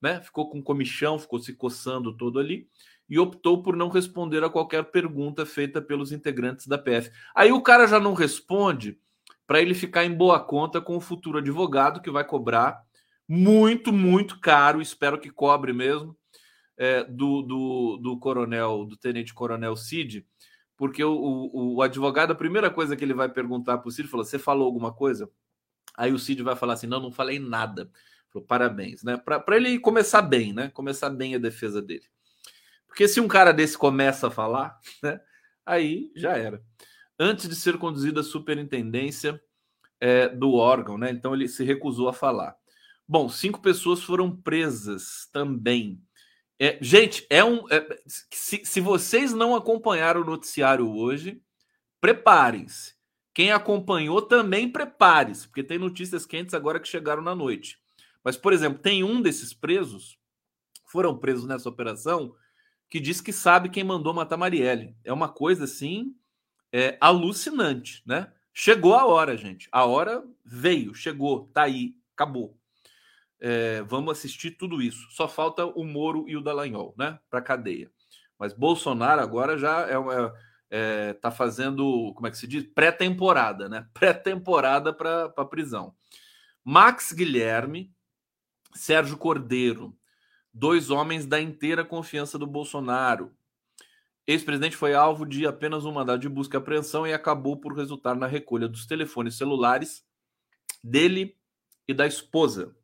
né? 0.00 0.20
ficou 0.20 0.50
com 0.50 0.62
comichão, 0.62 1.18
ficou 1.18 1.38
se 1.38 1.54
coçando 1.54 2.14
todo 2.16 2.38
ali, 2.38 2.68
e 3.08 3.18
optou 3.18 3.62
por 3.62 3.74
não 3.74 3.88
responder 3.88 4.44
a 4.44 4.50
qualquer 4.50 4.84
pergunta 4.84 5.46
feita 5.46 5.80
pelos 5.80 6.12
integrantes 6.12 6.66
da 6.66 6.76
PF. 6.76 7.10
Aí 7.34 7.50
o 7.50 7.62
cara 7.62 7.86
já 7.86 7.98
não 7.98 8.12
responde 8.12 8.98
para 9.46 9.62
ele 9.62 9.72
ficar 9.72 10.04
em 10.04 10.14
boa 10.14 10.38
conta 10.38 10.78
com 10.78 10.94
o 10.94 11.00
futuro 11.00 11.38
advogado 11.38 12.02
que 12.02 12.10
vai 12.10 12.22
cobrar 12.22 12.82
muito, 13.26 13.92
muito 13.92 14.38
caro, 14.40 14.82
espero 14.82 15.18
que 15.18 15.30
cobre 15.30 15.72
mesmo, 15.72 16.14
é, 16.78 17.02
do, 17.02 17.42
do, 17.42 17.96
do 17.96 18.18
coronel, 18.18 18.84
do 18.84 18.96
tenente-coronel 18.96 19.76
Cid, 19.76 20.24
porque 20.76 21.02
o, 21.02 21.12
o, 21.12 21.74
o, 21.74 21.82
advogado, 21.82 22.30
a 22.30 22.36
primeira 22.36 22.70
coisa 22.70 22.96
que 22.96 23.04
ele 23.04 23.12
vai 23.12 23.28
perguntar 23.28 23.78
para 23.78 23.88
o 23.88 23.90
Cid, 23.90 24.08
falou: 24.08 24.24
Você 24.24 24.38
falou 24.38 24.64
alguma 24.64 24.94
coisa? 24.94 25.28
Aí 25.96 26.12
o 26.12 26.18
Cid 26.18 26.40
vai 26.42 26.54
falar 26.54 26.74
assim: 26.74 26.86
Não, 26.86 27.00
não 27.00 27.10
falei 27.10 27.40
nada. 27.40 27.90
Falou, 28.32 28.46
Parabéns, 28.46 29.02
né? 29.02 29.16
Para 29.16 29.56
ele 29.56 29.80
começar 29.80 30.22
bem, 30.22 30.52
né? 30.52 30.70
Começar 30.70 31.10
bem 31.10 31.34
a 31.34 31.38
defesa 31.38 31.82
dele. 31.82 32.04
Porque 32.86 33.08
se 33.08 33.20
um 33.20 33.26
cara 33.26 33.52
desse 33.52 33.76
começa 33.76 34.28
a 34.28 34.30
falar, 34.30 34.78
né? 35.02 35.20
Aí 35.66 36.12
já 36.14 36.36
era. 36.36 36.62
Antes 37.18 37.48
de 37.48 37.56
ser 37.56 37.76
conduzido 37.76 38.20
à 38.20 38.22
superintendência 38.22 39.42
é, 40.00 40.28
do 40.28 40.54
órgão, 40.54 40.96
né? 40.96 41.10
Então 41.10 41.34
ele 41.34 41.48
se 41.48 41.64
recusou 41.64 42.08
a 42.08 42.12
falar. 42.12 42.54
Bom, 43.06 43.28
cinco 43.28 43.60
pessoas 43.60 44.00
foram 44.00 44.34
presas 44.36 45.28
também 45.32 46.00
é, 46.60 46.78
gente, 46.80 47.26
é 47.30 47.44
um. 47.44 47.68
É, 47.70 47.86
se, 48.06 48.64
se 48.64 48.80
vocês 48.80 49.32
não 49.32 49.54
acompanharam 49.54 50.22
o 50.22 50.24
noticiário 50.24 50.90
hoje, 50.90 51.40
preparem-se. 52.00 52.96
Quem 53.32 53.52
acompanhou 53.52 54.20
também 54.20 54.68
prepare-se, 54.68 55.46
porque 55.46 55.62
tem 55.62 55.78
notícias 55.78 56.26
quentes 56.26 56.54
agora 56.54 56.80
que 56.80 56.88
chegaram 56.88 57.22
na 57.22 57.36
noite. 57.36 57.78
Mas, 58.24 58.36
por 58.36 58.52
exemplo, 58.52 58.80
tem 58.80 59.04
um 59.04 59.22
desses 59.22 59.54
presos, 59.54 60.18
foram 60.84 61.16
presos 61.16 61.46
nessa 61.46 61.68
operação, 61.68 62.34
que 62.90 62.98
diz 62.98 63.20
que 63.20 63.32
sabe 63.32 63.68
quem 63.68 63.84
mandou 63.84 64.12
matar 64.12 64.36
Marielle. 64.36 64.96
É 65.04 65.12
uma 65.12 65.28
coisa 65.28 65.64
assim 65.64 66.16
é, 66.72 66.98
alucinante, 67.00 68.02
né? 68.04 68.32
Chegou 68.52 68.94
a 68.94 69.06
hora, 69.06 69.36
gente. 69.36 69.68
A 69.70 69.84
hora 69.84 70.24
veio, 70.44 70.92
chegou, 70.92 71.48
tá 71.54 71.62
aí, 71.62 71.94
acabou. 72.14 72.57
É, 73.40 73.82
vamos 73.82 74.18
assistir 74.18 74.52
tudo 74.52 74.82
isso. 74.82 75.08
Só 75.10 75.28
falta 75.28 75.64
o 75.64 75.84
Moro 75.84 76.24
e 76.28 76.36
o 76.36 76.40
Dallagnol, 76.40 76.94
né? 76.98 77.18
Para 77.30 77.40
cadeia. 77.40 77.90
Mas 78.38 78.52
Bolsonaro 78.52 79.20
agora 79.20 79.56
já 79.56 79.86
é, 79.88 79.94
é, 80.70 81.12
tá 81.14 81.30
fazendo, 81.30 82.12
como 82.14 82.26
é 82.26 82.30
que 82.30 82.38
se 82.38 82.46
diz? 82.46 82.64
Pré-temporada, 82.64 83.68
né? 83.68 83.86
Pré-temporada 83.94 84.92
para 84.92 85.28
prisão. 85.46 85.94
Max 86.64 87.12
Guilherme, 87.12 87.92
Sérgio 88.74 89.16
Cordeiro, 89.16 89.96
dois 90.52 90.90
homens 90.90 91.26
da 91.26 91.40
inteira 91.40 91.84
confiança 91.84 92.38
do 92.38 92.46
Bolsonaro. 92.46 93.34
Ex-presidente 94.26 94.76
foi 94.76 94.94
alvo 94.94 95.24
de 95.24 95.46
apenas 95.46 95.86
um 95.86 95.92
mandado 95.92 96.20
de 96.20 96.28
busca 96.28 96.56
e 96.56 96.58
apreensão 96.58 97.06
e 97.06 97.14
acabou 97.14 97.56
por 97.56 97.74
resultar 97.74 98.14
na 98.14 98.26
recolha 98.26 98.68
dos 98.68 98.86
telefones 98.86 99.36
celulares 99.36 100.04
dele 100.84 101.34
e 101.86 101.94
da 101.94 102.06
esposa 102.06 102.76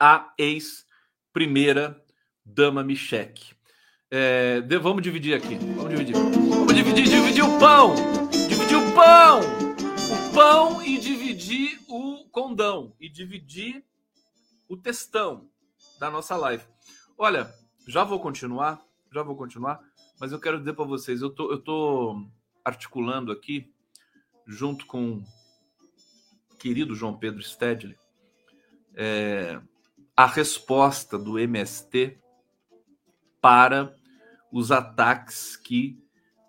a 0.00 0.32
ex-primeira 0.38 2.02
dama 2.44 2.82
Michele. 2.82 3.34
É, 4.10 4.60
de, 4.62 4.78
vamos 4.78 5.02
dividir 5.02 5.34
aqui. 5.34 5.56
Vamos 5.56 5.90
dividir. 5.90 6.14
Vamos 6.14 6.74
dividir, 6.74 7.04
dividir 7.04 7.44
o 7.44 7.58
pão. 7.58 7.94
Dividir 8.48 8.76
o 8.76 8.94
pão. 8.94 9.40
O 9.40 10.34
pão 10.34 10.82
e 10.82 10.98
dividir 10.98 11.78
o 11.88 12.24
condão. 12.30 12.94
E 12.98 13.08
dividir 13.08 13.84
o 14.68 14.76
textão 14.76 15.50
da 15.98 16.10
nossa 16.10 16.36
live. 16.36 16.64
Olha, 17.18 17.52
já 17.86 18.04
vou 18.04 18.20
continuar. 18.20 18.80
Já 19.12 19.22
vou 19.22 19.36
continuar. 19.36 19.80
Mas 20.20 20.32
eu 20.32 20.40
quero 20.40 20.58
dizer 20.58 20.72
para 20.72 20.84
vocês, 20.84 21.20
eu 21.20 21.30
tô, 21.30 21.50
eu 21.50 21.58
tô 21.58 22.26
articulando 22.64 23.30
aqui, 23.30 23.72
junto 24.46 24.86
com 24.86 25.22
o 26.52 26.56
querido 26.56 26.94
João 26.94 27.16
Pedro 27.16 27.42
Stedley, 27.42 27.96
é, 28.94 29.60
a 30.18 30.26
resposta 30.26 31.16
do 31.16 31.38
MST 31.38 32.18
para 33.40 33.94
os 34.50 34.72
ataques 34.72 35.54
que 35.56 35.96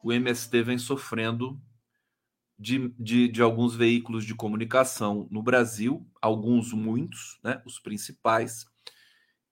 o 0.04 0.12
MST 0.12 0.64
vem 0.64 0.80
sofrendo 0.80 1.62
de, 2.58 2.90
de, 2.98 3.28
de, 3.28 3.44
alguns 3.44 3.76
veículos 3.76 4.26
de 4.26 4.34
comunicação 4.34 5.28
no 5.30 5.44
Brasil, 5.44 6.04
alguns 6.20 6.74
muitos, 6.74 7.40
né, 7.44 7.62
os 7.64 7.78
principais, 7.78 8.66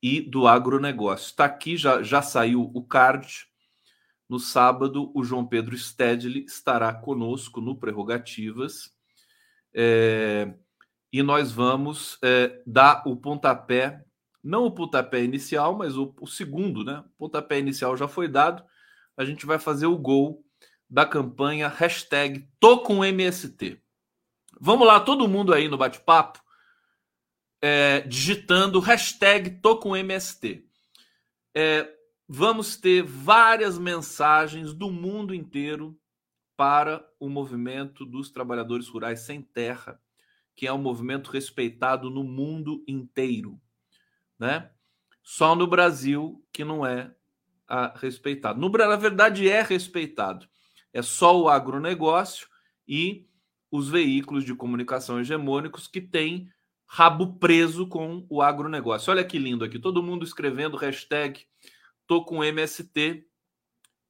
e 0.02 0.20
do 0.20 0.48
agronegócio. 0.48 1.28
Está 1.28 1.46
aqui, 1.46 1.78
já, 1.78 2.02
já 2.02 2.24
saiu 2.24 2.72
o 2.74 2.84
card. 2.84 3.46
No 4.28 4.40
sábado, 4.40 5.12
o 5.14 5.24
João 5.24 5.46
Pedro 5.46 5.78
Stedley 5.78 6.44
estará 6.44 6.92
conosco 6.92 7.62
no 7.62 7.78
Prerrogativas. 7.78 8.92
É, 9.76 10.56
e 11.14 11.22
nós 11.22 11.52
vamos 11.52 12.18
é, 12.24 12.64
dar 12.66 13.04
o 13.06 13.16
pontapé 13.16 14.04
não 14.48 14.66
o 14.66 14.72
pontapé 14.72 15.22
inicial, 15.24 15.76
mas 15.78 15.98
o, 15.98 16.16
o 16.22 16.26
segundo, 16.26 16.84
né? 16.84 17.04
O 17.06 17.18
pontapé 17.18 17.60
inicial 17.60 17.98
já 17.98 18.08
foi 18.08 18.30
dado. 18.30 18.64
A 19.18 19.26
gente 19.26 19.46
vai 19.46 19.60
fazer 19.60 19.88
o 19.88 19.98
gol 19.98 20.42
da 20.90 21.06
campanha 21.06 21.68
hashtag 21.68 22.50
Tô 22.58 22.80
com 22.80 23.04
MST. 23.04 23.82
Vamos 24.60 24.88
lá, 24.88 25.02
todo 25.02 25.28
mundo 25.28 25.54
aí 25.54 25.68
no 25.68 25.78
bate-papo, 25.78 26.42
é, 27.62 28.02
digitando 28.02 28.80
hashtag 28.80 29.60
Tô 29.62 29.78
com 29.78 29.98
MST. 29.98 30.66
É, 31.54 31.94
vamos 32.26 32.78
ter 32.78 33.04
várias 33.04 33.78
mensagens 33.78 34.74
do 34.74 34.90
mundo 34.90 35.36
inteiro 35.36 36.00
para 36.56 37.06
o 37.20 37.28
movimento 37.28 38.06
dos 38.06 38.32
trabalhadores 38.32 38.88
rurais 38.88 39.20
sem 39.20 39.42
terra, 39.42 40.00
que 40.56 40.66
é 40.66 40.72
um 40.72 40.78
movimento 40.78 41.30
respeitado 41.32 42.10
no 42.10 42.24
mundo 42.24 42.82
inteiro 42.88 43.62
né? 44.40 44.70
Só 45.24 45.56
no 45.56 45.68
Brasil 45.68 46.44
que 46.52 46.64
não 46.64 46.86
é 46.86 47.12
a, 47.68 47.98
respeitado. 47.98 48.60
No 48.60 48.70
na 48.70 48.96
verdade, 48.96 49.50
é 49.50 49.62
respeitado. 49.62 50.48
É 50.94 51.02
só 51.02 51.38
o 51.40 51.50
agronegócio 51.50 52.48
e 52.88 53.28
os 53.70 53.90
veículos 53.90 54.46
de 54.46 54.56
comunicação 54.56 55.20
hegemônicos 55.20 55.88
que 55.88 56.00
têm 56.00 56.50
rabo 56.86 57.38
preso 57.38 57.88
com 57.88 58.26
o 58.30 58.42
agronegócio. 58.42 59.12
Olha 59.12 59.24
que 59.24 59.38
lindo 59.38 59.66
aqui, 59.66 59.78
todo 59.78 60.02
mundo 60.02 60.24
escrevendo 60.24 60.78
hashtag 60.78 61.46
tô 62.08 62.24
com 62.24 62.44
MST, 62.44 63.28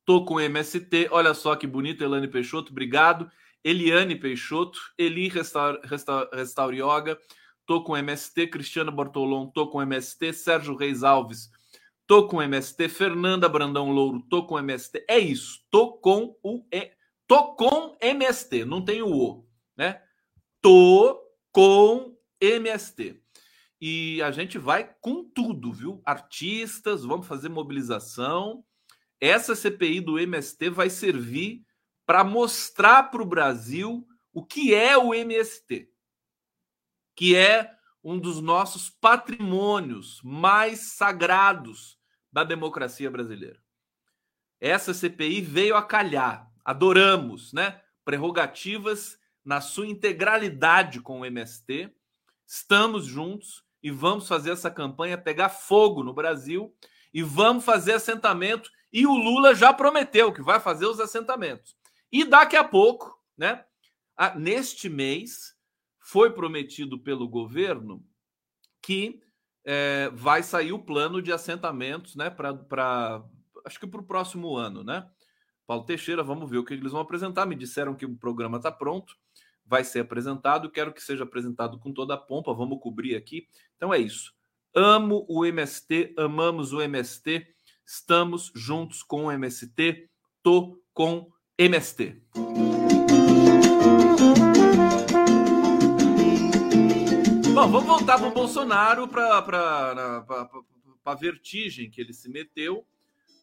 tô 0.06 0.24
com 0.24 0.40
MST. 0.40 1.10
Olha 1.12 1.34
só 1.34 1.56
que 1.56 1.66
bonito, 1.66 2.04
Elane 2.04 2.28
Peixoto, 2.28 2.72
obrigado. 2.72 3.30
Eliane 3.64 4.16
Peixoto, 4.16 4.80
Eli 4.98 5.28
Restaur, 5.28 5.82
Restaur, 5.84 6.30
Restaurioga, 6.32 7.20
tô 7.68 7.84
com 7.84 7.98
MST, 7.98 8.48
Cristiano 8.48 8.94
Bortolom, 8.94 9.48
tô 9.48 9.68
com 9.68 9.82
MST, 9.82 10.32
Sérgio 10.32 10.74
Reis 10.74 11.04
Alves, 11.04 11.52
tô 12.08 12.26
com 12.26 12.42
MST, 12.42 12.88
Fernanda 12.88 13.50
Brandão 13.50 13.92
Louro, 13.92 14.22
tô 14.30 14.48
com 14.48 14.58
MST. 14.58 15.06
É 15.08 15.20
isso, 15.20 15.60
tô 15.70 15.98
com 15.98 16.34
o 16.42 16.66
e, 16.74 16.94
tô 17.28 17.56
com 17.56 17.96
MST, 18.02 18.64
não 18.64 18.84
tem 18.84 19.02
o 19.02 19.14
o, 19.14 19.46
né? 19.76 20.02
Tô 20.62 21.22
com 21.52 22.18
MST. 22.40 23.22
E 23.82 24.22
a 24.24 24.32
gente 24.32 24.58
vai 24.58 24.96
com 25.02 25.26
tudo, 25.26 25.74
viu? 25.74 26.02
Artistas, 26.06 27.04
vamos 27.04 27.28
fazer 27.28 27.50
mobilização. 27.50 28.64
Essa 29.20 29.56
CPI 29.56 30.00
do 30.00 30.18
MST 30.18 30.70
vai 30.70 30.90
servir 30.90 31.66
para 32.06 32.24
mostrar 32.24 33.12
para 33.12 33.22
o 33.22 33.26
Brasil 33.26 34.08
o 34.34 34.46
que 34.46 34.74
é 34.74 34.98
o 34.98 35.14
MST 35.14 35.90
que 37.18 37.36
é 37.36 37.76
um 38.04 38.20
dos 38.20 38.40
nossos 38.40 38.92
patrimônios 38.92 40.22
mais 40.24 40.94
sagrados 40.94 41.98
da 42.32 42.44
democracia 42.44 43.10
brasileira. 43.10 43.60
Essa 44.62 44.94
CPI 44.94 45.42
veio 45.42 45.76
a 45.76 45.82
calhar, 45.82 46.48
adoramos, 46.64 47.52
né? 47.52 47.82
Prerrogativas 48.06 49.18
na 49.44 49.60
sua 49.60 49.88
integralidade 49.88 51.02
com 51.02 51.22
o 51.22 51.26
MST. 51.26 51.92
Estamos 52.46 53.06
juntos 53.06 53.64
e 53.82 53.90
vamos 53.90 54.28
fazer 54.28 54.52
essa 54.52 54.70
campanha 54.70 55.18
pegar 55.18 55.50
fogo 55.50 56.04
no 56.04 56.14
Brasil 56.14 56.74
e 57.12 57.24
vamos 57.24 57.66
fazer 57.66 57.94
assentamento. 57.94 58.70
E 58.94 59.08
o 59.08 59.16
Lula 59.16 59.56
já 59.56 59.74
prometeu 59.74 60.32
que 60.32 60.44
vai 60.44 60.60
fazer 60.60 60.86
os 60.86 61.00
assentamentos. 61.00 61.76
E 62.12 62.24
daqui 62.24 62.56
a 62.56 62.64
pouco, 62.64 63.20
né? 63.36 63.66
Neste 64.36 64.88
mês, 64.88 65.57
foi 66.10 66.32
prometido 66.32 66.98
pelo 66.98 67.28
governo 67.28 68.02
que 68.82 69.20
é, 69.66 70.10
vai 70.14 70.42
sair 70.42 70.72
o 70.72 70.80
plano 70.80 71.22
de 71.22 71.34
assentamentos, 71.34 72.16
né, 72.16 72.30
para 72.30 73.24
acho 73.66 73.78
que 73.78 73.86
para 73.86 74.00
o 74.00 74.06
próximo 74.06 74.56
ano, 74.56 74.86
né? 74.86 75.06
Paulo 75.66 75.84
Teixeira, 75.84 76.24
vamos 76.24 76.50
ver 76.50 76.60
o 76.60 76.64
que 76.64 76.74
eles 76.74 76.94
vão 76.94 77.02
apresentar. 77.02 77.46
Me 77.46 77.56
disseram 77.56 77.94
que 77.94 78.06
o 78.06 78.16
programa 78.16 78.56
está 78.56 78.72
pronto, 78.72 79.14
vai 79.66 79.84
ser 79.84 80.00
apresentado. 80.00 80.72
Quero 80.72 80.94
que 80.94 81.04
seja 81.04 81.26
apresentado 81.26 81.78
com 81.78 81.92
toda 81.92 82.14
a 82.14 82.18
pompa. 82.18 82.54
Vamos 82.54 82.80
cobrir 82.80 83.18
aqui. 83.18 83.50
Então 83.76 83.94
é 83.94 84.00
isso. 84.00 84.34
Amo 84.74 85.26
o 85.28 85.46
MST, 85.46 86.16
amamos 86.18 86.72
o 86.72 86.82
MST, 86.82 87.46
estamos 87.86 88.50
juntos 88.56 89.04
com 89.04 89.26
o 89.26 89.32
MST. 89.32 90.10
Tô 90.42 90.82
com 90.94 91.30
MST. 91.58 92.22
Bom, 97.68 97.72
vamos 97.72 97.88
voltar 97.88 98.18
para 98.18 98.30
o 98.30 98.34
Bolsonaro, 98.34 99.10
para 99.10 100.26
a 101.04 101.14
vertigem 101.14 101.90
que 101.90 102.00
ele 102.00 102.14
se 102.14 102.30
meteu. 102.30 102.88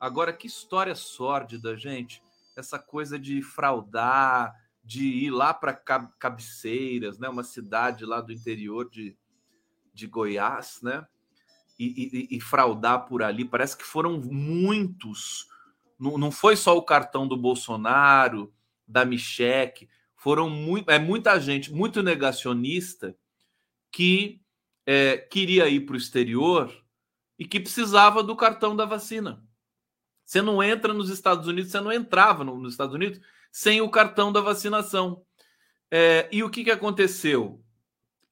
Agora, 0.01 0.33
que 0.33 0.47
história 0.47 0.95
sórdida, 0.95 1.77
gente. 1.77 2.23
Essa 2.57 2.79
coisa 2.79 3.19
de 3.19 3.43
fraudar, 3.43 4.55
de 4.83 5.05
ir 5.05 5.31
lá 5.31 5.53
para 5.53 5.75
Cabeceiras, 5.75 7.19
né? 7.19 7.29
uma 7.29 7.45
cidade 7.45 8.07
lá 8.07 8.23
do 8.23 8.33
interior 8.33 8.89
de, 8.89 9.15
de 9.93 10.07
Goiás, 10.07 10.81
né? 10.83 11.07
E, 11.79 12.29
e, 12.31 12.37
e, 12.39 12.41
fraudar 12.41 13.05
por 13.05 13.23
ali. 13.23 13.45
Parece 13.45 13.77
que 13.77 13.85
foram 13.85 14.19
muitos. 14.19 15.47
Não, 15.99 16.17
não 16.17 16.31
foi 16.31 16.57
só 16.57 16.75
o 16.75 16.83
cartão 16.83 17.29
do 17.29 17.37
Bolsonaro, 17.37 18.51
da 18.89 19.05
Micheque, 19.05 19.87
foram 20.17 20.49
muito, 20.49 20.91
é 20.91 20.99
muita 20.99 21.39
gente, 21.39 21.71
muito 21.71 22.03
negacionista 22.03 23.15
que 23.95 24.41
é, 24.85 25.17
queria 25.17 25.69
ir 25.69 25.87
para 25.87 25.95
o 25.95 25.97
exterior 25.97 26.75
e 27.39 27.45
que 27.45 27.61
precisava 27.61 28.25
do 28.25 28.35
cartão 28.35 28.75
da 28.75 28.85
vacina. 28.85 29.41
Você 30.25 30.43
não 30.43 30.61
entra 30.61 30.93
nos 30.93 31.11
Estados 31.11 31.47
Unidos, 31.47 31.71
você 31.71 31.81
não 31.81 31.93
entrava 31.93 32.43
no, 32.43 32.59
nos 32.59 32.73
Estados 32.73 32.93
Unidos 32.93 33.21
sem 33.53 33.81
o 33.81 33.89
cartão 33.89 34.33
da 34.33 34.41
vacinação. 34.41 35.25
É, 35.93 36.29
e 36.33 36.43
o 36.43 36.51
que, 36.51 36.65
que 36.65 36.73
aconteceu? 36.73 37.63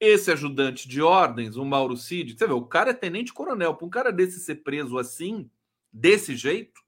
Esse 0.01 0.33
ajudante 0.33 0.85
de 0.85 1.01
ordens, 1.01 1.55
o 1.55 1.63
Mauro 1.63 1.95
Cid, 1.95 2.37
você 2.37 2.45
vê, 2.45 2.51
o 2.51 2.65
cara 2.65 2.89
é 2.89 2.93
tenente-coronel. 2.93 3.73
Para 3.73 3.87
um 3.87 3.89
cara 3.89 4.11
desse 4.11 4.41
ser 4.41 4.55
preso 4.55 4.97
assim, 4.97 5.49
desse 5.93 6.35
jeito, 6.35 6.81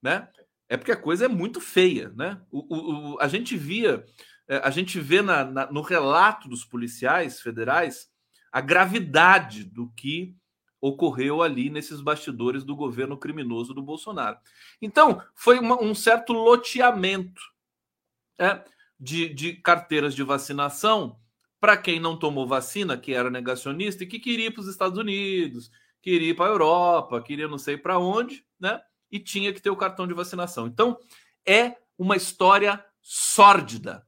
né? 0.00 0.26
É 0.70 0.78
porque 0.78 0.92
a 0.92 0.96
coisa 0.96 1.26
é 1.26 1.28
muito 1.28 1.60
feia, 1.60 2.08
né? 2.16 2.40
O, 2.50 2.60
o, 2.74 3.12
o 3.12 3.20
a 3.20 3.28
gente 3.28 3.58
via, 3.58 4.06
é, 4.48 4.56
a 4.56 4.70
gente 4.70 4.98
vê 4.98 5.20
na, 5.20 5.44
na, 5.44 5.70
no 5.70 5.82
relato 5.82 6.48
dos 6.48 6.64
policiais 6.64 7.38
federais 7.38 8.10
a 8.52 8.60
gravidade 8.60 9.64
do 9.64 9.88
que 9.96 10.36
ocorreu 10.80 11.42
ali 11.42 11.70
nesses 11.70 12.00
bastidores 12.00 12.64
do 12.64 12.76
governo 12.76 13.16
criminoso 13.16 13.72
do 13.72 13.82
Bolsonaro. 13.82 14.36
Então, 14.80 15.22
foi 15.34 15.58
uma, 15.58 15.80
um 15.80 15.94
certo 15.94 16.32
loteamento 16.32 17.40
é, 18.38 18.62
de, 18.98 19.28
de 19.28 19.54
carteiras 19.54 20.14
de 20.14 20.22
vacinação 20.22 21.18
para 21.60 21.76
quem 21.76 22.00
não 22.00 22.18
tomou 22.18 22.46
vacina, 22.46 22.98
que 22.98 23.14
era 23.14 23.30
negacionista 23.30 24.02
e 24.02 24.06
que 24.06 24.18
queria 24.18 24.48
ir 24.48 24.50
para 24.50 24.62
os 24.62 24.68
Estados 24.68 24.98
Unidos, 24.98 25.70
queria 26.02 26.30
ir 26.30 26.34
para 26.34 26.46
a 26.46 26.48
Europa, 26.48 27.22
queria 27.22 27.46
não 27.46 27.58
sei 27.58 27.76
para 27.76 28.00
onde, 28.00 28.44
né? 28.58 28.80
E 29.08 29.20
tinha 29.20 29.52
que 29.52 29.62
ter 29.62 29.70
o 29.70 29.76
cartão 29.76 30.08
de 30.08 30.14
vacinação. 30.14 30.66
Então, 30.66 30.98
é 31.46 31.76
uma 31.96 32.16
história 32.16 32.84
sórdida 33.00 34.04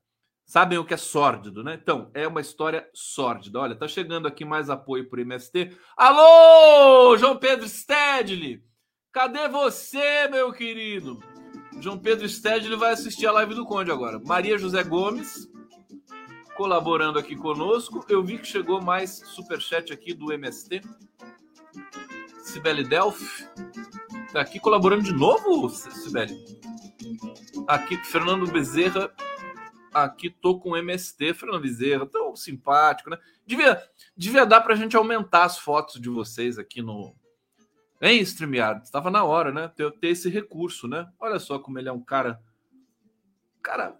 Sabem 0.54 0.78
o 0.78 0.84
que 0.84 0.94
é 0.94 0.96
sórdido, 0.96 1.64
né? 1.64 1.76
Então, 1.82 2.12
é 2.14 2.28
uma 2.28 2.40
história 2.40 2.88
sórdida. 2.94 3.58
Olha, 3.58 3.74
tá 3.74 3.88
chegando 3.88 4.28
aqui 4.28 4.44
mais 4.44 4.70
apoio 4.70 5.10
para 5.10 5.18
o 5.18 5.20
MST. 5.20 5.76
Alô, 5.96 7.16
João 7.16 7.36
Pedro 7.36 7.66
Stedley! 7.68 8.62
Cadê 9.10 9.48
você, 9.48 10.28
meu 10.28 10.52
querido? 10.52 11.18
João 11.80 11.98
Pedro 11.98 12.28
Stedley 12.28 12.78
vai 12.78 12.92
assistir 12.92 13.26
a 13.26 13.32
live 13.32 13.52
do 13.52 13.66
Conde 13.66 13.90
agora. 13.90 14.20
Maria 14.24 14.56
José 14.56 14.84
Gomes 14.84 15.48
colaborando 16.56 17.18
aqui 17.18 17.34
conosco. 17.34 18.06
Eu 18.08 18.22
vi 18.22 18.38
que 18.38 18.46
chegou 18.46 18.80
mais 18.80 19.10
superchat 19.34 19.92
aqui 19.92 20.14
do 20.14 20.32
MST. 20.32 20.82
Sibeli 22.44 22.84
Delphi. 22.84 23.48
Tá 24.32 24.42
aqui 24.42 24.60
colaborando 24.60 25.02
de 25.02 25.12
novo, 25.12 25.68
Sibeli? 25.68 26.38
Aqui, 27.66 27.96
Fernando 28.04 28.46
Bezerra. 28.46 29.12
Aqui 29.94 30.28
tô 30.28 30.58
com 30.58 30.76
MST, 30.76 31.32
Fernando 31.34 31.62
Bezerra. 31.62 32.04
Tão 32.04 32.34
simpático, 32.34 33.10
né? 33.10 33.18
Devia, 33.46 33.80
devia 34.16 34.44
dar 34.44 34.60
pra 34.60 34.74
gente 34.74 34.96
aumentar 34.96 35.44
as 35.44 35.58
fotos 35.58 36.00
de 36.00 36.08
vocês 36.08 36.58
aqui 36.58 36.82
no. 36.82 37.14
Hein, 38.02 38.20
StreamYard? 38.20 38.82
Estava 38.82 39.10
na 39.10 39.24
hora, 39.24 39.52
né? 39.52 39.68
Ter, 39.68 39.90
ter 39.92 40.08
esse 40.08 40.28
recurso, 40.28 40.88
né? 40.88 41.08
Olha 41.18 41.38
só 41.38 41.58
como 41.58 41.78
ele 41.78 41.88
é 41.88 41.92
um 41.92 42.00
cara. 42.00 42.40
Cara 43.62 43.96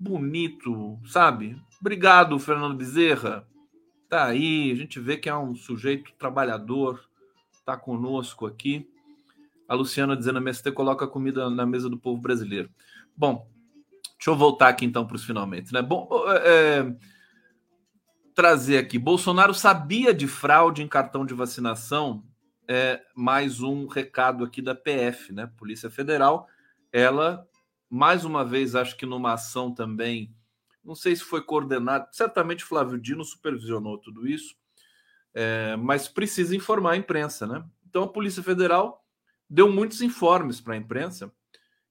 bonito, 0.00 0.98
sabe? 1.06 1.56
Obrigado, 1.80 2.38
Fernando 2.38 2.76
Bezerra. 2.76 3.46
Tá 4.08 4.26
aí, 4.26 4.70
a 4.70 4.74
gente 4.74 4.98
vê 4.98 5.16
que 5.16 5.28
é 5.28 5.36
um 5.36 5.54
sujeito 5.54 6.12
trabalhador, 6.18 7.08
tá 7.64 7.76
conosco 7.76 8.46
aqui. 8.46 8.88
A 9.68 9.74
Luciana 9.74 10.16
dizendo: 10.16 10.38
MST 10.38 10.72
coloca 10.72 11.06
comida 11.06 11.50
na 11.50 11.66
mesa 11.66 11.90
do 11.90 11.98
povo 11.98 12.20
brasileiro. 12.20 12.70
Bom, 13.16 13.48
deixa 14.18 14.30
eu 14.30 14.36
voltar 14.36 14.68
aqui 14.68 14.84
então 14.84 15.06
para 15.06 15.16
os 15.16 15.24
finalmente, 15.24 15.72
né? 15.72 15.82
Bom, 15.82 16.08
é, 16.28 16.42
é, 16.44 16.96
trazer 18.34 18.78
aqui: 18.78 18.98
Bolsonaro 18.98 19.54
sabia 19.54 20.12
de 20.12 20.26
fraude 20.26 20.82
em 20.82 20.88
cartão 20.88 21.24
de 21.24 21.34
vacinação. 21.34 22.24
É 22.68 23.00
mais 23.14 23.60
um 23.60 23.86
recado 23.86 24.42
aqui 24.44 24.60
da 24.60 24.74
PF, 24.74 25.32
né? 25.32 25.50
Polícia 25.56 25.88
Federal. 25.88 26.48
Ela, 26.92 27.46
mais 27.88 28.24
uma 28.24 28.44
vez, 28.44 28.74
acho 28.74 28.96
que 28.96 29.06
numa 29.06 29.34
ação 29.34 29.72
também 29.72 30.34
não 30.86 30.94
sei 30.94 31.16
se 31.16 31.22
foi 31.22 31.42
coordenado, 31.42 32.06
certamente 32.12 32.64
Flávio 32.64 32.98
Dino 32.98 33.24
supervisionou 33.24 33.98
tudo 33.98 34.26
isso, 34.26 34.54
é, 35.34 35.74
mas 35.76 36.06
precisa 36.06 36.54
informar 36.54 36.92
a 36.92 36.96
imprensa, 36.96 37.44
né? 37.46 37.64
Então 37.88 38.04
a 38.04 38.08
Polícia 38.08 38.42
Federal 38.42 39.04
deu 39.50 39.70
muitos 39.70 40.00
informes 40.00 40.60
para 40.60 40.74
a 40.74 40.76
imprensa 40.76 41.32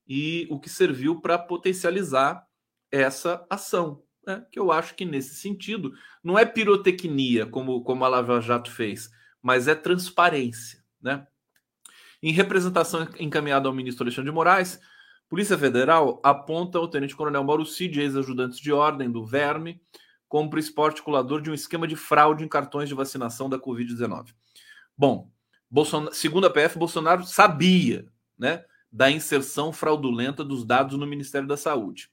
e 0.07 0.47
o 0.49 0.59
que 0.59 0.69
serviu 0.69 1.19
para 1.19 1.37
potencializar 1.37 2.45
essa 2.91 3.45
ação, 3.49 4.03
né? 4.25 4.45
que 4.51 4.59
eu 4.59 4.71
acho 4.71 4.95
que 4.95 5.05
nesse 5.05 5.35
sentido 5.35 5.93
não 6.23 6.37
é 6.37 6.45
pirotecnia 6.45 7.45
como, 7.45 7.83
como 7.83 8.05
a 8.05 8.07
Lava 8.07 8.39
Jato 8.39 8.71
fez, 8.71 9.09
mas 9.41 9.67
é 9.67 9.75
transparência, 9.75 10.83
né? 11.01 11.27
Em 12.21 12.31
representação 12.31 13.07
encaminhada 13.19 13.67
ao 13.67 13.73
ministro 13.73 14.03
Alexandre 14.03 14.31
de 14.31 14.35
Moraes, 14.35 14.79
Polícia 15.27 15.57
Federal 15.57 16.19
aponta 16.23 16.79
o 16.79 16.87
tenente-coronel 16.87 17.43
Mauro 17.43 17.65
Cid, 17.65 17.99
ex-ajudante 17.99 18.61
de 18.61 18.71
ordem 18.71 19.11
do 19.11 19.25
Verme, 19.25 19.81
como 20.27 20.49
principal 20.49 20.85
articulador 20.85 21.41
de 21.41 21.49
um 21.49 21.53
esquema 21.53 21.87
de 21.87 21.95
fraude 21.95 22.43
em 22.43 22.47
cartões 22.47 22.89
de 22.89 22.95
vacinação 22.95 23.49
da 23.49 23.59
Covid-19. 23.59 24.33
Bom, 24.97 25.29
segundo 26.11 26.47
a 26.47 26.49
PF, 26.49 26.77
Bolsonaro 26.77 27.23
sabia 27.23 28.05
né, 28.37 28.63
da 28.91 29.11
inserção 29.11 29.73
fraudulenta 29.73 30.43
dos 30.43 30.63
dados 30.63 30.97
no 30.97 31.05
Ministério 31.05 31.47
da 31.47 31.57
Saúde. 31.57 32.09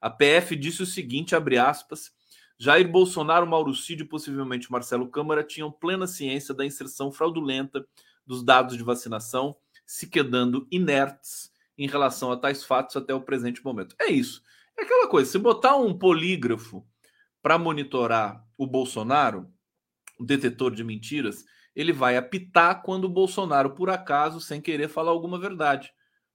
A 0.00 0.10
PF 0.10 0.56
disse 0.56 0.82
o 0.82 0.86
seguinte, 0.86 1.34
abre 1.34 1.58
aspas, 1.58 2.12
Jair 2.58 2.88
Bolsonaro, 2.88 3.46
Mauro 3.46 3.74
Cid 3.74 4.02
e 4.02 4.06
possivelmente 4.06 4.70
Marcelo 4.70 5.08
Câmara 5.08 5.42
tinham 5.42 5.72
plena 5.72 6.06
ciência 6.06 6.54
da 6.54 6.64
inserção 6.64 7.10
fraudulenta 7.10 7.86
dos 8.26 8.42
dados 8.42 8.76
de 8.76 8.82
vacinação, 8.82 9.56
se 9.84 10.06
quedando 10.06 10.66
inertes 10.70 11.52
em 11.76 11.86
relação 11.86 12.30
a 12.30 12.36
tais 12.36 12.64
fatos 12.64 12.96
até 12.96 13.14
o 13.14 13.20
presente 13.20 13.64
momento. 13.64 13.94
É 14.00 14.10
isso. 14.10 14.42
É 14.78 14.82
aquela 14.82 15.08
coisa, 15.08 15.30
se 15.30 15.38
botar 15.38 15.76
um 15.76 15.96
polígrafo 15.96 16.86
para 17.42 17.58
monitorar 17.58 18.44
o 18.56 18.66
Bolsonaro, 18.66 19.48
o 20.18 20.24
detetor 20.24 20.74
de 20.74 20.82
mentiras, 20.84 21.44
ele 21.74 21.92
vai 21.92 22.16
apitar 22.16 22.82
quando 22.82 23.04
o 23.04 23.08
Bolsonaro, 23.08 23.70
por 23.70 23.90
acaso, 23.90 24.40
sem 24.40 24.60
querer 24.60 24.88
falar 24.88 25.10
alguma 25.10 25.38
verdade. 25.38 25.92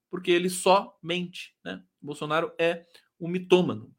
Porque 0.10 0.32
ele 0.32 0.50
só 0.50 0.98
mente. 1.02 1.56
Né? 1.64 1.82
Bolsonaro 2.02 2.52
é 2.58 2.86
um 3.20 3.28
mitômano. 3.28 3.94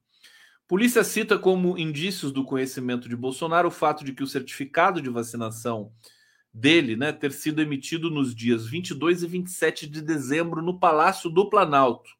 Polícia 0.66 1.02
cita 1.02 1.36
como 1.36 1.76
indícios 1.76 2.30
do 2.30 2.44
conhecimento 2.44 3.08
de 3.08 3.16
Bolsonaro 3.16 3.68
o 3.68 3.72
fato 3.72 4.04
de 4.04 4.12
que 4.12 4.22
o 4.22 4.26
certificado 4.26 5.02
de 5.02 5.10
vacinação 5.10 5.92
dele 6.52 6.96
né, 6.96 7.12
ter 7.12 7.32
sido 7.32 7.60
emitido 7.60 8.10
nos 8.10 8.34
dias 8.34 8.66
22 8.66 9.22
e 9.22 9.26
27 9.26 9.86
de 9.88 10.00
dezembro 10.00 10.62
no 10.62 10.78
Palácio 10.78 11.30
do 11.30 11.48
Planalto. 11.48 12.10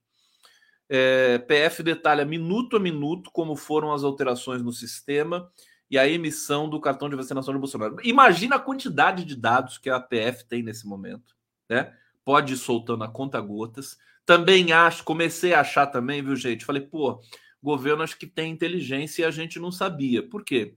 É, 0.88 1.38
PF 1.38 1.84
detalha 1.84 2.24
minuto 2.24 2.76
a 2.76 2.80
minuto 2.80 3.30
como 3.32 3.54
foram 3.54 3.92
as 3.92 4.02
alterações 4.02 4.62
no 4.62 4.72
sistema 4.72 5.48
e 5.88 5.96
a 5.96 6.08
emissão 6.08 6.68
do 6.68 6.80
cartão 6.80 7.08
de 7.08 7.16
vacinação 7.16 7.54
de 7.54 7.60
Bolsonaro. 7.60 7.96
Imagina 8.02 8.56
a 8.56 8.60
quantidade 8.60 9.24
de 9.24 9.36
dados 9.36 9.78
que 9.78 9.90
a 9.90 10.00
PF 10.00 10.44
tem 10.46 10.62
nesse 10.62 10.86
momento, 10.86 11.36
né? 11.68 11.96
Pode 12.24 12.54
ir 12.54 12.56
soltando 12.56 13.04
a 13.04 13.08
conta 13.08 13.40
gotas. 13.40 13.98
Também 14.24 14.72
acho, 14.72 15.04
comecei 15.04 15.54
a 15.54 15.60
achar 15.60 15.86
também, 15.86 16.22
viu, 16.22 16.36
gente? 16.36 16.64
Falei, 16.64 16.82
pô, 16.82 17.22
governo 17.62 18.02
acho 18.02 18.18
que 18.18 18.26
tem 18.26 18.52
inteligência 18.52 19.22
e 19.22 19.24
a 19.24 19.30
gente 19.30 19.58
não 19.58 19.72
sabia. 19.72 20.22
Por 20.22 20.44
quê? 20.44 20.76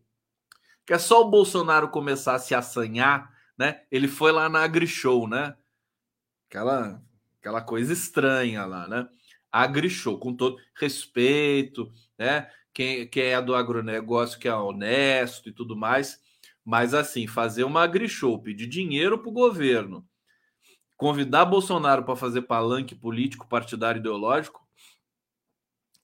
Que 0.85 0.93
é 0.93 0.97
só 0.97 1.21
o 1.21 1.29
Bolsonaro 1.29 1.89
começar 1.89 2.35
a 2.35 2.39
se 2.39 2.55
assanhar 2.55 3.33
né? 3.57 3.81
Ele 3.91 4.07
foi 4.07 4.31
lá 4.31 4.49
na 4.49 4.63
AgriShow, 4.63 5.27
né? 5.27 5.55
Aquela, 6.49 7.01
aquela 7.39 7.61
coisa 7.61 7.93
estranha 7.93 8.65
lá, 8.65 8.87
né? 8.87 9.07
AgriShow, 9.51 10.17
com 10.17 10.35
todo 10.35 10.57
respeito, 10.75 11.91
né? 12.17 12.49
Quem, 12.73 13.07
quem 13.07 13.25
é 13.25 13.41
do 13.41 13.55
agronegócio, 13.55 14.39
que 14.39 14.47
é 14.47 14.55
honesto 14.55 15.49
e 15.49 15.53
tudo 15.53 15.75
mais, 15.75 16.19
mas 16.65 16.93
assim, 16.93 17.27
fazer 17.27 17.63
uma 17.63 17.83
AgriShow, 17.83 18.41
pedir 18.41 18.67
dinheiro 18.67 19.19
para 19.19 19.29
o 19.29 19.33
governo, 19.33 20.07
convidar 20.97 21.45
Bolsonaro 21.45 22.03
para 22.03 22.15
fazer 22.15 22.43
palanque 22.43 22.95
político, 22.95 23.47
partidário, 23.47 23.99
ideológico, 23.99 24.65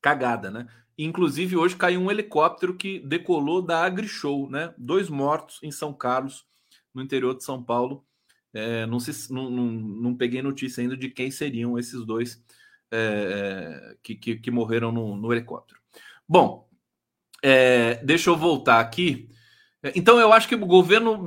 cagada, 0.02 0.50
né? 0.50 0.68
Inclusive, 0.98 1.56
hoje 1.56 1.78
caiu 1.78 2.02
um 2.02 2.12
helicóptero 2.12 2.76
que 2.76 3.00
decolou 3.00 3.62
da 3.62 3.86
AgriShow, 3.86 4.50
né? 4.50 4.74
Dois 4.78 5.10
mortos 5.10 5.60
em 5.64 5.72
São 5.72 5.94
Carlos 5.94 6.46
no 6.94 7.02
interior 7.02 7.36
de 7.36 7.44
São 7.44 7.64
Paulo. 7.64 8.06
É, 8.54 8.86
não, 8.86 9.00
se, 9.00 9.32
não, 9.32 9.50
não, 9.50 9.66
não, 9.66 10.16
peguei 10.16 10.42
notícia 10.42 10.82
ainda 10.82 10.98
de 10.98 11.10
quem 11.10 11.30
seriam 11.30 11.78
esses 11.78 12.04
dois 12.04 12.44
é, 12.92 13.96
que, 14.02 14.16
que, 14.16 14.36
que, 14.38 14.52
morreram 14.52 14.92
no, 14.92 15.16
no 15.16 15.32
helicóptero. 15.32 15.80
Bom, 16.28 16.68
é, 17.44 18.04
deixa 18.04 18.30
eu 18.30 18.36
voltar 18.36 18.80
aqui. 18.80 19.30
Então, 19.96 20.20
eu 20.20 20.34
acho 20.34 20.48
que 20.48 20.56
o 20.56 20.66
governo, 20.66 21.24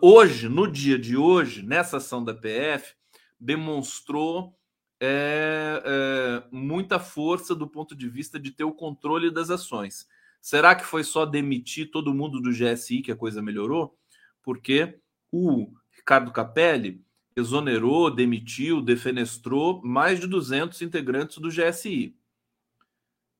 hoje, 0.00 0.48
no 0.48 0.70
dia 0.70 0.98
de 0.98 1.16
hoje, 1.16 1.62
nessa 1.62 1.96
ação 1.96 2.24
da 2.24 2.32
PF, 2.32 2.94
demonstrou 3.40 4.56
é, 5.00 5.82
é, 5.84 6.44
muita 6.52 7.00
força 7.00 7.54
do 7.54 7.66
ponto 7.66 7.96
de 7.96 8.08
vista 8.08 8.38
de 8.38 8.52
ter 8.52 8.62
o 8.62 8.72
controle 8.72 9.30
das 9.30 9.50
ações. 9.50 10.06
Será 10.40 10.74
que 10.74 10.84
foi 10.84 11.02
só 11.02 11.26
demitir 11.26 11.90
todo 11.90 12.14
mundo 12.14 12.40
do 12.40 12.52
GSI 12.52 13.02
que 13.02 13.10
a 13.10 13.16
coisa 13.16 13.42
melhorou? 13.42 13.96
porque 14.42 14.98
o 15.30 15.72
Ricardo 15.92 16.32
Capelli 16.32 17.02
exonerou, 17.34 18.10
demitiu, 18.10 18.82
defenestrou 18.82 19.80
mais 19.82 20.20
de 20.20 20.26
200 20.26 20.82
integrantes 20.82 21.38
do 21.38 21.48
GSI. 21.48 22.14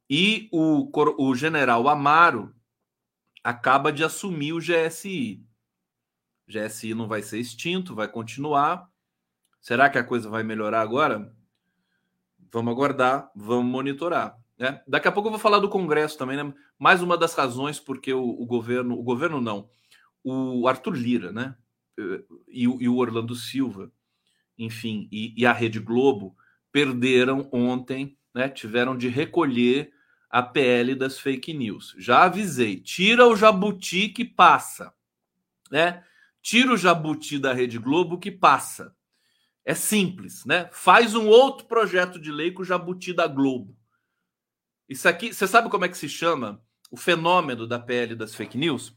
E 0.08 0.48
o, 0.50 0.88
o 1.18 1.34
general 1.34 1.88
Amaro 1.88 2.54
acaba 3.42 3.92
de 3.92 4.04
assumir 4.04 4.52
o 4.52 4.60
GSI. 4.60 5.44
GSI 6.48 6.94
não 6.94 7.08
vai 7.08 7.22
ser 7.22 7.38
extinto, 7.38 7.94
vai 7.94 8.08
continuar. 8.08 8.88
Será 9.60 9.88
que 9.88 9.98
a 9.98 10.04
coisa 10.04 10.28
vai 10.28 10.42
melhorar 10.42 10.80
agora? 10.80 11.34
Vamos 12.52 12.72
aguardar, 12.72 13.30
vamos 13.34 13.70
monitorar. 13.70 14.36
Né? 14.58 14.82
Daqui 14.86 15.08
a 15.08 15.12
pouco 15.12 15.28
eu 15.28 15.32
vou 15.32 15.40
falar 15.40 15.58
do 15.58 15.68
Congresso 15.68 16.18
também, 16.18 16.36
né? 16.36 16.52
Mais 16.78 17.02
uma 17.02 17.16
das 17.16 17.34
razões 17.34 17.80
porque 17.80 18.12
o, 18.12 18.22
o 18.22 18.46
governo, 18.46 18.98
o 18.98 19.02
governo 19.02 19.40
não, 19.40 19.68
o 20.22 20.68
Arthur 20.68 20.94
Lira, 20.94 21.32
né? 21.32 21.56
E, 22.48 22.62
e 22.62 22.88
o 22.88 22.96
Orlando 22.96 23.34
Silva, 23.34 23.92
enfim, 24.58 25.08
e, 25.12 25.34
e, 25.36 25.44
a 25.44 25.52
Rede 25.52 25.78
Globo 25.78 26.34
perderam 26.70 27.48
ontem, 27.52 28.16
né? 28.34 28.48
Tiveram 28.48 28.96
de 28.96 29.08
recolher 29.08 29.92
a 30.32 30.42
PL 30.42 30.94
das 30.94 31.18
fake 31.18 31.52
news. 31.52 31.94
Já 31.98 32.24
avisei, 32.24 32.80
tira 32.80 33.26
o 33.28 33.36
jabuti 33.36 34.08
que 34.08 34.24
passa, 34.24 34.94
né? 35.70 36.02
Tira 36.40 36.72
o 36.72 36.76
jabuti 36.76 37.38
da 37.38 37.52
Rede 37.52 37.78
Globo 37.78 38.18
que 38.18 38.30
passa. 38.30 38.96
É 39.62 39.74
simples, 39.74 40.44
né? 40.46 40.70
Faz 40.72 41.14
um 41.14 41.28
outro 41.28 41.66
projeto 41.66 42.18
de 42.18 42.32
lei 42.32 42.50
com 42.50 42.62
o 42.62 42.64
jabuti 42.64 43.12
da 43.12 43.26
Globo. 43.26 43.76
Isso 44.88 45.06
aqui, 45.06 45.34
você 45.34 45.46
sabe 45.46 45.68
como 45.68 45.84
é 45.84 45.88
que 45.88 45.98
se 45.98 46.08
chama 46.08 46.64
o 46.90 46.96
fenômeno 46.96 47.66
da 47.66 47.78
PL 47.78 48.16
das 48.16 48.34
fake 48.34 48.56
news? 48.56 48.96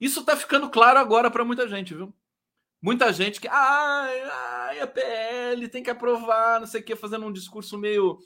Isso 0.00 0.20
está 0.20 0.34
ficando 0.36 0.70
claro 0.70 0.98
agora 0.98 1.30
para 1.30 1.44
muita 1.44 1.68
gente, 1.68 1.94
viu? 1.94 2.14
Muita 2.80 3.12
gente 3.12 3.40
que, 3.40 3.48
ai, 3.48 4.22
ai, 4.22 4.80
a 4.80 4.86
PL 4.86 5.68
tem 5.68 5.82
que 5.82 5.90
aprovar, 5.90 6.60
não 6.60 6.66
sei 6.66 6.80
o 6.80 6.84
que, 6.84 6.96
fazendo 6.96 7.26
um 7.26 7.32
discurso 7.32 7.78
meio 7.78 8.18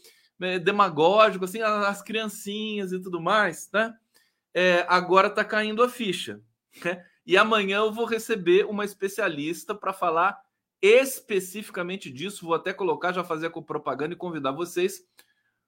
demagógico, 0.59 1.45
assim, 1.45 1.61
as 1.61 2.03
criancinhas 2.03 2.93
e 2.93 3.01
tudo 3.01 3.21
mais, 3.21 3.71
né? 3.73 3.95
É, 4.55 4.85
agora 4.89 5.29
está 5.29 5.45
caindo 5.45 5.83
a 5.83 5.89
ficha. 5.89 6.41
Né? 6.85 7.05
E 7.27 7.37
amanhã 7.37 7.79
eu 7.79 7.93
vou 7.93 8.05
receber 8.05 8.65
uma 8.67 8.85
especialista 8.85 9.75
para 9.75 9.93
falar 9.93 10.41
especificamente 10.83 12.11
disso. 12.11 12.45
Vou 12.45 12.55
até 12.55 12.73
colocar, 12.73 13.13
já 13.13 13.23
fazer 13.23 13.51
com 13.51 13.63
propaganda 13.63 14.15
e 14.15 14.17
convidar 14.17 14.53
vocês. 14.53 15.05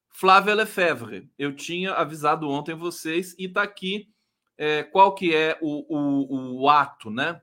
Flávia 0.09 0.55
Lefebvre. 0.55 1.29
Eu 1.37 1.55
tinha 1.55 1.93
avisado 1.93 2.49
ontem 2.49 2.75
vocês 2.75 3.35
e 3.37 3.45
está 3.45 3.63
aqui 3.63 4.09
é, 4.57 4.83
qual 4.83 5.15
que 5.15 5.35
é 5.35 5.57
o, 5.61 5.95
o, 5.95 6.61
o 6.61 6.69
ato, 6.69 7.09
né? 7.09 7.41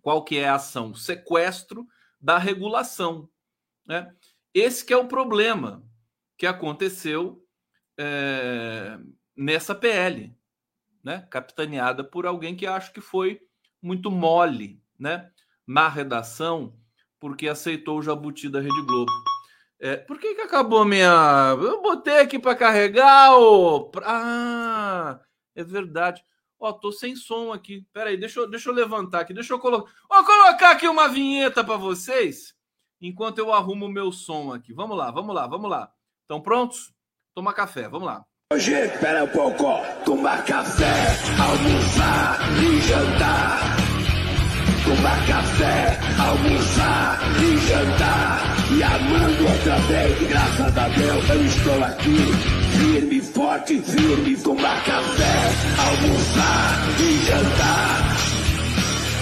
Qual 0.00 0.22
que 0.22 0.36
é 0.36 0.48
a 0.48 0.54
ação? 0.54 0.94
Sequestro 0.94 1.86
da 2.20 2.38
regulação. 2.38 3.28
Né? 3.86 4.12
Esse 4.54 4.84
que 4.84 4.92
é 4.92 4.96
o 4.96 5.08
problema 5.08 5.82
que 6.36 6.46
aconteceu 6.46 7.42
é, 7.98 8.98
nessa 9.36 9.74
PL, 9.74 10.34
né? 11.02 11.26
capitaneada 11.30 12.04
por 12.04 12.26
alguém 12.26 12.56
que 12.56 12.66
acho 12.66 12.92
que 12.92 13.00
foi 13.00 13.40
muito 13.80 14.10
mole 14.10 14.82
né? 14.98 15.30
na 15.66 15.88
redação, 15.88 16.76
porque 17.18 17.48
aceitou 17.48 17.98
o 17.98 18.02
jabuti 18.02 18.48
da 18.48 18.60
Rede 18.60 18.82
Globo. 18.86 19.12
É, 19.78 19.96
por 19.96 20.18
que, 20.18 20.34
que 20.34 20.40
acabou 20.40 20.84
minha. 20.84 21.54
Eu 21.60 21.82
botei 21.82 22.18
aqui 22.18 22.38
para 22.38 22.56
carregar 22.56 23.36
o. 23.36 23.90
Ah, 24.02 25.20
é 25.54 25.62
verdade. 25.62 26.24
Ó, 26.58 26.72
tô 26.72 26.90
sem 26.90 27.14
som 27.14 27.52
aqui. 27.52 27.86
Pera 27.92 28.08
aí, 28.08 28.16
deixa 28.16 28.40
eu, 28.40 28.48
deixa 28.48 28.70
eu 28.70 28.74
levantar 28.74 29.20
aqui. 29.20 29.34
Deixa 29.34 29.52
eu 29.52 29.58
colocar. 29.58 29.92
Vou 30.08 30.24
colocar 30.24 30.70
aqui 30.70 30.88
uma 30.88 31.08
vinheta 31.08 31.62
para 31.62 31.76
vocês 31.76 32.54
enquanto 33.00 33.38
eu 33.38 33.52
arrumo 33.52 33.86
o 33.86 33.90
meu 33.90 34.10
som 34.10 34.52
aqui. 34.52 34.72
Vamos 34.72 34.96
lá, 34.96 35.10
vamos 35.10 35.34
lá, 35.34 35.46
vamos 35.46 35.70
lá. 35.70 35.92
Estão 36.26 36.40
prontos? 36.40 36.92
Tomar 37.36 37.52
café, 37.52 37.88
vamos 37.88 38.08
lá. 38.08 38.24
Hoje, 38.52 38.72
espera 38.72 39.22
um 39.22 39.28
pouco, 39.28 39.64
tomar 40.04 40.44
café, 40.44 40.92
almoçar 41.38 42.40
e 42.58 42.80
jantar. 42.80 43.60
Tomar 44.82 45.26
café, 45.28 45.98
almoçar 46.18 47.20
e 47.40 47.56
jantar. 47.68 48.40
E 48.76 48.82
amando 48.82 49.52
outra 49.52 49.76
vez, 49.86 50.28
graças 50.28 50.76
a 50.76 50.88
Deus 50.88 51.30
eu 51.30 51.46
estou 51.46 51.84
aqui 51.84 52.56
firme, 52.76 53.20
forte, 53.20 53.80
firme, 53.82 54.36
tomar 54.38 54.84
café, 54.84 55.34
almoçar 55.78 56.88
e 56.98 57.24
jantar. 57.24 58.16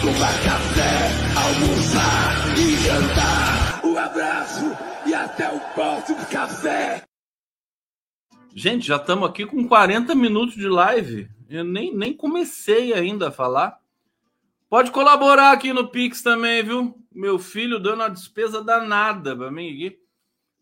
Tomar 0.01 0.33
café, 0.43 1.11
almoçar 1.37 2.59
e 2.59 2.77
jantar. 2.77 3.64
Um 3.95 3.97
abraço 3.97 4.65
e 5.07 5.15
até 5.15 5.49
o 5.49 5.61
próximo 5.73 6.19
café. 6.27 7.05
Gente, 8.53 8.89
já 8.89 8.97
estamos 8.97 9.31
aqui 9.31 9.47
com 9.47 9.69
40 9.69 10.17
minutos 10.17 10.57
de 10.57 10.67
live. 10.67 11.31
Eu 11.49 11.63
nem, 11.63 11.95
nem 11.95 12.13
comecei 12.13 12.93
ainda 12.93 13.29
a 13.29 13.31
falar. 13.31 13.81
Pode 14.69 14.91
colaborar 14.91 15.53
aqui 15.53 15.73
no 15.73 15.87
Pix 15.87 16.23
também, 16.23 16.65
viu? 16.65 17.07
Meu 17.13 17.39
filho 17.39 17.79
dando 17.79 18.01
uma 18.01 18.11
despesa 18.11 18.65
danada 18.65 19.37
para 19.37 19.53
mim 19.53 19.73
aqui. 19.73 20.01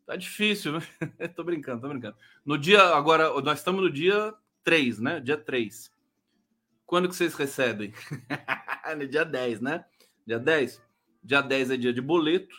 Tá 0.04 0.14
difícil, 0.14 0.74
tô 1.34 1.42
brincando, 1.42 1.80
tô 1.80 1.88
brincando. 1.88 2.16
No 2.44 2.58
dia, 2.58 2.82
agora, 2.82 3.30
nós 3.40 3.60
estamos 3.60 3.80
no 3.80 3.90
dia 3.90 4.34
3, 4.62 4.98
né? 4.98 5.20
Dia 5.20 5.38
3. 5.38 5.90
Quando 6.84 7.08
que 7.08 7.16
vocês 7.16 7.32
recebem? 7.32 7.94
no 8.94 9.08
dia 9.08 9.24
10, 9.24 9.62
né? 9.62 9.86
Dia 10.26 10.38
10? 10.38 10.82
Dia 11.24 11.40
10 11.40 11.70
é 11.70 11.76
dia 11.78 11.94
de 11.94 12.02
boleto, 12.02 12.54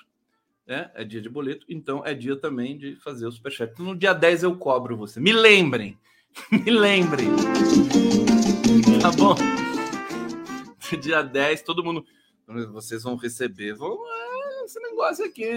né? 0.66 0.90
É 0.96 1.04
dia 1.04 1.22
de 1.22 1.30
boleto, 1.30 1.66
então 1.70 2.06
é 2.06 2.14
dia 2.14 2.36
também 2.36 2.78
de 2.78 2.96
fazer 2.98 3.26
o 3.26 3.32
superchat. 3.32 3.72
Então, 3.72 3.86
no 3.86 3.96
dia 3.96 4.14
10 4.14 4.44
eu 4.44 4.58
cobro 4.58 4.98
você. 4.98 5.20
Me 5.20 5.34
lembrem! 5.34 5.98
Me 6.52 6.72
lembrem! 6.72 7.28
Tá 9.02 9.12
bom? 9.12 9.36
dia 11.02 11.22
10, 11.22 11.62
todo 11.64 11.84
mundo. 11.84 12.06
Vocês 12.72 13.04
vão 13.04 13.16
receber. 13.16 13.74
Vão, 13.74 13.98
ah, 14.04 14.64
esse 14.66 14.80
negócio 14.80 15.26
aqui. 15.26 15.50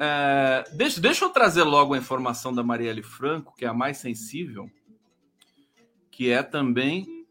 É, 0.00 0.64
deixa, 0.72 1.00
deixa 1.00 1.24
eu 1.24 1.30
trazer 1.30 1.62
logo 1.62 1.94
a 1.94 1.98
informação 1.98 2.54
da 2.54 2.62
Marielle 2.62 3.02
Franco, 3.02 3.54
que 3.54 3.64
é 3.64 3.68
a 3.68 3.74
mais 3.74 3.98
sensível, 3.98 4.70
que 6.10 6.30
é 6.30 6.42
também, 6.42 7.26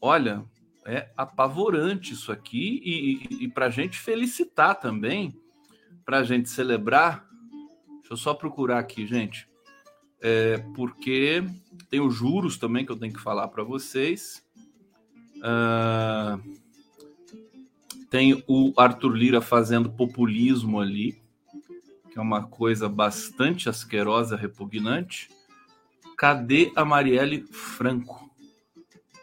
olha, 0.00 0.44
é 0.86 1.10
apavorante 1.16 2.14
isso 2.14 2.32
aqui, 2.32 2.80
e, 2.82 3.34
e, 3.40 3.44
e 3.44 3.48
para 3.48 3.66
a 3.66 3.70
gente 3.70 3.98
felicitar 3.98 4.74
também, 4.80 5.38
para 6.10 6.18
a 6.18 6.24
gente 6.24 6.48
celebrar. 6.48 7.24
Deixa 8.00 8.14
eu 8.14 8.16
só 8.16 8.34
procurar 8.34 8.80
aqui, 8.80 9.06
gente, 9.06 9.48
é, 10.20 10.58
porque 10.74 11.40
tem 11.88 12.00
os 12.00 12.12
juros 12.12 12.58
também 12.58 12.84
que 12.84 12.90
eu 12.90 12.96
tenho 12.96 13.12
que 13.12 13.20
falar 13.20 13.46
para 13.46 13.62
vocês. 13.62 14.44
Uh, 15.36 16.58
tem 18.10 18.42
o 18.48 18.72
Arthur 18.76 19.12
Lira 19.12 19.40
fazendo 19.40 19.88
populismo 19.88 20.80
ali 20.80 21.16
que 22.10 22.18
é 22.18 22.20
uma 22.20 22.42
coisa 22.42 22.88
bastante 22.88 23.68
asquerosa, 23.68 24.34
repugnante. 24.34 25.30
Cadê 26.18 26.72
a 26.74 26.84
Marielle 26.84 27.46
Franco? 27.52 28.28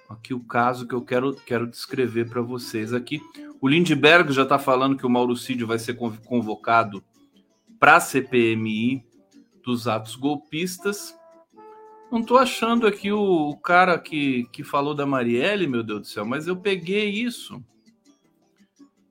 Aqui 0.10 0.34
o 0.34 0.40
caso 0.40 0.88
que 0.88 0.96
eu 0.96 1.02
quero, 1.02 1.36
quero 1.36 1.68
descrever 1.68 2.30
para 2.30 2.42
vocês 2.42 2.94
aqui. 2.94 3.22
O 3.60 3.68
Lindbergh 3.68 4.32
já 4.32 4.44
está 4.44 4.60
falando 4.60 4.98
que 4.98 5.06
o 5.06 5.10
Mauricídio 5.10 5.66
vai 5.66 5.80
ser 5.80 5.96
convocado 5.96 7.04
para 7.80 7.96
a 7.96 8.00
CPMI 8.00 9.04
dos 9.64 9.88
atos 9.88 10.16
golpistas. 10.16 11.18
Não 12.12 12.20
estou 12.20 12.38
achando 12.38 12.88
aqui 12.88 13.12
o, 13.12 13.50
o, 13.50 13.58
cara 13.58 14.00
que, 14.00 14.46
que 14.54 14.64
falou 14.64 14.96
da 14.96 15.06
Marielle, 15.06 15.68
meu 15.68 15.84
Deus 15.84 16.02
do 16.02 16.08
céu, 16.08 16.26
mas 16.26 16.48
eu 16.48 16.56
peguei 16.56 17.10
isso. 17.10 17.62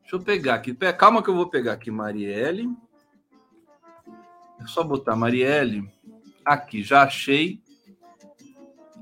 Deixa 0.00 0.16
eu 0.16 0.20
pegar 0.20 0.54
aqui. 0.54 0.72
Calma 0.96 1.22
que 1.22 1.28
eu 1.28 1.34
vou 1.34 1.50
pegar 1.50 1.72
aqui 1.72 1.90
Marielle. 1.90 2.68
É 4.60 4.66
só 4.66 4.82
botar 4.82 5.16
Marielle. 5.16 5.90
Aqui, 6.44 6.82
já 6.82 7.02
achei. 7.02 7.60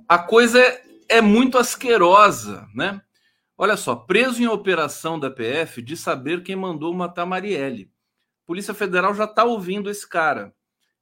A 0.08 0.18
coisa 0.18 0.58
é, 0.58 0.82
é 1.08 1.20
muito 1.20 1.58
asquerosa, 1.58 2.66
né? 2.74 3.00
Olha 3.56 3.76
só, 3.76 3.94
preso 3.94 4.42
em 4.42 4.48
operação 4.48 5.18
da 5.18 5.30
PF 5.30 5.80
de 5.80 5.96
saber 5.96 6.42
quem 6.42 6.56
mandou 6.56 6.92
matar 6.92 7.24
Marielle. 7.24 7.90
Polícia 8.44 8.74
Federal 8.74 9.14
já 9.14 9.24
está 9.24 9.44
ouvindo 9.44 9.88
esse 9.88 10.08
cara. 10.08 10.54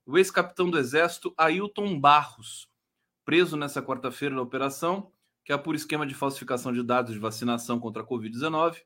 O 0.05 0.17
ex-capitão 0.17 0.69
do 0.69 0.77
Exército, 0.77 1.33
Ailton 1.37 1.99
Barros, 1.99 2.69
preso 3.25 3.57
nessa 3.57 3.81
quarta-feira 3.81 4.35
na 4.35 4.41
operação, 4.41 5.11
que 5.43 5.51
é 5.51 5.57
por 5.57 5.73
esquema 5.73 6.05
de 6.05 6.13
falsificação 6.13 6.71
de 6.71 6.83
dados 6.83 7.13
de 7.13 7.19
vacinação 7.19 7.79
contra 7.79 8.03
a 8.03 8.05
Covid-19. 8.05 8.77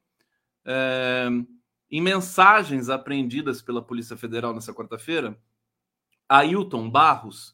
É, 0.66 1.28
em 1.92 2.02
mensagens 2.02 2.90
apreendidas 2.90 3.62
pela 3.62 3.82
Polícia 3.82 4.16
Federal 4.16 4.54
nessa 4.54 4.74
quarta-feira, 4.74 5.38
Ailton 6.30 6.90
Barros 6.90 7.54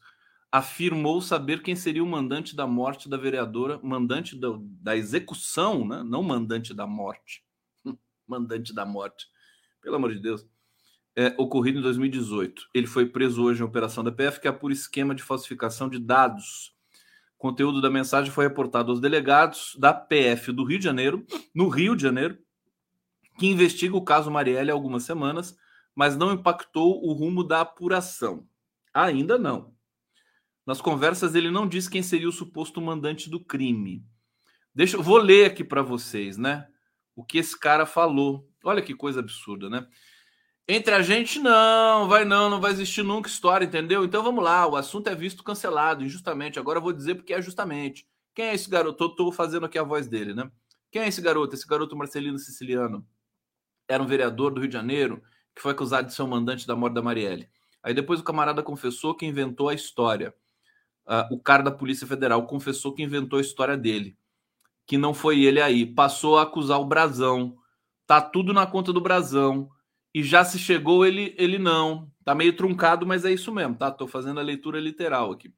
afirmou 0.54 1.20
saber 1.20 1.64
quem 1.64 1.74
seria 1.74 2.04
o 2.04 2.06
mandante 2.06 2.54
da 2.54 2.64
morte 2.64 3.08
da 3.08 3.16
vereadora, 3.16 3.80
mandante 3.82 4.38
da, 4.38 4.50
da 4.56 4.96
execução, 4.96 5.84
né? 5.84 6.04
não 6.04 6.22
mandante 6.22 6.72
da 6.72 6.86
morte. 6.86 7.44
mandante 8.24 8.72
da 8.72 8.86
morte. 8.86 9.26
Pelo 9.82 9.96
amor 9.96 10.14
de 10.14 10.20
Deus. 10.20 10.46
É, 11.16 11.34
ocorrido 11.36 11.80
em 11.80 11.82
2018. 11.82 12.68
Ele 12.72 12.86
foi 12.86 13.06
preso 13.06 13.42
hoje 13.42 13.62
em 13.62 13.64
operação 13.64 14.04
da 14.04 14.12
PF, 14.12 14.40
que 14.40 14.46
é 14.46 14.52
por 14.52 14.70
esquema 14.70 15.12
de 15.12 15.24
falsificação 15.24 15.88
de 15.88 15.98
dados. 15.98 16.72
O 17.36 17.38
conteúdo 17.38 17.80
da 17.80 17.90
mensagem 17.90 18.30
foi 18.30 18.46
reportado 18.46 18.92
aos 18.92 19.00
delegados 19.00 19.74
da 19.76 19.92
PF 19.92 20.52
do 20.52 20.62
Rio 20.62 20.78
de 20.78 20.84
Janeiro, 20.84 21.26
no 21.52 21.68
Rio 21.68 21.96
de 21.96 22.02
Janeiro, 22.04 22.38
que 23.40 23.48
investiga 23.48 23.96
o 23.96 24.04
caso 24.04 24.30
Marielle 24.30 24.70
há 24.70 24.74
algumas 24.74 25.02
semanas, 25.02 25.56
mas 25.96 26.16
não 26.16 26.32
impactou 26.32 27.04
o 27.04 27.12
rumo 27.12 27.42
da 27.42 27.62
apuração. 27.62 28.46
Ainda 28.94 29.36
não. 29.36 29.73
Nas 30.66 30.80
conversas 30.80 31.34
ele 31.34 31.50
não 31.50 31.68
disse 31.68 31.90
quem 31.90 32.02
seria 32.02 32.28
o 32.28 32.32
suposto 32.32 32.80
mandante 32.80 33.28
do 33.28 33.38
crime. 33.44 34.04
Deixa, 34.74 34.96
eu 34.96 35.02
vou 35.02 35.18
ler 35.18 35.46
aqui 35.46 35.62
para 35.62 35.82
vocês, 35.82 36.36
né? 36.36 36.66
O 37.14 37.24
que 37.24 37.38
esse 37.38 37.58
cara 37.58 37.86
falou. 37.86 38.48
Olha 38.64 38.82
que 38.82 38.94
coisa 38.94 39.20
absurda, 39.20 39.68
né? 39.68 39.86
Entre 40.66 40.94
a 40.94 41.02
gente 41.02 41.38
não, 41.38 42.08
vai 42.08 42.24
não, 42.24 42.48
não 42.48 42.60
vai 42.60 42.72
existir 42.72 43.02
nunca 43.02 43.28
história, 43.28 43.66
entendeu? 43.66 44.02
Então 44.02 44.22
vamos 44.22 44.42
lá, 44.42 44.66
o 44.66 44.76
assunto 44.76 45.08
é 45.08 45.14
visto 45.14 45.44
cancelado 45.44 46.02
injustamente. 46.02 46.58
Agora 46.58 46.78
eu 46.78 46.82
vou 46.82 46.92
dizer 46.92 47.16
porque 47.16 47.34
é 47.34 47.42
justamente. 47.42 48.06
Quem 48.34 48.46
é 48.46 48.54
esse 48.54 48.68
garoto? 48.68 49.04
Estou 49.04 49.30
fazendo 49.30 49.66
aqui 49.66 49.78
a 49.78 49.82
voz 49.82 50.08
dele, 50.08 50.34
né? 50.34 50.50
Quem 50.90 51.02
é 51.02 51.08
esse 51.08 51.20
garoto? 51.20 51.54
Esse 51.54 51.66
garoto 51.66 51.94
Marcelino 51.94 52.38
Siciliano. 52.38 53.06
Era 53.86 54.02
um 54.02 54.06
vereador 54.06 54.52
do 54.52 54.60
Rio 54.60 54.68
de 54.68 54.74
Janeiro 54.74 55.22
que 55.54 55.62
foi 55.62 55.72
acusado 55.72 56.08
de 56.08 56.14
ser 56.14 56.22
o 56.22 56.26
mandante 56.26 56.66
da 56.66 56.74
morte 56.74 56.94
da 56.94 57.02
Marielle. 57.02 57.48
Aí 57.82 57.92
depois 57.92 58.18
o 58.18 58.24
camarada 58.24 58.62
confessou 58.62 59.14
que 59.14 59.26
inventou 59.26 59.68
a 59.68 59.74
história. 59.74 60.34
Uh, 61.06 61.34
o 61.34 61.38
cara 61.38 61.62
da 61.62 61.70
Polícia 61.70 62.06
Federal 62.06 62.46
confessou 62.46 62.94
que 62.94 63.02
inventou 63.02 63.38
a 63.38 63.42
história 63.42 63.76
dele, 63.76 64.16
que 64.86 64.96
não 64.96 65.12
foi 65.12 65.42
ele 65.42 65.60
aí. 65.60 65.84
Passou 65.84 66.38
a 66.38 66.42
acusar 66.42 66.80
o 66.80 66.86
Brasão 66.86 67.56
Tá 68.06 68.20
tudo 68.20 68.52
na 68.52 68.66
conta 68.66 68.92
do 68.92 69.00
Brasão. 69.00 69.70
E 70.12 70.22
já 70.22 70.44
se 70.44 70.58
chegou, 70.58 71.04
ele, 71.04 71.34
ele 71.38 71.58
não. 71.58 72.10
Tá 72.24 72.34
meio 72.34 72.54
truncado, 72.54 73.06
mas 73.06 73.24
é 73.24 73.32
isso 73.32 73.52
mesmo, 73.52 73.74
tá? 73.74 73.90
Tô 73.90 74.06
fazendo 74.06 74.40
a 74.40 74.42
leitura 74.42 74.78
literal 74.78 75.32
aqui. 75.32 75.52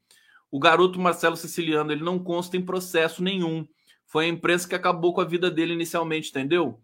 O 0.50 0.58
garoto 0.58 0.98
Marcelo 0.98 1.36
Siciliano, 1.36 1.92
ele 1.92 2.02
não 2.02 2.18
consta 2.18 2.56
em 2.56 2.64
processo 2.64 3.22
nenhum. 3.22 3.66
Foi 4.06 4.26
a 4.26 4.28
imprensa 4.28 4.68
que 4.68 4.74
acabou 4.74 5.12
com 5.12 5.20
a 5.20 5.24
vida 5.24 5.50
dele 5.50 5.74
inicialmente, 5.74 6.30
entendeu? 6.30 6.80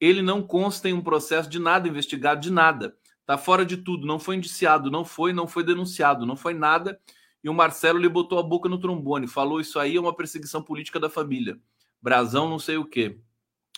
Ele 0.00 0.20
não 0.20 0.42
consta 0.42 0.88
em 0.88 0.92
um 0.92 1.00
processo 1.00 1.48
de 1.48 1.58
nada 1.58 1.88
investigado, 1.88 2.40
de 2.40 2.50
nada. 2.50 2.94
Tá 3.24 3.38
fora 3.38 3.64
de 3.64 3.78
tudo, 3.78 4.06
não 4.06 4.18
foi 4.18 4.36
indiciado, 4.36 4.90
não 4.90 5.04
foi, 5.04 5.32
não 5.32 5.46
foi 5.46 5.64
denunciado, 5.64 6.26
não 6.26 6.36
foi 6.36 6.52
nada. 6.52 7.00
E 7.44 7.48
o 7.50 7.54
Marcelo 7.54 7.98
lhe 7.98 8.08
botou 8.08 8.38
a 8.38 8.42
boca 8.42 8.70
no 8.70 8.78
trombone, 8.80 9.28
falou 9.28 9.60
isso 9.60 9.78
aí 9.78 9.96
é 9.96 10.00
uma 10.00 10.16
perseguição 10.16 10.62
política 10.62 10.98
da 10.98 11.10
família. 11.10 11.60
Brasão, 12.00 12.48
não 12.48 12.58
sei 12.58 12.78
o 12.78 12.86
quê. 12.86 13.20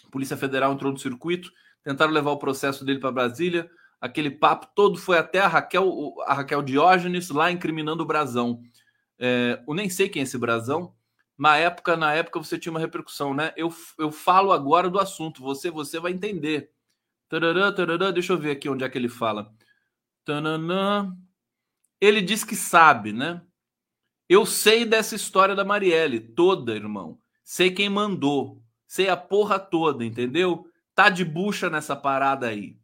Polícia 0.09 0.37
Federal 0.37 0.73
entrou 0.73 0.93
no 0.93 0.99
circuito, 0.99 1.51
tentaram 1.83 2.13
levar 2.13 2.31
o 2.31 2.39
processo 2.39 2.85
dele 2.85 3.01
para 3.01 3.11
Brasília. 3.11 3.69
Aquele 4.01 4.31
papo 4.31 4.69
todo 4.73 4.97
foi 4.97 5.19
até 5.19 5.41
a 5.41 5.49
Raquel, 5.49 6.15
a 6.27 6.35
Raquel 6.35 6.63
Diógenes 6.63 7.29
lá 7.29 7.51
incriminando 7.51 8.05
o 8.05 8.07
Brasão. 8.07 8.63
É, 9.19 9.61
eu 9.67 9.75
nem 9.75 9.91
sei 9.91 10.09
quem 10.09 10.21
é 10.21 10.23
esse 10.23 10.39
Brasão. 10.39 10.95
Na 11.37 11.57
época, 11.57 11.97
na 11.97 12.15
época 12.15 12.39
você 12.39 12.57
tinha 12.57 12.71
uma 12.71 12.81
repercussão, 12.81 13.35
né? 13.35 13.53
Eu, 13.57 13.75
eu 13.99 14.13
falo 14.13 14.53
agora 14.53 14.89
do 14.89 15.01
assunto, 15.01 15.43
você 15.43 15.73
você 15.73 15.99
vai 15.99 16.13
entender. 16.13 16.71
Tarará, 17.29 17.73
tarará, 17.73 18.13
deixa 18.13 18.33
eu 18.33 18.39
ver 18.39 18.53
aqui 18.53 18.69
onde 18.69 18.85
é 18.85 18.89
que 18.89 18.97
ele 18.97 19.09
fala. 19.09 19.53
Tananã. 20.25 21.17
Ele 22.01 22.21
diz 22.21 22.45
que 22.45 22.55
sabe, 22.55 23.13
né? 23.13 23.43
Eu 24.29 24.45
sei 24.45 24.85
dessa 24.85 25.15
história 25.15 25.55
da 25.55 25.65
Marielle, 25.65 26.19
toda, 26.19 26.75
irmão. 26.75 27.21
Sei 27.45 27.71
quem 27.71 27.89
mandou. 27.89 28.63
Sei 28.87 29.09
a 29.09 29.17
porra 29.17 29.59
toda, 29.59 30.05
entendeu? 30.05 30.69
Tá 30.95 31.09
de 31.09 31.25
bucha 31.25 31.71
nessa 31.71 31.95
parada 31.95 32.49
aí. 32.49 32.79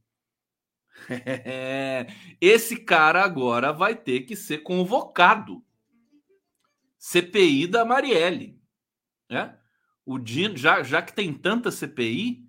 Esse 2.41 2.77
cara 2.77 3.25
agora 3.25 3.73
vai 3.73 3.97
ter 3.97 4.21
que 4.21 4.37
ser 4.37 4.59
convocado. 4.59 5.65
CPI 6.97 7.67
da 7.67 7.85
Marielle. 7.85 8.61
Né? 9.29 9.59
O 10.07 10.19
Dino, 10.19 10.57
já, 10.57 10.83
já 10.83 11.03
que 11.03 11.13
tem 11.13 11.33
tanta 11.35 11.73
CPI, 11.73 12.49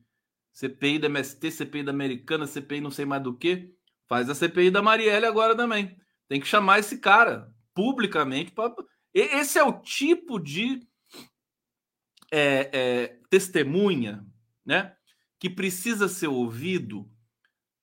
CPI 0.52 1.00
da 1.00 1.08
MST, 1.08 1.50
CPI 1.50 1.84
da 1.84 1.92
Americana, 1.92 2.46
CPI 2.46 2.82
não 2.82 2.92
sei 2.92 3.06
mais 3.06 3.24
do 3.24 3.36
que, 3.36 3.74
faz 4.08 4.30
a 4.30 4.36
CPI 4.36 4.70
da 4.70 4.84
Marielle 4.84 5.26
agora 5.26 5.56
também. 5.56 5.98
Tem 6.28 6.40
que 6.40 6.48
chamar 6.48 6.80
esse 6.80 7.00
cara 7.00 7.53
publicamente. 7.74 8.52
Pra... 8.52 8.74
Esse 9.14 9.60
é 9.60 9.64
o 9.64 9.80
tipo 9.80 10.40
de 10.40 10.88
é, 12.32 12.70
é, 12.74 13.20
testemunha 13.30 14.26
né, 14.66 14.96
que 15.40 15.50
precisa 15.50 16.08
ser 16.08 16.28
ouvido 16.28 17.10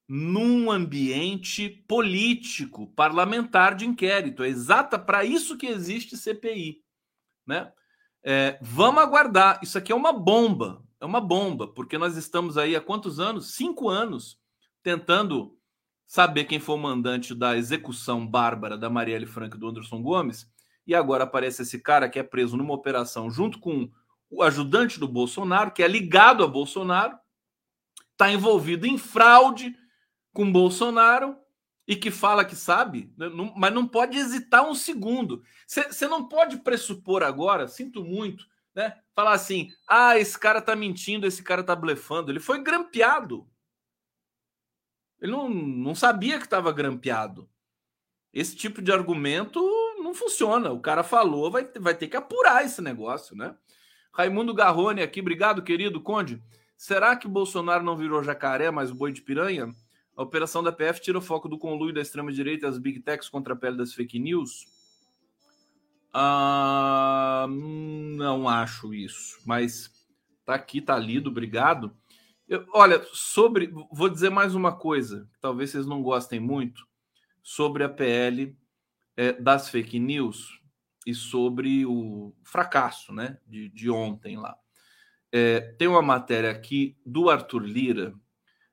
num 0.08 0.72
ambiente 0.72 1.68
político, 1.86 2.88
parlamentar 2.94 3.76
de 3.76 3.86
inquérito. 3.86 4.42
É 4.42 4.48
exata 4.48 4.98
para 4.98 5.24
isso 5.24 5.56
que 5.56 5.66
existe 5.66 6.16
CPI. 6.16 6.82
Né? 7.46 7.72
É, 8.24 8.58
vamos 8.60 9.02
aguardar. 9.02 9.60
Isso 9.62 9.78
aqui 9.78 9.92
é 9.92 9.94
uma 9.94 10.12
bomba. 10.12 10.84
É 11.00 11.04
uma 11.06 11.20
bomba, 11.20 11.68
porque 11.68 11.96
nós 11.96 12.16
estamos 12.16 12.58
aí 12.58 12.74
há 12.74 12.80
quantos 12.80 13.20
anos? 13.20 13.54
Cinco 13.54 13.88
anos 13.88 14.38
tentando 14.82 15.56
saber 16.10 16.42
quem 16.42 16.58
foi 16.58 16.74
o 16.74 16.78
mandante 16.78 17.32
da 17.32 17.56
execução 17.56 18.26
bárbara 18.26 18.76
da 18.76 18.90
Marielle 18.90 19.26
Franco 19.26 19.56
e 19.56 19.60
do 19.60 19.68
Anderson 19.68 20.02
Gomes. 20.02 20.44
E 20.84 20.92
agora 20.92 21.22
aparece 21.22 21.62
esse 21.62 21.78
cara 21.78 22.08
que 22.08 22.18
é 22.18 22.22
preso 22.24 22.56
numa 22.56 22.74
operação 22.74 23.30
junto 23.30 23.60
com 23.60 23.88
o 24.28 24.42
ajudante 24.42 24.98
do 24.98 25.06
Bolsonaro, 25.06 25.70
que 25.70 25.84
é 25.84 25.86
ligado 25.86 26.42
a 26.42 26.48
Bolsonaro, 26.48 27.16
está 28.10 28.28
envolvido 28.28 28.88
em 28.88 28.98
fraude 28.98 29.72
com 30.32 30.50
Bolsonaro 30.50 31.36
e 31.86 31.94
que 31.94 32.10
fala 32.10 32.44
que 32.44 32.56
sabe, 32.56 33.14
né, 33.16 33.28
mas 33.56 33.72
não 33.72 33.86
pode 33.86 34.18
hesitar 34.18 34.68
um 34.68 34.74
segundo. 34.74 35.44
Você 35.64 36.08
não 36.08 36.26
pode 36.26 36.56
pressupor 36.56 37.22
agora, 37.22 37.68
sinto 37.68 38.02
muito, 38.02 38.44
né? 38.74 38.96
Falar 39.14 39.34
assim: 39.34 39.68
ah, 39.86 40.18
esse 40.18 40.36
cara 40.36 40.60
tá 40.60 40.74
mentindo, 40.74 41.24
esse 41.24 41.40
cara 41.40 41.62
tá 41.62 41.76
blefando. 41.76 42.32
Ele 42.32 42.40
foi 42.40 42.60
grampeado. 42.60 43.48
Ele 45.20 45.32
não, 45.32 45.48
não 45.48 45.94
sabia 45.94 46.38
que 46.38 46.44
estava 46.44 46.72
grampeado. 46.72 47.48
Esse 48.32 48.56
tipo 48.56 48.80
de 48.80 48.92
argumento 48.92 49.60
não 49.98 50.14
funciona. 50.14 50.70
O 50.70 50.80
cara 50.80 51.02
falou, 51.02 51.50
vai, 51.50 51.68
vai 51.78 51.94
ter 51.94 52.08
que 52.08 52.16
apurar 52.16 52.64
esse 52.64 52.80
negócio, 52.80 53.36
né? 53.36 53.54
Raimundo 54.12 54.54
Garrone 54.54 55.02
aqui, 55.02 55.20
obrigado, 55.20 55.62
querido 55.62 56.00
Conde. 56.00 56.42
Será 56.76 57.14
que 57.14 57.28
Bolsonaro 57.28 57.84
não 57.84 57.96
virou 57.96 58.22
jacaré, 58.24 58.70
mas 58.70 58.90
boi 58.90 59.12
de 59.12 59.20
piranha? 59.20 59.74
A 60.16 60.22
operação 60.22 60.62
da 60.62 60.72
PF 60.72 61.00
tira 61.00 61.18
o 61.18 61.22
foco 61.22 61.48
do 61.48 61.58
conluio 61.58 61.94
da 61.94 62.00
extrema-direita 62.00 62.66
e 62.66 62.68
as 62.68 62.78
big 62.78 63.00
techs 63.00 63.28
contra 63.28 63.54
a 63.54 63.56
pele 63.56 63.76
das 63.76 63.92
fake 63.92 64.18
news? 64.18 64.66
Ah, 66.12 67.46
não 67.48 68.48
acho 68.48 68.92
isso, 68.92 69.40
mas 69.46 69.90
tá 70.44 70.54
aqui, 70.54 70.80
tá 70.80 70.98
lido, 70.98 71.30
obrigado. 71.30 71.94
Eu, 72.50 72.66
olha, 72.74 73.00
sobre. 73.12 73.72
Vou 73.92 74.08
dizer 74.08 74.28
mais 74.28 74.56
uma 74.56 74.76
coisa, 74.76 75.30
talvez 75.40 75.70
vocês 75.70 75.86
não 75.86 76.02
gostem 76.02 76.40
muito, 76.40 76.84
sobre 77.40 77.84
a 77.84 77.88
PL 77.88 78.58
é, 79.16 79.32
das 79.34 79.68
fake 79.68 80.00
news 80.00 80.60
e 81.06 81.14
sobre 81.14 81.86
o 81.86 82.34
fracasso 82.42 83.12
né, 83.12 83.38
de, 83.46 83.68
de 83.68 83.88
ontem 83.88 84.36
lá. 84.36 84.58
É, 85.30 85.60
tem 85.78 85.86
uma 85.86 86.02
matéria 86.02 86.50
aqui 86.50 86.98
do 87.06 87.30
Arthur 87.30 87.62
Lira, 87.62 88.12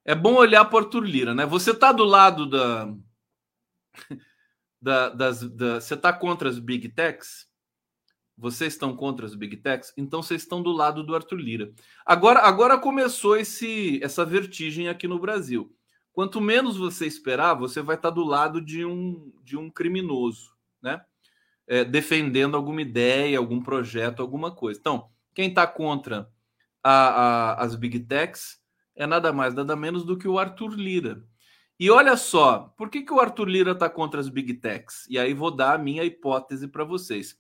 é 0.03 0.15
bom 0.15 0.34
olhar 0.34 0.65
para 0.65 0.78
o 0.78 0.80
Arthur 0.80 1.03
Lira, 1.03 1.36
né? 1.36 1.45
Você 1.45 1.69
está 1.69 1.91
do 1.91 2.03
lado 2.03 2.49
da, 2.49 2.91
da, 4.82 5.09
das, 5.09 5.47
da, 5.51 5.80
Você 5.80 5.93
está 5.93 6.11
contra 6.11 6.49
as 6.49 6.57
big 6.57 6.89
techs? 6.89 7.46
Vocês 8.38 8.73
estão 8.73 8.95
contra 8.95 9.25
as 9.25 9.33
big 9.33 9.57
techs? 9.57 9.91
Então 9.97 10.21
vocês 10.21 10.43
estão 10.43 10.61
do 10.61 10.71
lado 10.71 11.03
do 11.03 11.15
Arthur 11.15 11.38
Lira. 11.38 11.71
Agora, 12.05 12.41
agora 12.41 12.77
começou 12.77 13.35
esse, 13.35 13.99
essa 14.03 14.23
vertigem 14.23 14.88
aqui 14.88 15.07
no 15.07 15.17
Brasil. 15.17 15.73
Quanto 16.13 16.39
menos 16.39 16.77
você 16.77 17.07
esperar, 17.07 17.55
você 17.55 17.81
vai 17.81 17.95
estar 17.95 18.11
do 18.11 18.23
lado 18.23 18.61
de 18.61 18.85
um, 18.85 19.31
de 19.43 19.57
um 19.57 19.69
criminoso, 19.69 20.51
né? 20.81 21.01
É, 21.65 21.83
defendendo 21.83 22.55
alguma 22.55 22.81
ideia, 22.81 23.38
algum 23.38 23.61
projeto, 23.61 24.21
alguma 24.21 24.51
coisa. 24.51 24.79
Então, 24.79 25.09
quem 25.33 25.49
está 25.49 25.67
contra 25.67 26.29
a, 26.83 26.91
a, 26.91 27.63
as 27.63 27.75
big 27.75 27.99
techs 27.99 28.59
é 28.95 29.05
nada 29.05 29.33
mais, 29.33 29.53
nada 29.53 29.75
menos 29.75 30.03
do 30.03 30.17
que 30.17 30.27
o 30.27 30.39
Arthur 30.39 30.75
Lira. 30.75 31.23
E 31.79 31.91
olha 31.91 32.17
só, 32.17 32.73
por 32.75 32.89
que, 32.89 33.03
que 33.03 33.13
o 33.13 33.19
Arthur 33.19 33.47
Lira 33.47 33.71
está 33.71 33.88
contra 33.88 34.19
as 34.19 34.29
big 34.29 34.55
techs? 34.55 35.05
E 35.09 35.19
aí 35.19 35.33
vou 35.33 35.51
dar 35.51 35.75
a 35.75 35.77
minha 35.77 36.03
hipótese 36.03 36.67
para 36.67 36.83
vocês. 36.83 37.38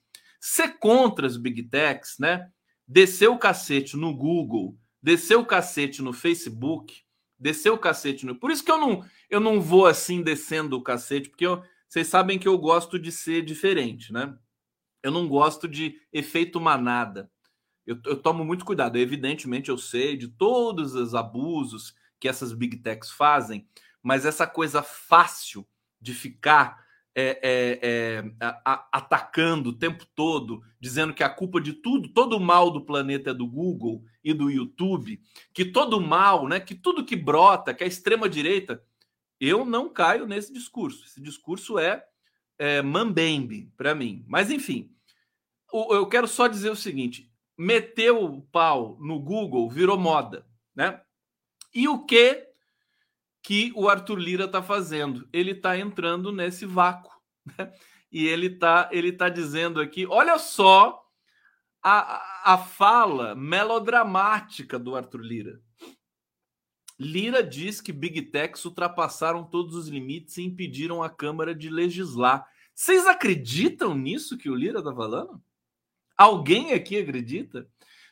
Ser 0.49 0.77
contra 0.79 1.25
as 1.27 1.37
big 1.37 1.63
techs, 1.63 2.17
né? 2.19 2.49
Descer 2.87 3.29
o 3.29 3.37
cacete 3.37 3.97
no 3.97 4.15
Google, 4.15 4.77
descer 5.01 5.37
o 5.37 5.45
cacete 5.45 6.01
no 6.01 6.13
Facebook, 6.13 7.01
descer 7.37 7.71
o 7.71 7.77
cacete 7.77 8.25
no. 8.25 8.35
Por 8.35 8.51
isso 8.51 8.63
que 8.63 8.71
eu 8.71 8.77
não, 8.77 9.05
eu 9.29 9.39
não 9.39 9.61
vou 9.61 9.85
assim 9.85 10.21
descendo 10.21 10.77
o 10.77 10.83
cacete, 10.83 11.29
porque 11.29 11.45
eu, 11.45 11.61
vocês 11.87 12.07
sabem 12.07 12.39
que 12.39 12.47
eu 12.47 12.57
gosto 12.57 12.97
de 12.97 13.11
ser 13.11 13.43
diferente, 13.43 14.13
né? 14.13 14.37
Eu 15.03 15.11
não 15.11 15.27
gosto 15.27 15.67
de 15.67 15.99
efeito 16.11 16.59
manada 16.59 17.29
eu, 17.87 17.97
eu 18.05 18.21
tomo 18.21 18.43
muito 18.43 18.65
cuidado. 18.65 18.97
Evidentemente, 18.97 19.69
eu 19.69 19.77
sei 19.77 20.17
de 20.17 20.27
todos 20.27 20.93
os 20.93 21.15
abusos 21.15 21.95
que 22.19 22.27
essas 22.27 22.51
big 22.51 22.77
techs 22.77 23.09
fazem, 23.09 23.65
mas 24.03 24.25
essa 24.25 24.45
coisa 24.45 24.83
fácil 24.83 25.65
de 25.99 26.13
ficar 26.13 26.85
é, 27.19 27.39
é, 27.41 27.79
é, 27.81 28.31
a, 28.39 28.87
atacando 28.91 29.71
o 29.71 29.73
tempo 29.73 30.05
todo, 30.13 30.61
dizendo 30.79 31.15
que 31.15 31.23
a 31.23 31.29
culpa 31.29 31.59
de 31.59 31.73
tudo, 31.73 32.09
todo 32.09 32.37
o 32.37 32.39
mal 32.39 32.69
do 32.69 32.85
planeta 32.85 33.31
é 33.31 33.33
do 33.33 33.47
Google 33.47 34.03
e 34.23 34.35
do 34.35 34.51
YouTube, 34.51 35.19
que 35.51 35.65
todo 35.65 35.99
mal, 35.99 36.47
né, 36.47 36.59
que 36.59 36.75
tudo 36.75 37.03
que 37.03 37.15
brota, 37.15 37.73
que 37.73 37.83
a 37.83 37.87
extrema 37.87 38.29
direita, 38.29 38.83
eu 39.39 39.65
não 39.65 39.89
caio 39.89 40.27
nesse 40.27 40.53
discurso. 40.53 41.05
Esse 41.05 41.19
discurso 41.19 41.79
é, 41.79 42.05
é 42.59 42.83
mambembe 42.83 43.73
para 43.75 43.95
mim. 43.95 44.23
Mas 44.27 44.51
enfim, 44.51 44.91
eu 45.73 46.05
quero 46.05 46.27
só 46.27 46.45
dizer 46.45 46.69
o 46.69 46.75
seguinte: 46.75 47.31
meteu 47.57 48.23
o 48.23 48.43
pau 48.43 48.95
no 49.01 49.19
Google 49.19 49.67
virou 49.71 49.97
moda, 49.97 50.45
né? 50.75 51.01
E 51.73 51.87
o 51.87 52.05
que 52.05 52.46
que 53.47 53.71
o 53.77 53.87
Arthur 53.87 54.19
Lira 54.19 54.43
está 54.43 54.61
fazendo? 54.61 55.25
Ele 55.31 55.51
está 55.51 55.77
entrando 55.77 56.33
nesse 56.33 56.65
vácuo, 56.65 57.13
né? 57.57 57.71
E 58.11 58.27
ele 58.27 58.47
está 58.47 58.89
ele 58.91 59.13
tá 59.13 59.29
dizendo 59.29 59.79
aqui, 59.79 60.05
olha 60.05 60.37
só 60.37 61.01
a, 61.81 62.53
a 62.53 62.57
fala 62.57 63.35
melodramática 63.35 64.77
do 64.77 64.97
Arthur 64.97 65.21
Lira. 65.21 65.61
Lira 66.99 67.41
diz 67.41 67.79
que 67.79 67.93
Big 67.93 68.21
Techs 68.23 68.65
ultrapassaram 68.65 69.45
todos 69.45 69.75
os 69.75 69.87
limites 69.87 70.35
e 70.35 70.43
impediram 70.43 71.01
a 71.01 71.09
Câmara 71.09 71.55
de 71.55 71.69
legislar. 71.69 72.45
Vocês 72.75 73.07
acreditam 73.07 73.95
nisso 73.95 74.37
que 74.37 74.49
o 74.49 74.55
Lira 74.55 74.79
está 74.79 74.93
falando? 74.93 75.41
Alguém 76.17 76.73
aqui 76.73 76.97
acredita? 76.97 77.65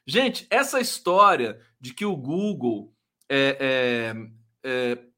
Gente, 0.08 0.48
essa 0.50 0.80
história 0.80 1.60
de 1.78 1.94
que 1.94 2.06
o 2.06 2.16
Google 2.16 2.96
é, 3.28 4.14
é, 4.64 4.94
é 4.94 5.15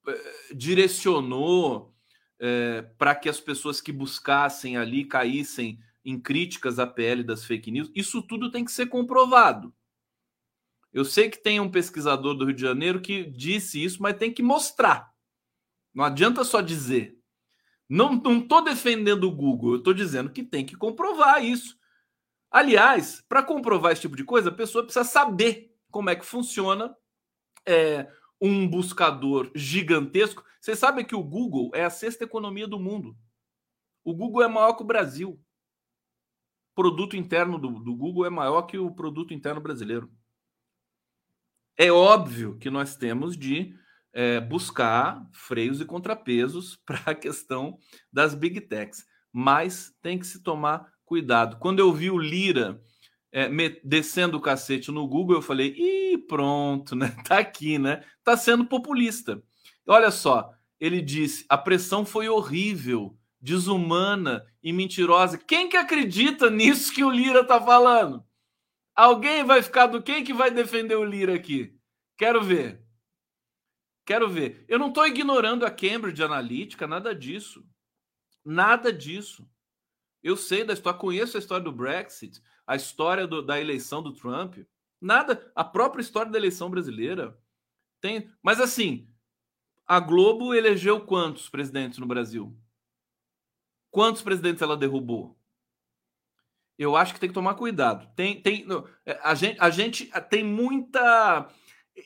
direcionou 0.54 1.94
é, 2.40 2.82
para 2.98 3.16
que 3.16 3.30
as 3.30 3.40
pessoas 3.40 3.82
que 3.82 3.92
buscassem 3.92 4.78
ali 4.78 5.06
caíssem 5.06 5.80
em 6.04 6.20
críticas 6.20 6.80
à 6.80 6.88
PL 6.88 7.24
das 7.24 7.44
fake 7.44 7.72
news. 7.72 7.92
Isso 7.94 8.22
tudo 8.22 8.52
tem 8.52 8.64
que 8.64 8.72
ser 8.72 8.88
comprovado. 8.88 9.74
Eu 10.94 11.04
sei 11.04 11.30
que 11.30 11.38
tem 11.38 11.60
um 11.60 11.70
pesquisador 11.70 12.34
do 12.34 12.46
Rio 12.46 12.56
de 12.56 12.62
Janeiro 12.62 13.02
que 13.02 13.26
disse 13.26 13.84
isso, 13.84 14.02
mas 14.02 14.18
tem 14.18 14.34
que 14.34 14.42
mostrar. 14.42 15.12
Não 15.94 16.04
adianta 16.04 16.44
só 16.44 16.62
dizer. 16.62 17.18
Não 17.90 18.16
estou 18.16 18.64
defendendo 18.64 19.26
o 19.26 19.36
Google, 19.36 19.74
eu 19.74 19.78
estou 19.78 19.94
dizendo 19.94 20.30
que 20.30 20.44
tem 20.44 20.66
que 20.66 20.76
comprovar 20.76 21.44
isso. 21.44 21.78
Aliás, 22.50 23.24
para 23.28 23.44
comprovar 23.44 23.92
esse 23.92 24.02
tipo 24.02 24.16
de 24.16 24.24
coisa, 24.24 24.50
a 24.50 24.54
pessoa 24.54 24.84
precisa 24.84 25.06
saber 25.06 25.74
como 25.92 26.10
é 26.10 26.16
que 26.16 26.26
funciona 26.26 26.96
é, 27.66 28.10
um 28.42 28.68
buscador 28.68 29.52
gigantesco. 29.56 30.44
Vocês 30.60 30.80
sabem 30.80 31.06
que 31.06 31.16
o 31.16 31.24
Google 31.24 31.72
é 31.74 31.84
a 31.84 31.90
sexta 31.90 32.24
economia 32.24 32.68
do 32.68 32.80
mundo. 32.80 33.18
O 34.04 34.14
Google 34.14 34.44
é 34.44 34.48
maior 34.48 34.74
que 34.74 34.84
o 34.84 34.88
Brasil. 34.88 35.32
O 36.72 36.76
produto 36.76 37.18
interno 37.18 37.58
do, 37.58 37.80
do 37.80 37.96
Google 37.96 38.26
é 38.26 38.30
maior 38.30 38.64
que 38.64 38.78
o 38.78 38.94
produto 38.94 39.34
interno 39.34 39.60
brasileiro. 39.60 40.12
É 41.76 41.92
óbvio 41.92 42.58
que 42.58 42.70
nós 42.70 42.96
temos 42.96 43.38
de 43.38 43.76
é, 44.14 44.40
buscar 44.40 45.24
freios 45.32 45.80
e 45.80 45.86
contrapesos 45.86 46.76
para 46.86 47.12
a 47.12 47.16
questão 47.16 47.78
das 48.12 48.34
big 48.34 48.62
techs, 48.62 49.06
mas 49.32 49.96
tem 50.02 50.18
que 50.18 50.26
se 50.26 50.42
tomar 50.42 50.92
cuidado. 51.06 51.58
Quando 51.60 51.80
eu 51.80 51.94
vi 51.94 52.10
o 52.10 52.18
Lira 52.18 52.82
é, 53.32 53.50
me, 53.50 53.70
descendo 53.84 54.38
o 54.38 54.42
cacete 54.42 54.92
no 54.92 55.08
Google, 55.08 55.38
eu 55.38 55.42
falei, 55.42 55.74
ih, 55.78 56.18
pronto, 56.18 56.96
né? 56.96 57.16
Tá 57.28 57.40
aqui, 57.40 57.78
né? 57.78 58.04
Tá 58.24 58.38
sendo 58.38 58.66
populista. 58.66 59.42
Olha 59.86 60.12
só, 60.12 60.54
ele 60.80 61.02
disse: 61.02 61.46
a 61.50 61.58
pressão 61.58 62.06
foi 62.06 62.30
horrível, 62.30 63.18
desumana 63.40 64.46
e 64.62 64.72
mentirosa. 64.74 65.38
Quem 65.38 65.70
que 65.70 65.78
acredita 65.78 66.50
nisso 66.52 66.94
que 66.94 67.04
o 67.04 67.10
Lira 67.10 67.44
tá 67.44 67.60
falando? 67.62 68.24
Alguém 68.96 69.44
vai 69.44 69.62
ficar 69.62 69.88
do 69.88 70.02
quem 70.02 70.24
que 70.24 70.34
vai 70.34 70.50
defender 70.50 70.96
o 70.96 71.04
Lira 71.04 71.36
aqui? 71.36 71.76
Quero 72.18 72.44
ver. 72.44 72.82
Quero 74.06 74.30
ver. 74.30 74.66
Eu 74.68 74.80
não 74.80 74.88
estou 74.88 75.06
ignorando 75.06 75.66
a 75.66 75.70
Cambridge 75.70 76.24
Analytica, 76.24 76.88
nada 76.88 77.14
disso. 77.14 77.64
Nada 78.44 78.92
disso. 78.92 79.48
Eu 80.24 80.36
sei 80.36 80.64
da 80.64 80.74
história, 80.74 81.00
conheço 81.00 81.38
a 81.38 81.40
história 81.40 81.64
do 81.64 81.72
Brexit, 81.72 82.42
a 82.68 82.76
história 82.76 83.26
do, 83.26 83.42
da 83.42 83.60
eleição 83.60 84.04
do 84.04 84.14
Trump. 84.14 84.58
Nada, 85.00 85.50
a 85.56 85.64
própria 85.64 86.02
história 86.02 86.32
da 86.32 86.38
eleição 86.38 86.70
brasileira. 86.70 87.40
Tem, 88.02 88.30
mas 88.44 88.60
assim, 88.60 89.08
a 89.88 90.00
Globo 90.00 90.54
elegeu 90.54 91.00
quantos 91.02 91.50
presidentes 91.50 91.98
no 91.98 92.06
Brasil? 92.06 92.56
Quantos 93.90 94.22
presidentes 94.22 94.62
ela 94.62 94.76
derrubou? 94.76 95.36
Eu 96.78 96.96
acho 96.96 97.14
que 97.14 97.20
tem 97.20 97.30
que 97.30 97.34
tomar 97.34 97.56
cuidado. 97.56 98.08
Tem, 98.16 98.40
tem, 98.40 98.68
é, 99.06 99.20
a 99.24 99.34
gente, 99.34 99.58
a 99.60 99.70
gente 99.70 100.12
tem 100.30 100.44
muita 100.44 101.50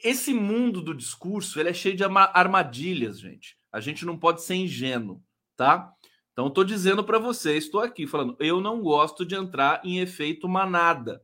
esse 0.04 0.34
mundo 0.34 0.82
do 0.82 0.96
discurso 0.96 1.60
ele 1.60 1.68
é 1.68 1.74
cheio 1.74 1.96
de 1.96 2.04
armadilhas, 2.04 3.20
gente. 3.20 3.58
A 3.72 3.82
gente 3.82 4.06
não 4.06 4.18
pode 4.18 4.42
ser 4.42 4.56
ingênuo, 4.56 5.22
tá? 5.58 5.94
Então, 6.32 6.48
estou 6.48 6.64
dizendo 6.64 7.04
para 7.04 7.20
vocês, 7.20 7.66
estou 7.66 7.82
aqui 7.82 8.08
falando, 8.08 8.36
eu 8.40 8.62
não 8.62 8.82
gosto 8.82 9.26
de 9.26 9.36
entrar 9.36 9.82
em 9.84 10.00
efeito 10.00 10.48
manada. 10.48 11.24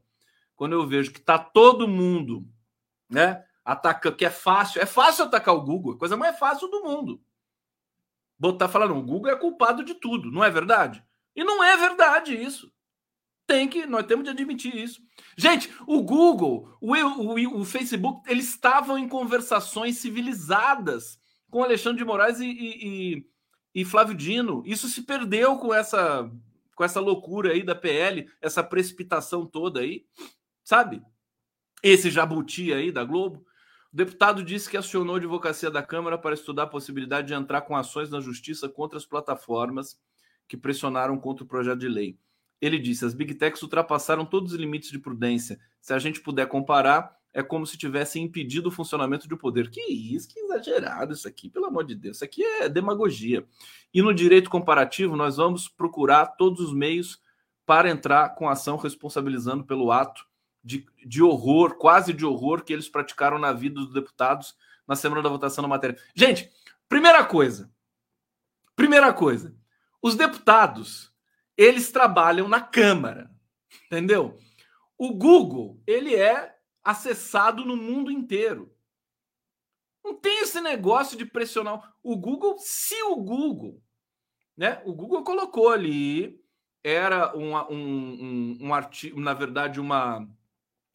Quando 0.55 0.74
eu 0.74 0.86
vejo 0.86 1.12
que 1.12 1.20
está 1.20 1.38
todo 1.38 1.88
mundo, 1.88 2.45
né, 3.10 3.45
ataca, 3.64 4.12
que 4.12 4.26
é 4.26 4.30
fácil, 4.30 4.82
é 4.82 4.86
fácil 4.86 5.26
atacar 5.26 5.55
o 5.55 5.62
Google, 5.62 5.93
a 5.93 5.97
coisa 5.97 6.18
mais 6.18 6.38
fácil 6.38 6.68
do 6.68 6.84
mundo. 6.84 7.22
Botar 8.38 8.68
falando, 8.68 8.95
o 8.95 9.01
Google 9.01 9.32
é 9.32 9.36
culpado 9.36 9.84
de 9.84 9.95
tudo, 9.95 10.32
não 10.32 10.43
é 10.43 10.49
verdade? 10.49 11.03
E 11.36 11.43
não 11.43 11.64
é 11.64 11.78
verdade 11.78 12.36
isso. 12.36 12.72
Tem 13.45 13.68
que, 13.68 13.86
nós 13.86 14.05
temos 14.05 14.26
de 14.26 14.32
admitir 14.32 14.76
isso. 14.76 15.01
Gente, 15.38 15.74
o 15.88 16.01
Google, 16.01 16.78
o, 16.82 16.93
o, 16.93 17.62
o 17.62 17.66
Facebook, 17.66 18.30
eles 18.30 18.49
estavam 18.49 18.97
em 18.97 19.08
conversações 19.08 19.97
civilizadas 19.97 21.18
com 21.49 21.64
Alexandre 21.64 21.99
de 21.99 22.05
Moraes 22.05 22.39
e, 22.39 22.45
e, 22.45 22.88
e, 22.88 23.26
Flávio 23.86 24.15
Dino. 24.15 24.63
Isso 24.65 24.88
se 24.88 25.03
perdeu 25.03 25.57
com 25.57 25.73
essa, 25.73 26.30
com 26.75 26.84
essa 26.84 26.99
loucura 26.99 27.51
aí 27.51 27.63
da 27.63 27.75
PL, 27.75 28.30
essa 28.41 28.63
precipitação 28.63 29.45
toda 29.45 29.80
aí, 29.82 30.05
sabe? 30.63 31.01
Esse 31.84 32.09
jabuti 32.09 32.73
aí 32.73 32.91
da 32.91 33.03
Globo. 33.03 33.45
O 33.93 33.95
deputado 33.95 34.43
disse 34.43 34.69
que 34.69 34.78
acionou 34.78 35.15
a 35.15 35.17
advocacia 35.17 35.71
da 35.71 35.82
Câmara 35.82 36.17
para 36.17 36.34
estudar 36.34 36.63
a 36.63 36.67
possibilidade 36.67 37.28
de 37.28 37.34
entrar 37.34 37.61
com 37.61 37.75
ações 37.75 38.09
na 38.09 38.19
justiça 38.19 38.67
contra 38.69 38.97
as 38.97 39.05
plataformas 39.05 39.99
que 40.47 40.57
pressionaram 40.57 41.17
contra 41.17 41.43
o 41.43 41.47
projeto 41.47 41.80
de 41.80 41.88
lei. 41.88 42.17
Ele 42.61 42.80
disse: 42.80 43.05
as 43.05 43.13
big 43.13 43.36
techs 43.36 43.61
ultrapassaram 43.61 44.25
todos 44.25 44.53
os 44.53 44.59
limites 44.59 44.91
de 44.91 44.99
prudência. 44.99 45.59
Se 45.82 45.93
a 45.93 45.99
gente 45.99 46.21
puder 46.21 46.47
comparar, 46.47 47.16
é 47.38 47.43
como 47.43 47.67
se 47.67 47.77
tivessem 47.77 48.23
impedido 48.23 48.69
o 48.69 48.71
funcionamento 48.71 49.27
do 49.27 49.38
poder. 49.38 49.69
Que 49.69 49.79
isso, 49.81 50.27
que 50.27 50.39
exagerado 50.39 51.13
isso 51.13 51.27
aqui, 51.27 51.51
pelo 51.51 51.67
amor 51.67 51.85
de 51.85 51.93
Deus. 51.93 52.17
Isso 52.17 52.25
aqui 52.25 52.43
é 52.43 52.67
demagogia. 52.67 53.45
E 53.93 54.01
no 54.01 54.11
direito 54.11 54.49
comparativo, 54.49 55.15
nós 55.15 55.38
vamos 55.38 55.67
procurar 55.67 56.25
todos 56.25 56.59
os 56.59 56.73
meios 56.73 57.21
para 57.63 57.91
entrar 57.91 58.29
com 58.29 58.49
ação 58.49 58.75
responsabilizando 58.75 59.63
pelo 59.63 59.91
ato 59.91 60.25
de, 60.63 60.83
de 61.05 61.21
horror, 61.21 61.75
quase 61.75 62.11
de 62.11 62.25
horror, 62.25 62.63
que 62.63 62.73
eles 62.73 62.89
praticaram 62.89 63.38
na 63.38 63.53
vida 63.53 63.75
dos 63.75 63.93
deputados 63.93 64.55
na 64.88 64.95
semana 64.95 65.21
da 65.21 65.29
votação 65.29 65.61
da 65.61 65.67
matéria. 65.67 65.95
Gente, 66.15 66.49
primeira 66.89 67.23
coisa. 67.23 67.71
Primeira 68.75 69.13
coisa. 69.13 69.55
Os 70.01 70.15
deputados 70.15 71.13
eles 71.55 71.91
trabalham 71.91 72.47
na 72.47 72.61
Câmara, 72.61 73.29
entendeu? 73.85 74.39
O 74.97 75.13
Google, 75.13 75.79
ele 75.85 76.15
é 76.15 76.57
acessado 76.89 77.65
no 77.65 77.75
mundo 77.75 78.11
inteiro. 78.11 78.73
Não 80.03 80.13
tem 80.15 80.41
esse 80.41 80.61
negócio 80.61 81.17
de 81.17 81.25
pressionar 81.25 81.93
o 82.01 82.15
Google, 82.15 82.57
se 82.59 83.01
o 83.03 83.15
Google, 83.17 83.81
né? 84.55 84.81
O 84.85 84.93
Google 84.93 85.23
colocou 85.23 85.69
ali, 85.69 86.41
era 86.83 87.35
um, 87.35 87.55
um, 87.55 87.73
um, 87.73 88.57
um 88.61 88.73
artigo, 88.73 89.19
na 89.19 89.33
verdade, 89.33 89.79
uma 89.79 90.27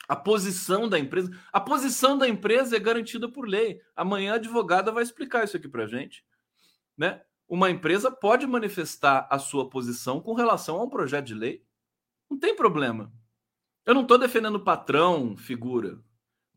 a 0.09 0.16
posição 0.16 0.88
da 0.88 0.99
empresa. 0.99 1.30
A 1.53 1.61
posição 1.61 2.16
da 2.16 2.28
empresa 2.28 2.76
é 2.76 2.80
garantida 2.80 3.28
por 3.28 3.47
lei. 3.47 3.80
Amanhã 3.95 4.32
a 4.32 4.36
advogada 4.36 4.90
vai 4.90 5.03
explicar 5.03 5.45
isso 5.45 5.57
aqui 5.57 5.68
para 5.68 5.86
gente, 5.86 6.24
né? 6.97 7.22
uma 7.53 7.70
empresa 7.70 8.11
pode 8.11 8.47
manifestar 8.47 9.28
a 9.30 9.38
sua 9.38 9.68
posição 9.68 10.22
com 10.22 10.32
relação 10.32 10.80
a 10.80 10.84
um 10.84 10.88
projeto 10.88 11.26
de 11.26 11.34
lei. 11.34 11.62
Não 12.30 12.38
tem 12.38 12.57
problema. 12.57 13.12
Eu 13.85 13.95
não 13.95 14.03
estou 14.03 14.18
defendendo 14.18 14.57
o 14.57 14.64
patrão, 14.64 15.37
figura. 15.37 15.99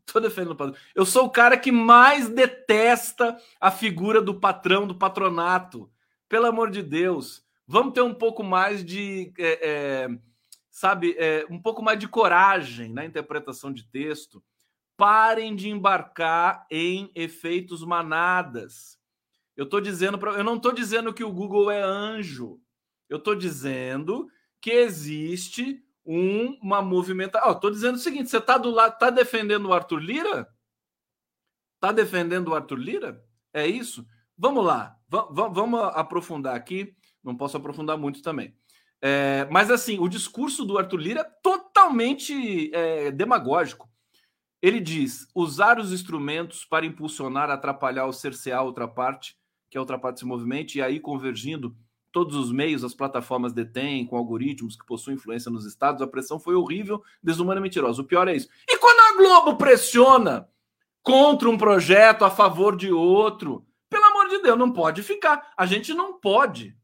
Estou 0.06 0.22
defendendo 0.22 0.52
o 0.52 0.56
patrão. 0.56 0.76
Eu 0.94 1.04
sou 1.04 1.24
o 1.24 1.30
cara 1.30 1.56
que 1.56 1.72
mais 1.72 2.28
detesta 2.28 3.36
a 3.60 3.70
figura 3.70 4.22
do 4.22 4.38
patrão, 4.38 4.86
do 4.86 4.94
patronato. 4.94 5.90
Pelo 6.28 6.46
amor 6.46 6.70
de 6.70 6.82
Deus. 6.82 7.44
Vamos 7.66 7.92
ter 7.92 8.02
um 8.02 8.14
pouco 8.14 8.44
mais 8.44 8.84
de. 8.84 9.32
É, 9.38 9.68
é, 9.68 10.18
sabe, 10.70 11.16
é, 11.18 11.44
um 11.50 11.60
pouco 11.60 11.82
mais 11.82 11.98
de 11.98 12.06
coragem 12.06 12.92
na 12.92 13.04
interpretação 13.04 13.72
de 13.72 13.84
texto. 13.84 14.42
Parem 14.96 15.54
de 15.54 15.68
embarcar 15.68 16.66
em 16.70 17.10
efeitos 17.14 17.84
manadas. 17.84 18.98
Eu 19.56 19.64
estou 19.64 19.80
dizendo 19.80 20.18
para, 20.18 20.32
eu 20.32 20.44
não 20.44 20.56
estou 20.56 20.72
dizendo 20.72 21.12
que 21.12 21.24
o 21.24 21.32
Google 21.32 21.70
é 21.70 21.82
anjo. 21.82 22.60
Eu 23.08 23.18
estou 23.18 23.34
dizendo 23.34 24.28
que 24.60 24.70
existe 24.70 25.85
um, 26.06 26.58
uma 26.62 26.80
movimentação. 26.80 27.52
Estou 27.52 27.70
dizendo 27.70 27.96
o 27.96 27.98
seguinte: 27.98 28.30
você 28.30 28.38
está 28.38 28.56
do 28.56 28.70
lado, 28.70 28.98
tá 28.98 29.10
defendendo 29.10 29.66
o 29.66 29.72
Arthur 29.72 29.98
Lira? 29.98 30.48
Está 31.74 31.92
defendendo 31.92 32.48
o 32.48 32.54
Arthur 32.54 32.78
Lira? 32.78 33.24
É 33.52 33.66
isso? 33.66 34.06
Vamos 34.38 34.64
lá, 34.64 34.96
vamos 35.08 35.80
aprofundar 35.94 36.54
aqui. 36.54 36.94
Não 37.22 37.36
posso 37.36 37.56
aprofundar 37.56 37.98
muito 37.98 38.22
também. 38.22 38.54
É, 39.00 39.46
mas 39.50 39.70
assim, 39.70 39.98
o 39.98 40.08
discurso 40.08 40.64
do 40.64 40.78
Arthur 40.78 40.98
Lira 40.98 41.20
é 41.20 41.30
totalmente 41.42 42.70
é, 42.74 43.10
demagógico. 43.10 43.90
Ele 44.62 44.80
diz: 44.80 45.26
usar 45.34 45.78
os 45.78 45.92
instrumentos 45.92 46.64
para 46.64 46.86
impulsionar, 46.86 47.50
atrapalhar 47.50 48.06
ou 48.06 48.12
cercear 48.12 48.64
outra 48.64 48.86
parte 48.86 49.36
que 49.68 49.76
a 49.76 49.80
outra 49.80 49.98
parte 49.98 50.20
se 50.20 50.26
movimente, 50.26 50.78
e 50.78 50.82
aí 50.82 51.00
convergindo 51.00 51.76
todos 52.16 52.34
os 52.34 52.50
meios, 52.50 52.82
as 52.82 52.94
plataformas 52.94 53.52
detêm, 53.52 54.06
com 54.06 54.16
algoritmos 54.16 54.74
que 54.74 54.86
possuem 54.86 55.16
influência 55.16 55.50
nos 55.50 55.66
estados, 55.66 56.00
a 56.00 56.06
pressão 56.06 56.40
foi 56.40 56.54
horrível, 56.54 57.04
desumana 57.22 57.60
e 57.60 57.62
mentirosa. 57.62 58.00
O 58.00 58.06
pior 58.06 58.26
é 58.26 58.34
isso. 58.34 58.48
E 58.66 58.78
quando 58.78 59.00
a 59.00 59.18
Globo 59.18 59.58
pressiona 59.58 60.48
contra 61.02 61.46
um 61.50 61.58
projeto 61.58 62.24
a 62.24 62.30
favor 62.30 62.74
de 62.74 62.90
outro, 62.90 63.66
pelo 63.90 64.06
amor 64.06 64.30
de 64.30 64.38
Deus, 64.38 64.58
não 64.58 64.72
pode 64.72 65.02
ficar. 65.02 65.52
A 65.58 65.66
gente 65.66 65.92
não 65.92 66.18
pode, 66.18 66.74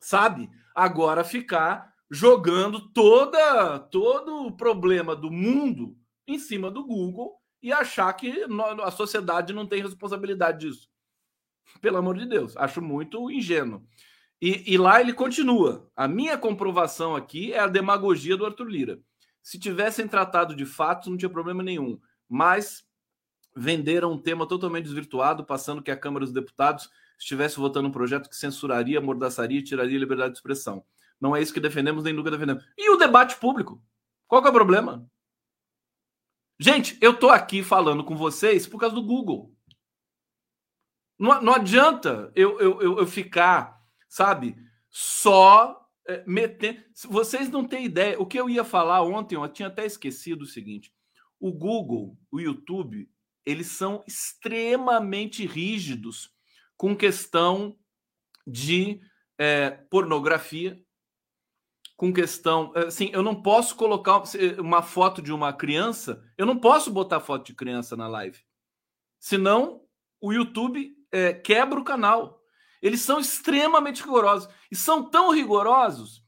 sabe? 0.00 0.50
Agora 0.74 1.22
ficar 1.22 1.94
jogando 2.10 2.80
toda 2.80 3.78
todo 3.78 4.44
o 4.44 4.56
problema 4.56 5.14
do 5.14 5.30
mundo 5.30 5.96
em 6.26 6.36
cima 6.36 6.68
do 6.68 6.84
Google 6.84 7.40
e 7.62 7.72
achar 7.72 8.12
que 8.14 8.44
a 8.82 8.90
sociedade 8.90 9.52
não 9.52 9.68
tem 9.68 9.84
responsabilidade 9.84 10.66
disso. 10.66 10.90
Pelo 11.80 11.98
amor 11.98 12.18
de 12.18 12.26
Deus, 12.26 12.56
acho 12.56 12.82
muito 12.82 13.30
ingênuo. 13.30 13.86
E, 14.40 14.72
e, 14.72 14.78
lá 14.78 15.00
ele 15.00 15.12
continua. 15.12 15.90
A 15.96 16.06
minha 16.06 16.38
comprovação 16.38 17.16
aqui 17.16 17.52
é 17.52 17.58
a 17.58 17.66
demagogia 17.66 18.36
do 18.36 18.46
Arthur 18.46 18.68
Lira. 18.68 19.00
Se 19.42 19.58
tivessem 19.58 20.06
tratado 20.06 20.54
de 20.54 20.64
fatos, 20.64 21.08
não 21.08 21.16
tinha 21.16 21.28
problema 21.28 21.62
nenhum. 21.62 22.00
Mas 22.28 22.86
venderam 23.56 24.12
um 24.12 24.18
tema 24.18 24.46
totalmente 24.46 24.84
desvirtuado, 24.84 25.44
passando 25.44 25.82
que 25.82 25.90
a 25.90 25.96
Câmara 25.96 26.24
dos 26.24 26.34
Deputados 26.34 26.88
estivesse 27.18 27.56
votando 27.56 27.88
um 27.88 27.92
projeto 27.92 28.28
que 28.28 28.36
censuraria, 28.36 28.98
amordaçaria 28.98 29.58
e 29.58 29.64
tiraria 29.64 29.96
a 29.96 30.00
liberdade 30.00 30.32
de 30.32 30.38
expressão. 30.38 30.84
Não 31.20 31.34
é 31.34 31.42
isso 31.42 31.52
que 31.52 31.58
defendemos, 31.58 32.04
nem 32.04 32.12
nunca 32.12 32.30
defendemos. 32.30 32.64
E 32.76 32.90
o 32.90 32.96
debate 32.96 33.36
público? 33.36 33.82
Qual 34.28 34.44
é 34.44 34.48
o 34.48 34.52
problema? 34.52 35.04
Gente, 36.60 36.96
eu 37.00 37.12
estou 37.12 37.30
aqui 37.30 37.62
falando 37.62 38.04
com 38.04 38.16
vocês 38.16 38.66
por 38.66 38.78
causa 38.78 38.94
do 38.94 39.02
Google. 39.02 39.52
Não, 41.18 41.40
não 41.42 41.54
adianta 41.54 42.30
eu, 42.34 42.60
eu, 42.60 42.80
eu, 42.80 42.98
eu 42.98 43.06
ficar, 43.06 43.77
sabe, 44.08 44.56
só 44.88 45.86
é, 46.06 46.24
metendo. 46.26 46.82
Vocês 47.08 47.50
não 47.50 47.66
têm 47.66 47.84
ideia. 47.84 48.20
O 48.20 48.26
que 48.26 48.38
eu 48.38 48.48
ia 48.48 48.64
falar 48.64 49.02
ontem, 49.02 49.36
eu 49.36 49.48
tinha 49.48 49.68
até 49.68 49.84
esquecido 49.84 50.42
o 50.42 50.46
seguinte: 50.46 50.92
o 51.38 51.52
Google, 51.52 52.18
o 52.30 52.40
YouTube, 52.40 53.08
eles 53.44 53.68
são 53.68 54.02
extremamente 54.06 55.46
rígidos 55.46 56.30
com 56.76 56.96
questão 56.96 57.76
de 58.46 59.00
é, 59.38 59.70
pornografia, 59.70 60.82
com 61.96 62.12
questão. 62.12 62.72
Assim, 62.74 63.10
eu 63.12 63.22
não 63.22 63.42
posso 63.42 63.76
colocar 63.76 64.22
uma 64.58 64.82
foto 64.82 65.20
de 65.20 65.32
uma 65.32 65.52
criança, 65.52 66.24
eu 66.38 66.46
não 66.46 66.58
posso 66.58 66.90
botar 66.90 67.20
foto 67.20 67.46
de 67.46 67.54
criança 67.54 67.96
na 67.96 68.08
live. 68.08 68.38
Senão, 69.18 69.82
o 70.20 70.32
YouTube 70.32 70.96
é, 71.10 71.32
quebra 71.32 71.78
o 71.78 71.84
canal. 71.84 72.37
Eles 72.82 73.00
são 73.02 73.18
extremamente 73.18 74.02
rigorosos. 74.02 74.48
E 74.70 74.76
são 74.76 75.08
tão 75.08 75.32
rigorosos 75.32 76.24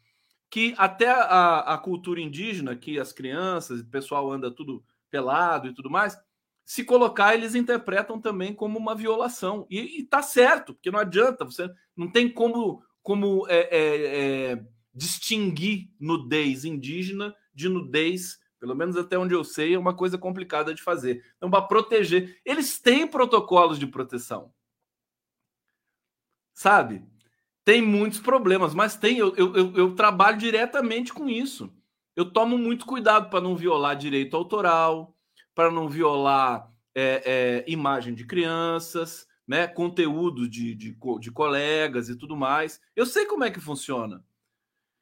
que 0.51 0.75
até 0.77 1.09
a, 1.09 1.75
a 1.75 1.79
cultura 1.79 2.21
indígena, 2.21 2.75
que 2.75 2.99
as 2.99 3.13
crianças, 3.13 3.81
o 3.81 3.87
pessoal 3.87 4.31
anda 4.31 4.51
tudo 4.51 4.85
pelado 5.11 5.69
e 5.69 5.75
tudo 5.75 5.89
mais, 5.89 6.17
se 6.65 6.85
colocar, 6.85 7.35
eles 7.35 7.55
interpretam 7.55 8.21
também 8.21 8.55
como 8.55 8.79
uma 8.79 8.95
violação. 8.95 9.67
E, 9.71 10.03
está 10.03 10.23
certo, 10.23 10.75
porque 10.75 10.91
não 10.91 11.01
adianta, 11.01 11.45
você 11.45 11.69
não 11.97 12.09
tem 12.11 12.29
como, 12.33 12.83
como 13.03 13.47
é, 13.49 13.69
é, 13.71 14.53
é, 14.53 14.65
distinguir 14.95 15.91
nudez 15.99 16.65
indígena 16.65 17.35
de 17.53 17.69
nudez, 17.69 18.39
pelo 18.59 18.75
menos 18.75 18.97
até 18.97 19.19
onde 19.19 19.35
eu 19.35 19.43
sei, 19.43 19.75
é 19.75 19.79
uma 19.79 19.97
coisa 19.97 20.17
complicada 20.17 20.75
de 20.75 20.83
fazer. 20.83 21.25
Então, 21.37 21.51
para 21.51 21.63
proteger, 21.63 22.41
eles 22.45 22.79
têm 22.79 23.07
protocolos 23.07 23.79
de 23.79 23.87
proteção. 23.87 24.53
Sabe? 26.61 27.03
Tem 27.65 27.81
muitos 27.81 28.21
problemas, 28.21 28.75
mas 28.75 28.95
tem. 28.95 29.17
Eu, 29.17 29.35
eu, 29.35 29.75
eu 29.75 29.95
trabalho 29.95 30.37
diretamente 30.37 31.11
com 31.11 31.27
isso. 31.27 31.73
Eu 32.15 32.31
tomo 32.31 32.59
muito 32.59 32.85
cuidado 32.85 33.31
para 33.31 33.41
não 33.41 33.57
violar 33.57 33.97
direito 33.97 34.37
autoral, 34.37 35.17
para 35.55 35.71
não 35.71 35.89
violar 35.89 36.71
é, 36.95 37.23
é, 37.65 37.65
imagem 37.67 38.13
de 38.13 38.27
crianças, 38.27 39.27
né, 39.49 39.67
conteúdo 39.67 40.47
de, 40.47 40.75
de, 40.75 40.95
de 41.19 41.31
colegas 41.33 42.11
e 42.11 42.15
tudo 42.15 42.37
mais. 42.37 42.79
Eu 42.95 43.07
sei 43.07 43.25
como 43.25 43.45
é 43.45 43.51
que 43.51 43.59
funciona. 43.59 44.23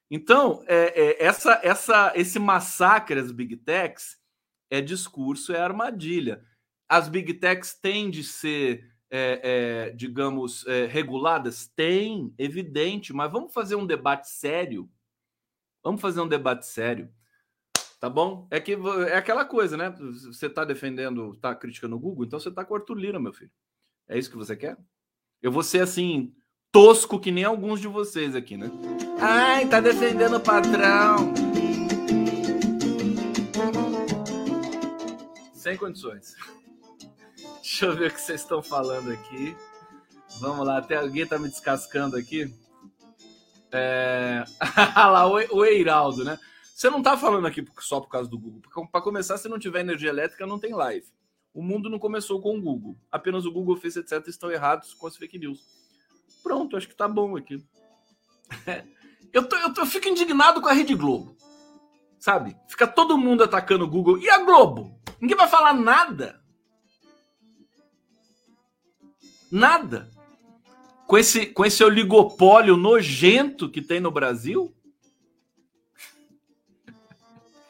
Então, 0.09 0.63
é, 0.69 0.93
é, 0.95 1.25
essa, 1.25 1.61
essa, 1.65 2.13
esse 2.15 2.39
massacre 2.39 3.19
às 3.19 3.33
big 3.33 3.57
techs 3.57 4.17
é 4.71 4.81
discurso, 4.81 5.53
é 5.53 5.61
armadilha. 5.61 6.41
As 6.89 7.09
big 7.09 7.35
techs 7.35 7.75
têm 7.75 8.11
de 8.11 8.23
ser, 8.23 8.89
é, 9.11 9.41
é, 9.43 9.91
digamos, 9.91 10.67
é, 10.67 10.87
reguladas? 10.87 11.67
Tem, 11.75 12.33
evidente, 12.39 13.13
mas 13.13 13.31
vamos 13.31 13.53
fazer 13.53 13.77
um 13.77 13.87
debate 13.87 14.29
sério. 14.29 14.89
Vamos 15.83 16.01
fazer 16.01 16.21
um 16.21 16.29
debate 16.29 16.67
sério. 16.67 17.09
Tá 18.01 18.09
bom? 18.09 18.47
É 18.51 18.61
que 18.61 18.79
é 19.09 19.17
aquela 19.17 19.45
coisa, 19.45 19.77
né? 19.77 19.91
Você 19.91 20.47
está 20.47 20.65
defendendo, 20.65 21.33
está 21.33 21.55
criticando 21.55 21.97
o 21.97 21.99
Google, 21.99 22.25
então 22.25 22.39
você 22.39 22.49
está 22.49 22.65
com 22.65 22.75
o 22.75 22.77
Arthur 22.77 22.95
Lira, 22.95 23.19
meu 23.19 23.33
filho. 23.33 23.51
É 24.09 24.17
isso 24.17 24.31
que 24.31 24.37
você 24.37 24.57
quer? 24.57 24.77
Eu 25.43 25.51
vou 25.51 25.63
ser 25.63 25.81
assim, 25.81 26.33
tosco 26.71 27.19
que 27.19 27.33
nem 27.33 27.45
alguns 27.45 27.81
de 27.81 27.89
vocês 27.89 28.37
aqui, 28.37 28.57
né? 28.57 28.71
Ai, 29.21 29.69
tá 29.69 29.81
defendendo 29.81 30.37
o 30.37 30.41
patrão. 30.41 31.33
Sem 35.53 35.77
condições. 35.77 36.37
Deixa 37.79 37.93
eu 37.93 37.97
ver 37.97 38.11
o 38.11 38.13
que 38.13 38.21
vocês 38.21 38.41
estão 38.41 38.61
falando 38.61 39.13
aqui. 39.13 39.57
Vamos 40.41 40.67
lá, 40.67 40.79
até 40.79 40.97
alguém 40.97 41.25
tá 41.25 41.39
me 41.39 41.49
descascando 41.49 42.17
aqui. 42.17 42.53
É... 43.71 44.43
lá, 44.97 45.29
o 45.29 45.65
Eiraldo, 45.65 46.25
né? 46.25 46.41
Você 46.75 46.91
não 46.91 47.01
tá 47.01 47.17
falando 47.17 47.47
aqui 47.47 47.65
só 47.79 48.01
por 48.01 48.09
causa 48.09 48.29
do 48.29 48.37
Google. 48.37 48.63
Para 48.91 49.01
começar, 49.01 49.39
se 49.39 49.49
não 49.49 49.61
tiver 49.61 49.79
energia 49.79 50.09
elétrica, 50.09 50.45
não 50.45 50.59
tem 50.59 50.75
live. 50.75 51.07
O 51.55 51.63
mundo 51.63 51.89
não 51.89 52.01
começou 52.01 52.41
com 52.41 52.59
o 52.59 52.61
Google. 52.61 52.97
Apenas 53.13 53.47
o 53.47 53.53
Google 53.53 53.77
fez, 53.77 53.95
etc. 53.95 54.27
estão 54.27 54.51
errados 54.51 54.93
com 54.93 55.07
as 55.07 55.17
fake 55.17 55.39
news. 55.39 55.61
Pronto, 56.43 56.77
acho 56.77 56.89
que 56.89 56.97
tá 56.97 57.07
bom 57.07 57.37
aqui. 57.37 57.65
eu, 59.33 59.49
tô, 59.49 59.55
eu, 59.55 59.73
tô, 59.73 59.83
eu 59.83 59.87
fico 59.87 60.09
indignado 60.09 60.61
com 60.61 60.69
a 60.69 60.73
Rede 60.73 60.97
Globo. 60.97 61.37
Sabe? 62.19 62.57
Fica 62.67 62.89
todo 62.89 63.17
mundo 63.17 63.45
atacando 63.45 63.85
o 63.85 63.89
Google. 63.89 64.19
E 64.19 64.29
a 64.29 64.39
Globo? 64.39 65.01
Ninguém 65.21 65.37
vai 65.37 65.47
falar 65.47 65.75
nada. 65.75 66.43
Nada. 69.51 70.11
Com 71.07 71.17
esse, 71.17 71.47
com 71.47 71.65
esse 71.65 71.83
oligopólio 71.83 72.77
nojento 72.77 73.71
que 73.71 73.81
tem 73.81 73.99
no 73.99 74.11
Brasil? 74.11 74.75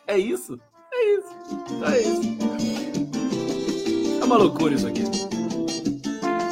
É 0.07 0.19
isso? 0.19 0.61
É 0.93 1.15
isso. 1.15 1.29
É 1.85 2.01
isso. 2.01 2.23
É 4.21 4.25
uma 4.25 4.37
loucura 4.37 4.75
isso 4.75 4.89
aqui. 4.89 5.03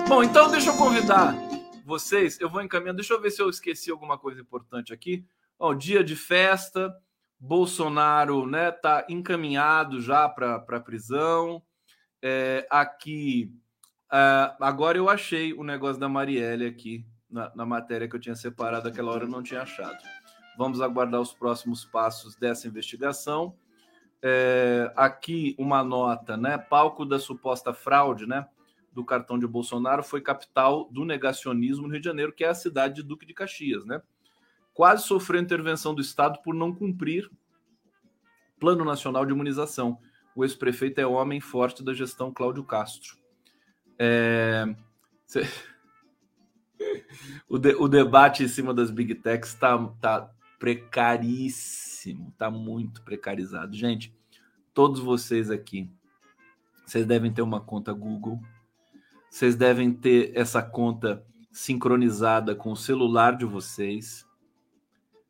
Bom, 0.08 0.22
então 0.22 0.50
deixa 0.50 0.70
eu 0.70 0.76
convidar 0.76 1.34
vocês. 1.84 2.40
Eu 2.40 2.48
vou 2.48 2.62
encaminhando. 2.62 2.96
Deixa 2.96 3.14
eu 3.14 3.20
ver 3.20 3.30
se 3.30 3.42
eu 3.42 3.50
esqueci 3.50 3.90
alguma 3.90 4.18
coisa 4.18 4.40
importante 4.40 4.92
aqui. 4.92 5.24
Ó, 5.58 5.74
dia 5.74 6.04
de 6.04 6.14
festa. 6.14 6.94
Bolsonaro 7.38 8.46
né, 8.46 8.70
tá 8.70 9.04
encaminhado 9.08 10.00
já 10.00 10.28
para 10.28 10.56
a 10.56 10.80
prisão. 10.80 11.62
É, 12.22 12.66
aqui, 12.70 13.52
é, 14.12 14.56
agora 14.60 14.98
eu 14.98 15.08
achei 15.08 15.52
o 15.52 15.64
negócio 15.64 16.00
da 16.00 16.08
Marielle 16.08 16.66
aqui 16.66 17.04
na, 17.30 17.52
na 17.54 17.66
matéria 17.66 18.08
que 18.08 18.16
eu 18.16 18.20
tinha 18.20 18.36
separado 18.36 18.88
aquela 18.88 19.12
hora 19.12 19.24
eu 19.24 19.28
não 19.28 19.42
tinha 19.42 19.62
achado. 19.62 19.98
Vamos 20.56 20.80
aguardar 20.80 21.20
os 21.20 21.32
próximos 21.32 21.84
passos 21.84 22.34
dessa 22.36 22.66
investigação. 22.66 23.54
É, 24.22 24.90
aqui 24.96 25.54
uma 25.58 25.84
nota, 25.84 26.36
né? 26.36 26.56
Palco 26.56 27.04
da 27.04 27.18
suposta 27.18 27.74
fraude, 27.74 28.26
né? 28.26 28.46
Do 28.90 29.04
cartão 29.04 29.38
de 29.38 29.46
Bolsonaro 29.46 30.02
foi 30.02 30.22
capital 30.22 30.88
do 30.90 31.04
negacionismo 31.04 31.86
no 31.86 31.92
Rio 31.92 32.00
de 32.00 32.06
Janeiro, 32.06 32.32
que 32.32 32.44
é 32.44 32.48
a 32.48 32.54
cidade 32.54 32.94
de 32.94 33.02
Duque 33.02 33.26
de 33.26 33.34
Caxias, 33.34 33.84
né? 33.84 34.00
Quase 34.72 35.06
sofreu 35.06 35.40
intervenção 35.40 35.94
do 35.94 36.00
Estado 36.00 36.40
por 36.42 36.54
não 36.54 36.74
cumprir 36.74 37.30
Plano 38.58 38.84
Nacional 38.84 39.26
de 39.26 39.32
Imunização. 39.32 39.98
O 40.34 40.44
ex-prefeito 40.44 41.00
é 41.00 41.06
homem 41.06 41.40
forte 41.40 41.84
da 41.84 41.92
gestão 41.92 42.32
Cláudio 42.32 42.64
Castro. 42.64 43.16
É... 43.98 44.64
o, 47.48 47.58
de, 47.58 47.74
o, 47.74 47.88
debate 47.88 48.44
em 48.44 48.48
cima 48.48 48.72
das 48.72 48.90
big 48.90 49.14
techs 49.16 49.52
está 49.54 49.76
tá, 50.00 50.30
precaríssimo, 50.58 52.32
tá 52.36 52.50
muito 52.50 53.02
precarizado. 53.02 53.74
Gente, 53.74 54.14
todos 54.72 55.00
vocês 55.00 55.50
aqui, 55.50 55.90
vocês 56.84 57.06
devem 57.06 57.32
ter 57.32 57.42
uma 57.42 57.60
conta 57.60 57.92
Google, 57.92 58.40
vocês 59.30 59.56
devem 59.56 59.92
ter 59.92 60.32
essa 60.34 60.62
conta 60.62 61.24
sincronizada 61.50 62.54
com 62.54 62.72
o 62.72 62.76
celular 62.76 63.36
de 63.36 63.44
vocês, 63.44 64.26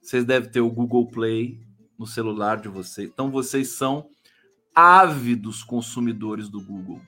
vocês 0.00 0.24
devem 0.24 0.50
ter 0.50 0.60
o 0.60 0.70
Google 0.70 1.08
Play 1.08 1.60
no 1.98 2.06
celular 2.06 2.60
de 2.60 2.68
vocês. 2.68 3.08
Então, 3.08 3.30
vocês 3.30 3.70
são 3.70 4.08
ávidos 4.74 5.64
consumidores 5.64 6.48
do 6.48 6.60
Google. 6.60 7.00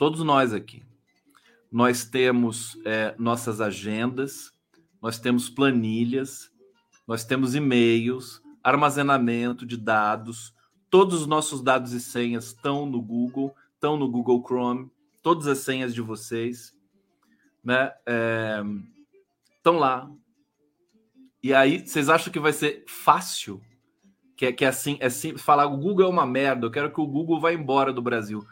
Todos 0.00 0.22
nós 0.22 0.54
aqui. 0.54 0.82
Nós 1.70 2.06
temos 2.06 2.80
é, 2.86 3.14
nossas 3.18 3.60
agendas, 3.60 4.50
nós 4.98 5.18
temos 5.18 5.50
planilhas, 5.50 6.50
nós 7.06 7.22
temos 7.22 7.54
e-mails, 7.54 8.40
armazenamento 8.64 9.66
de 9.66 9.76
dados, 9.76 10.54
todos 10.88 11.20
os 11.20 11.26
nossos 11.26 11.60
dados 11.60 11.92
e 11.92 12.00
senhas 12.00 12.46
estão 12.46 12.86
no 12.86 13.02
Google, 13.02 13.54
estão 13.74 13.98
no 13.98 14.10
Google 14.10 14.42
Chrome, 14.42 14.90
todas 15.22 15.46
as 15.46 15.58
senhas 15.58 15.92
de 15.92 16.00
vocês, 16.00 16.74
né? 17.62 17.92
É, 18.06 18.62
estão 19.54 19.76
lá. 19.76 20.10
E 21.42 21.52
aí, 21.52 21.86
vocês 21.86 22.08
acham 22.08 22.32
que 22.32 22.40
vai 22.40 22.54
ser 22.54 22.86
fácil? 22.88 23.60
que 24.34 24.46
é, 24.46 24.52
que 24.54 24.64
é 24.64 24.68
assim, 24.68 24.96
é 25.00 25.10
simples 25.10 25.42
falar 25.42 25.66
o 25.66 25.76
Google 25.76 26.06
é 26.06 26.08
uma 26.08 26.24
merda, 26.24 26.64
eu 26.64 26.70
quero 26.70 26.90
que 26.90 26.98
o 26.98 27.06
Google 27.06 27.38
vá 27.38 27.52
embora 27.52 27.92
do 27.92 28.00
Brasil. 28.00 28.42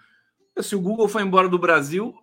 Se 0.63 0.75
o 0.75 0.81
Google 0.81 1.09
for 1.09 1.23
embora 1.23 1.49
do 1.49 1.59
Brasil, 1.59 2.15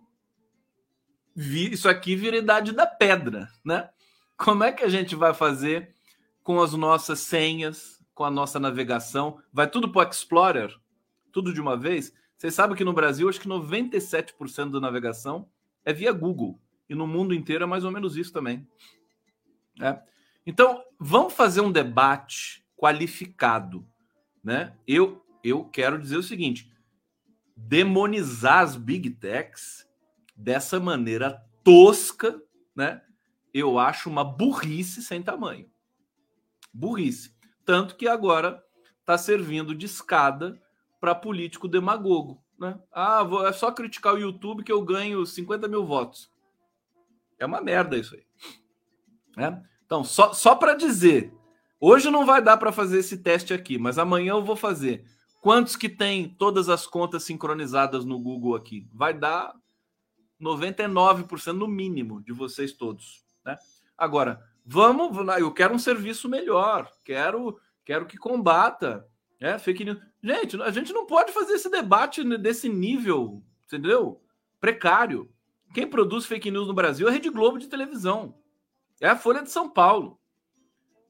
isso 1.34 1.88
aqui 1.88 2.16
vira 2.16 2.36
idade 2.36 2.72
da 2.72 2.86
pedra, 2.86 3.48
né? 3.64 3.90
Como 4.36 4.64
é 4.64 4.72
que 4.72 4.84
a 4.84 4.88
gente 4.88 5.14
vai 5.14 5.32
fazer 5.32 5.94
com 6.42 6.60
as 6.60 6.72
nossas 6.74 7.20
senhas, 7.20 8.02
com 8.14 8.24
a 8.24 8.30
nossa 8.30 8.60
navegação? 8.60 9.38
Vai 9.52 9.68
tudo 9.68 9.90
para 9.90 10.06
o 10.06 10.10
Explorer? 10.10 10.74
Tudo 11.32 11.52
de 11.52 11.60
uma 11.60 11.76
vez? 11.76 12.12
Vocês 12.36 12.54
sabem 12.54 12.76
que 12.76 12.84
no 12.84 12.92
Brasil, 12.92 13.28
acho 13.28 13.40
que 13.40 13.48
97% 13.48 14.70
da 14.70 14.80
navegação 14.80 15.48
é 15.84 15.92
via 15.92 16.12
Google. 16.12 16.60
E 16.88 16.94
no 16.94 17.06
mundo 17.06 17.34
inteiro 17.34 17.64
é 17.64 17.66
mais 17.66 17.84
ou 17.84 17.90
menos 17.90 18.16
isso 18.16 18.32
também. 18.32 18.66
É. 19.80 19.98
Então, 20.46 20.82
vamos 20.98 21.32
fazer 21.32 21.60
um 21.60 21.72
debate 21.72 22.64
qualificado. 22.76 23.86
Né? 24.44 24.76
Eu, 24.86 25.24
eu 25.42 25.64
quero 25.64 25.98
dizer 25.98 26.16
o 26.16 26.22
seguinte: 26.22 26.70
demonizar 27.56 28.60
as 28.60 28.76
big 28.76 29.10
techs 29.10 29.88
dessa 30.36 30.78
maneira 30.78 31.42
tosca, 31.64 32.40
né? 32.74 33.02
Eu 33.54 33.78
acho 33.78 34.10
uma 34.10 34.22
burrice 34.22 35.02
sem 35.02 35.22
tamanho. 35.22 35.70
Burrice. 36.72 37.34
Tanto 37.64 37.96
que 37.96 38.06
agora 38.06 38.62
está 39.00 39.16
servindo 39.16 39.74
de 39.74 39.86
escada 39.86 40.60
para 41.00 41.14
político 41.14 41.66
demagogo. 41.66 42.44
Né? 42.58 42.78
Ah, 42.92 43.22
vou, 43.22 43.46
é 43.46 43.52
só 43.52 43.72
criticar 43.72 44.14
o 44.14 44.18
YouTube 44.18 44.62
que 44.62 44.72
eu 44.72 44.82
ganho 44.82 45.24
50 45.24 45.66
mil 45.68 45.86
votos. 45.86 46.30
É 47.38 47.46
uma 47.46 47.60
merda 47.60 47.96
isso 47.96 48.14
aí. 48.14 48.26
É? 49.38 49.56
Então, 49.84 50.02
só, 50.02 50.32
só 50.32 50.54
para 50.54 50.74
dizer, 50.74 51.32
hoje 51.80 52.10
não 52.10 52.26
vai 52.26 52.42
dar 52.42 52.56
para 52.56 52.72
fazer 52.72 52.98
esse 52.98 53.18
teste 53.18 53.54
aqui, 53.54 53.78
mas 53.78 53.98
amanhã 53.98 54.32
eu 54.32 54.44
vou 54.44 54.56
fazer. 54.56 55.04
Quantos 55.46 55.76
que 55.76 55.88
tem 55.88 56.28
todas 56.28 56.68
as 56.68 56.88
contas 56.88 57.22
sincronizadas 57.22 58.04
no 58.04 58.18
Google 58.18 58.56
aqui? 58.56 58.88
Vai 58.92 59.14
dar 59.14 59.54
99% 60.42 61.52
no 61.52 61.68
mínimo 61.68 62.20
de 62.20 62.32
vocês 62.32 62.72
todos. 62.72 63.24
Né? 63.44 63.56
Agora, 63.96 64.42
vamos, 64.64 65.16
eu 65.38 65.52
quero 65.52 65.72
um 65.72 65.78
serviço 65.78 66.28
melhor, 66.28 66.90
quero, 67.04 67.60
quero 67.84 68.06
que 68.06 68.18
combata 68.18 69.06
é, 69.38 69.56
fake 69.56 69.84
news. 69.84 70.00
Gente, 70.20 70.60
a 70.60 70.70
gente 70.72 70.92
não 70.92 71.06
pode 71.06 71.30
fazer 71.30 71.52
esse 71.52 71.70
debate 71.70 72.24
desse 72.38 72.68
nível, 72.68 73.40
entendeu? 73.66 74.20
Precário. 74.60 75.30
Quem 75.72 75.86
produz 75.86 76.26
fake 76.26 76.50
news 76.50 76.66
no 76.66 76.74
Brasil 76.74 77.06
é 77.06 77.10
a 77.10 77.12
Rede 77.12 77.30
Globo 77.30 77.56
de 77.56 77.68
televisão. 77.68 78.36
É 79.00 79.06
a 79.06 79.16
Folha 79.16 79.44
de 79.44 79.50
São 79.52 79.70
Paulo. 79.70 80.18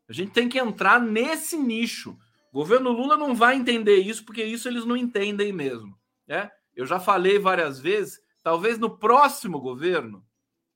A 0.06 0.12
gente 0.12 0.32
tem 0.32 0.46
que 0.46 0.58
entrar 0.58 1.00
nesse 1.00 1.56
nicho. 1.56 2.18
Governo 2.52 2.90
Lula 2.90 3.16
não 3.16 3.34
vai 3.34 3.56
entender 3.56 3.96
isso, 3.96 4.24
porque 4.24 4.44
isso 4.44 4.68
eles 4.68 4.84
não 4.84 4.96
entendem 4.96 5.52
mesmo. 5.52 5.98
Né? 6.26 6.50
Eu 6.74 6.86
já 6.86 6.98
falei 6.98 7.38
várias 7.38 7.78
vezes, 7.78 8.20
talvez 8.42 8.78
no 8.78 8.98
próximo 8.98 9.60
governo, 9.60 10.24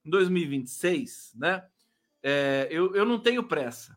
em 0.05 0.11
2026, 0.11 1.33
né? 1.37 1.65
É, 2.23 2.69
eu, 2.71 2.95
eu 2.95 3.05
não 3.05 3.19
tenho 3.19 3.45
pressa. 3.45 3.97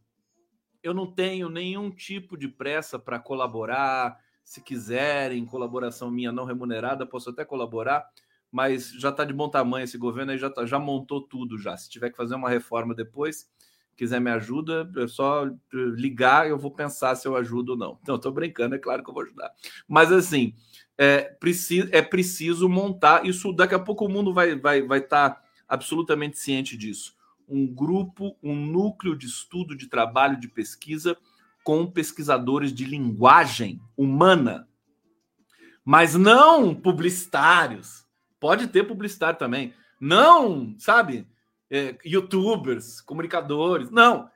Eu 0.82 0.94
não 0.94 1.10
tenho 1.10 1.50
nenhum 1.50 1.90
tipo 1.90 2.38
de 2.38 2.48
pressa 2.48 3.00
para 3.00 3.20
colaborar. 3.20 4.18
Se 4.44 4.62
quiserem, 4.62 5.46
colaboração 5.46 6.12
minha 6.12 6.32
não 6.32 6.46
remunerada, 6.46 7.06
posso 7.06 7.30
até 7.30 7.46
colaborar 7.46 8.06
mas 8.54 8.92
já 8.92 9.10
está 9.10 9.26
de 9.26 9.34
bom 9.34 9.50
tamanho 9.50 9.84
esse 9.84 9.98
governo 9.98 10.32
aí, 10.32 10.38
já, 10.38 10.48
tá, 10.48 10.64
já 10.64 10.78
montou 10.78 11.20
tudo 11.20 11.58
já. 11.58 11.76
Se 11.76 11.90
tiver 11.90 12.12
que 12.12 12.16
fazer 12.16 12.36
uma 12.36 12.52
reforma 12.52 12.94
depois, 12.94 13.50
quiser 13.96 14.20
me 14.20 14.32
ajuda, 14.32 14.89
é 14.98 15.08
só 15.08 15.50
ligar, 15.72 16.48
eu 16.48 16.58
vou 16.58 16.72
pensar 16.72 17.16
se 17.16 17.28
eu 17.28 17.36
ajudo 17.36 17.74
ou 17.74 17.78
não. 17.78 18.00
Não, 18.08 18.16
estou 18.16 18.32
brincando, 18.32 18.76
é 18.76 18.80
claro 18.80 19.04
que 19.04 19.10
eu 19.10 19.14
vou 19.14 19.24
ajudar. 19.24 19.52
Mas 19.88 20.12
assim, 20.12 20.54
é 20.98 21.22
preciso, 21.22 21.89
é 21.91 22.02
preciso 22.02 22.70
montar 22.70 23.26
isso. 23.26 23.54
Daqui 23.54 23.76
a 23.76 23.80
pouco 23.80 24.06
o 24.06 24.10
mundo 24.10 24.34
vai 24.34 24.56
vai 24.56 24.82
vai 24.82 25.00
estar 25.00 25.30
tá 25.30 25.41
absolutamente 25.68 26.38
ciente 26.38 26.78
disso. 26.78 27.16
Um 27.48 27.68
grupo, 27.68 28.38
um 28.41 28.56
núcleo 28.56 29.16
de 29.16 29.26
estudo, 29.26 29.76
de 29.76 29.88
trabalho, 29.88 30.39
de 30.39 30.48
pesquisa 30.48 31.18
com 31.64 31.89
pesquisadores 31.89 32.74
de 32.74 32.84
linguagem 32.84 33.80
humana, 33.96 34.68
mas 35.86 36.14
não 36.14 36.76
publicitários 36.76 38.04
Pode 38.44 38.68
ter 38.68 38.84
publicitário 38.84 39.39
também. 39.39 39.74
Não, 40.02 40.76
sabe? 40.78 41.26
É, 41.76 41.98
youtubers, 42.06 43.02
comunicadores. 43.02 43.90
Não. 43.90 44.30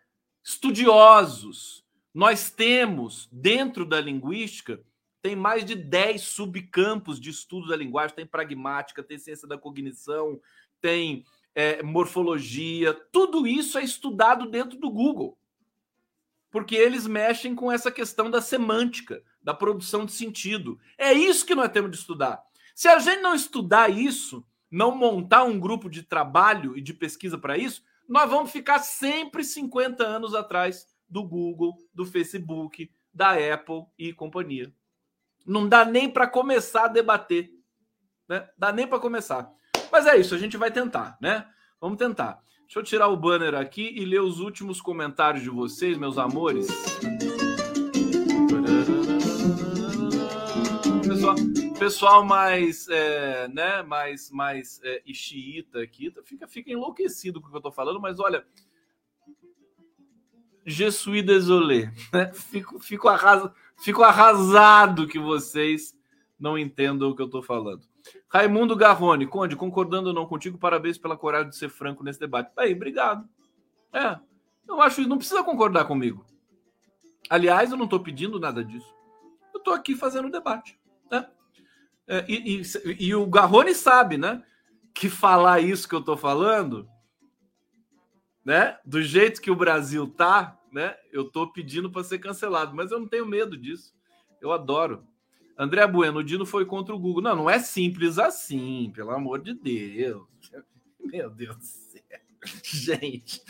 Estudiosos. 0.43 1.85
Nós 2.11 2.49
temos, 2.49 3.29
dentro 3.31 3.85
da 3.85 4.01
linguística, 4.01 4.81
tem 5.21 5.35
mais 5.35 5.63
de 5.63 5.75
10 5.75 6.19
subcampos 6.19 7.19
de 7.19 7.29
estudo 7.29 7.67
da 7.67 7.75
linguagem. 7.75 8.15
Tem 8.15 8.25
pragmática, 8.25 9.03
tem 9.03 9.19
ciência 9.19 9.47
da 9.47 9.55
cognição, 9.55 10.41
tem 10.81 11.23
é, 11.53 11.83
morfologia. 11.83 12.91
Tudo 13.11 13.45
isso 13.45 13.77
é 13.77 13.83
estudado 13.83 14.49
dentro 14.49 14.79
do 14.79 14.89
Google. 14.89 15.37
Porque 16.49 16.75
eles 16.75 17.05
mexem 17.05 17.53
com 17.53 17.71
essa 17.71 17.91
questão 17.91 18.31
da 18.31 18.41
semântica, 18.41 19.21
da 19.43 19.53
produção 19.53 20.07
de 20.07 20.11
sentido. 20.11 20.79
É 20.97 21.13
isso 21.13 21.45
que 21.45 21.53
nós 21.53 21.69
temos 21.69 21.91
de 21.91 21.97
estudar. 21.97 22.41
Se 22.73 22.87
a 22.87 22.97
gente 22.97 23.21
não 23.21 23.35
estudar 23.35 23.91
isso, 23.91 24.43
não 24.69 24.95
montar 24.95 25.43
um 25.43 25.59
grupo 25.59 25.89
de 25.89 26.03
trabalho 26.03 26.77
e 26.77 26.81
de 26.81 26.93
pesquisa 26.93 27.37
para 27.37 27.57
isso, 27.57 27.83
nós 28.07 28.29
vamos 28.29 28.51
ficar 28.51 28.79
sempre 28.79 29.43
50 29.43 30.03
anos 30.03 30.33
atrás 30.33 30.87
do 31.09 31.23
Google, 31.23 31.77
do 31.93 32.05
Facebook, 32.05 32.91
da 33.13 33.31
Apple 33.31 33.85
e 33.97 34.13
companhia. 34.13 34.73
Não 35.45 35.67
dá 35.67 35.85
nem 35.85 36.09
para 36.09 36.27
começar 36.27 36.85
a 36.85 36.89
debater, 36.89 37.51
né? 38.27 38.47
Dá 38.57 38.71
nem 38.71 38.87
para 38.87 38.99
começar. 38.99 39.51
Mas 39.91 40.05
é 40.05 40.17
isso, 40.17 40.35
a 40.35 40.37
gente 40.37 40.57
vai 40.57 40.71
tentar, 40.71 41.17
né? 41.21 41.47
Vamos 41.79 41.97
tentar. 41.97 42.41
Deixa 42.61 42.79
eu 42.79 42.83
tirar 42.83 43.07
o 43.07 43.15
banner 43.15 43.55
aqui 43.55 43.93
e 43.95 44.03
ler 44.03 44.21
os 44.21 44.39
últimos 44.39 44.81
comentários 44.81 45.41
de 45.41 45.49
vocês, 45.49 45.97
meus 45.97 46.17
amores. 46.17 46.67
Pessoal 51.87 52.21
mais, 52.21 52.85
é, 52.89 53.47
né, 53.47 53.81
mais, 53.81 54.29
mais 54.29 54.81
é, 54.83 55.01
xiita 55.13 55.81
aqui 55.81 56.13
fica, 56.25 56.45
fica 56.45 56.69
enlouquecido 56.69 57.39
com 57.39 57.47
o 57.47 57.49
que 57.49 57.55
eu 57.55 57.61
tô 57.61 57.71
falando, 57.71 57.97
mas 57.97 58.19
olha, 58.19 58.45
je 60.65 60.91
suis 60.91 61.23
désolé, 61.23 61.93
né? 62.11 62.33
Fico, 62.33 62.77
fico, 62.79 63.07
fico 63.77 64.03
arrasado 64.03 65.07
que 65.07 65.17
vocês 65.17 65.97
não 66.37 66.57
entendam 66.57 67.09
o 67.09 67.15
que 67.15 67.21
eu 67.21 67.29
tô 67.29 67.41
falando. 67.41 67.87
Raimundo 68.27 68.75
Garrone, 68.75 69.25
Conde, 69.25 69.55
concordando 69.55 70.09
ou 70.09 70.13
não 70.13 70.25
contigo, 70.25 70.57
parabéns 70.57 70.97
pela 70.97 71.15
coragem 71.15 71.49
de 71.49 71.55
ser 71.55 71.69
franco 71.69 72.03
nesse 72.03 72.19
debate. 72.19 72.51
Aí, 72.57 72.73
obrigado. 72.73 73.25
É, 73.93 74.19
eu 74.67 74.81
acho 74.81 75.01
que 75.01 75.07
não 75.07 75.17
precisa 75.17 75.41
concordar 75.41 75.85
comigo. 75.85 76.25
Aliás, 77.29 77.71
eu 77.71 77.77
não 77.77 77.85
estou 77.85 78.01
pedindo 78.01 78.41
nada 78.41 78.61
disso. 78.61 78.93
Eu 79.53 79.59
estou 79.59 79.73
aqui 79.73 79.95
fazendo 79.95 80.29
debate. 80.29 80.77
Né? 81.09 81.25
É, 82.07 82.25
e, 82.27 82.61
e, 82.61 83.07
e, 83.07 83.15
o 83.15 83.25
Garrone 83.27 83.73
sabe, 83.75 84.17
né? 84.17 84.43
Que 84.93 85.09
falar 85.09 85.59
isso 85.59 85.87
que 85.87 85.93
eu 85.93 86.01
tô 86.01 86.15
falando, 86.15 86.87
né? 88.45 88.77
Do 88.85 89.01
jeito 89.01 89.41
que 89.41 89.51
o 89.51 89.55
Brasil 89.55 90.07
tá, 90.07 90.57
né? 90.71 90.95
Eu 91.11 91.25
tô 91.25 91.51
pedindo 91.51 91.91
para 91.91 92.03
ser 92.03 92.19
cancelado, 92.19 92.73
mas 92.73 92.91
eu 92.91 92.99
não 92.99 93.07
tenho 93.07 93.25
medo 93.25 93.57
disso. 93.57 93.93
Eu 94.41 94.51
adoro. 94.51 95.05
André 95.57 95.85
Bueno, 95.87 96.19
o 96.19 96.23
Dino 96.23 96.45
foi 96.45 96.65
contra 96.65 96.95
o 96.95 96.99
Google. 96.99 97.21
Não, 97.21 97.35
não 97.35 97.49
é 97.49 97.59
simples 97.59 98.19
assim, 98.19 98.91
pelo 98.93 99.11
amor 99.11 99.41
de 99.41 99.53
Deus. 99.53 100.27
Meu 100.99 101.29
Deus 101.29 101.57
do 101.57 101.63
céu. 101.63 102.01
Gente, 102.63 103.41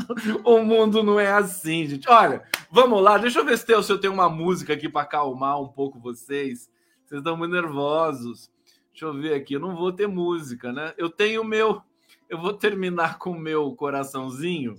o 0.44 0.62
mundo 0.62 1.02
não 1.02 1.18
é 1.18 1.30
assim, 1.30 1.86
gente. 1.86 2.08
Olha, 2.08 2.44
vamos 2.70 3.02
lá, 3.02 3.18
deixa 3.18 3.40
eu 3.40 3.44
ver 3.44 3.58
se, 3.58 3.70
eu 3.70 3.98
tenho 3.98 4.14
uma 4.14 4.30
música 4.30 4.72
aqui 4.72 4.88
para 4.88 5.02
acalmar 5.02 5.60
um 5.60 5.68
pouco 5.68 5.98
vocês. 5.98 6.70
Vocês 7.06 7.20
estão 7.20 7.36
muito 7.36 7.52
nervosos. 7.52 8.50
Deixa 8.90 9.06
eu 9.06 9.14
ver 9.14 9.34
aqui. 9.34 9.54
Eu 9.54 9.60
não 9.60 9.76
vou 9.76 9.92
ter 9.92 10.08
música, 10.08 10.72
né? 10.72 10.92
Eu 10.98 11.08
tenho 11.08 11.42
o 11.42 11.44
meu. 11.44 11.80
Eu 12.28 12.40
vou 12.40 12.52
terminar 12.52 13.18
com 13.18 13.30
o 13.30 13.38
meu 13.38 13.74
coraçãozinho, 13.76 14.74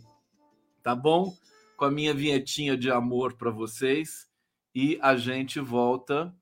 tá 0.84 0.94
bom? 0.94 1.34
Com 1.78 1.86
a 1.86 1.92
minha 1.92 2.14
vinhetinha 2.14 2.76
de 2.76 2.92
amor 2.92 3.36
para 3.36 3.50
vocês. 3.50 4.30
E 4.76 5.00
a 5.02 5.16
gente 5.16 5.60
volta 5.62 6.36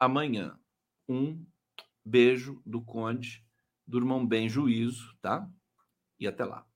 amanhã. 0.00 0.58
Um 1.06 1.44
beijo 2.02 2.62
do 2.64 2.80
Conde. 2.80 3.44
Durmam 3.86 4.26
bem, 4.26 4.48
juízo, 4.48 5.14
tá? 5.20 5.46
E 6.18 6.26
até 6.26 6.44
lá. 6.44 6.67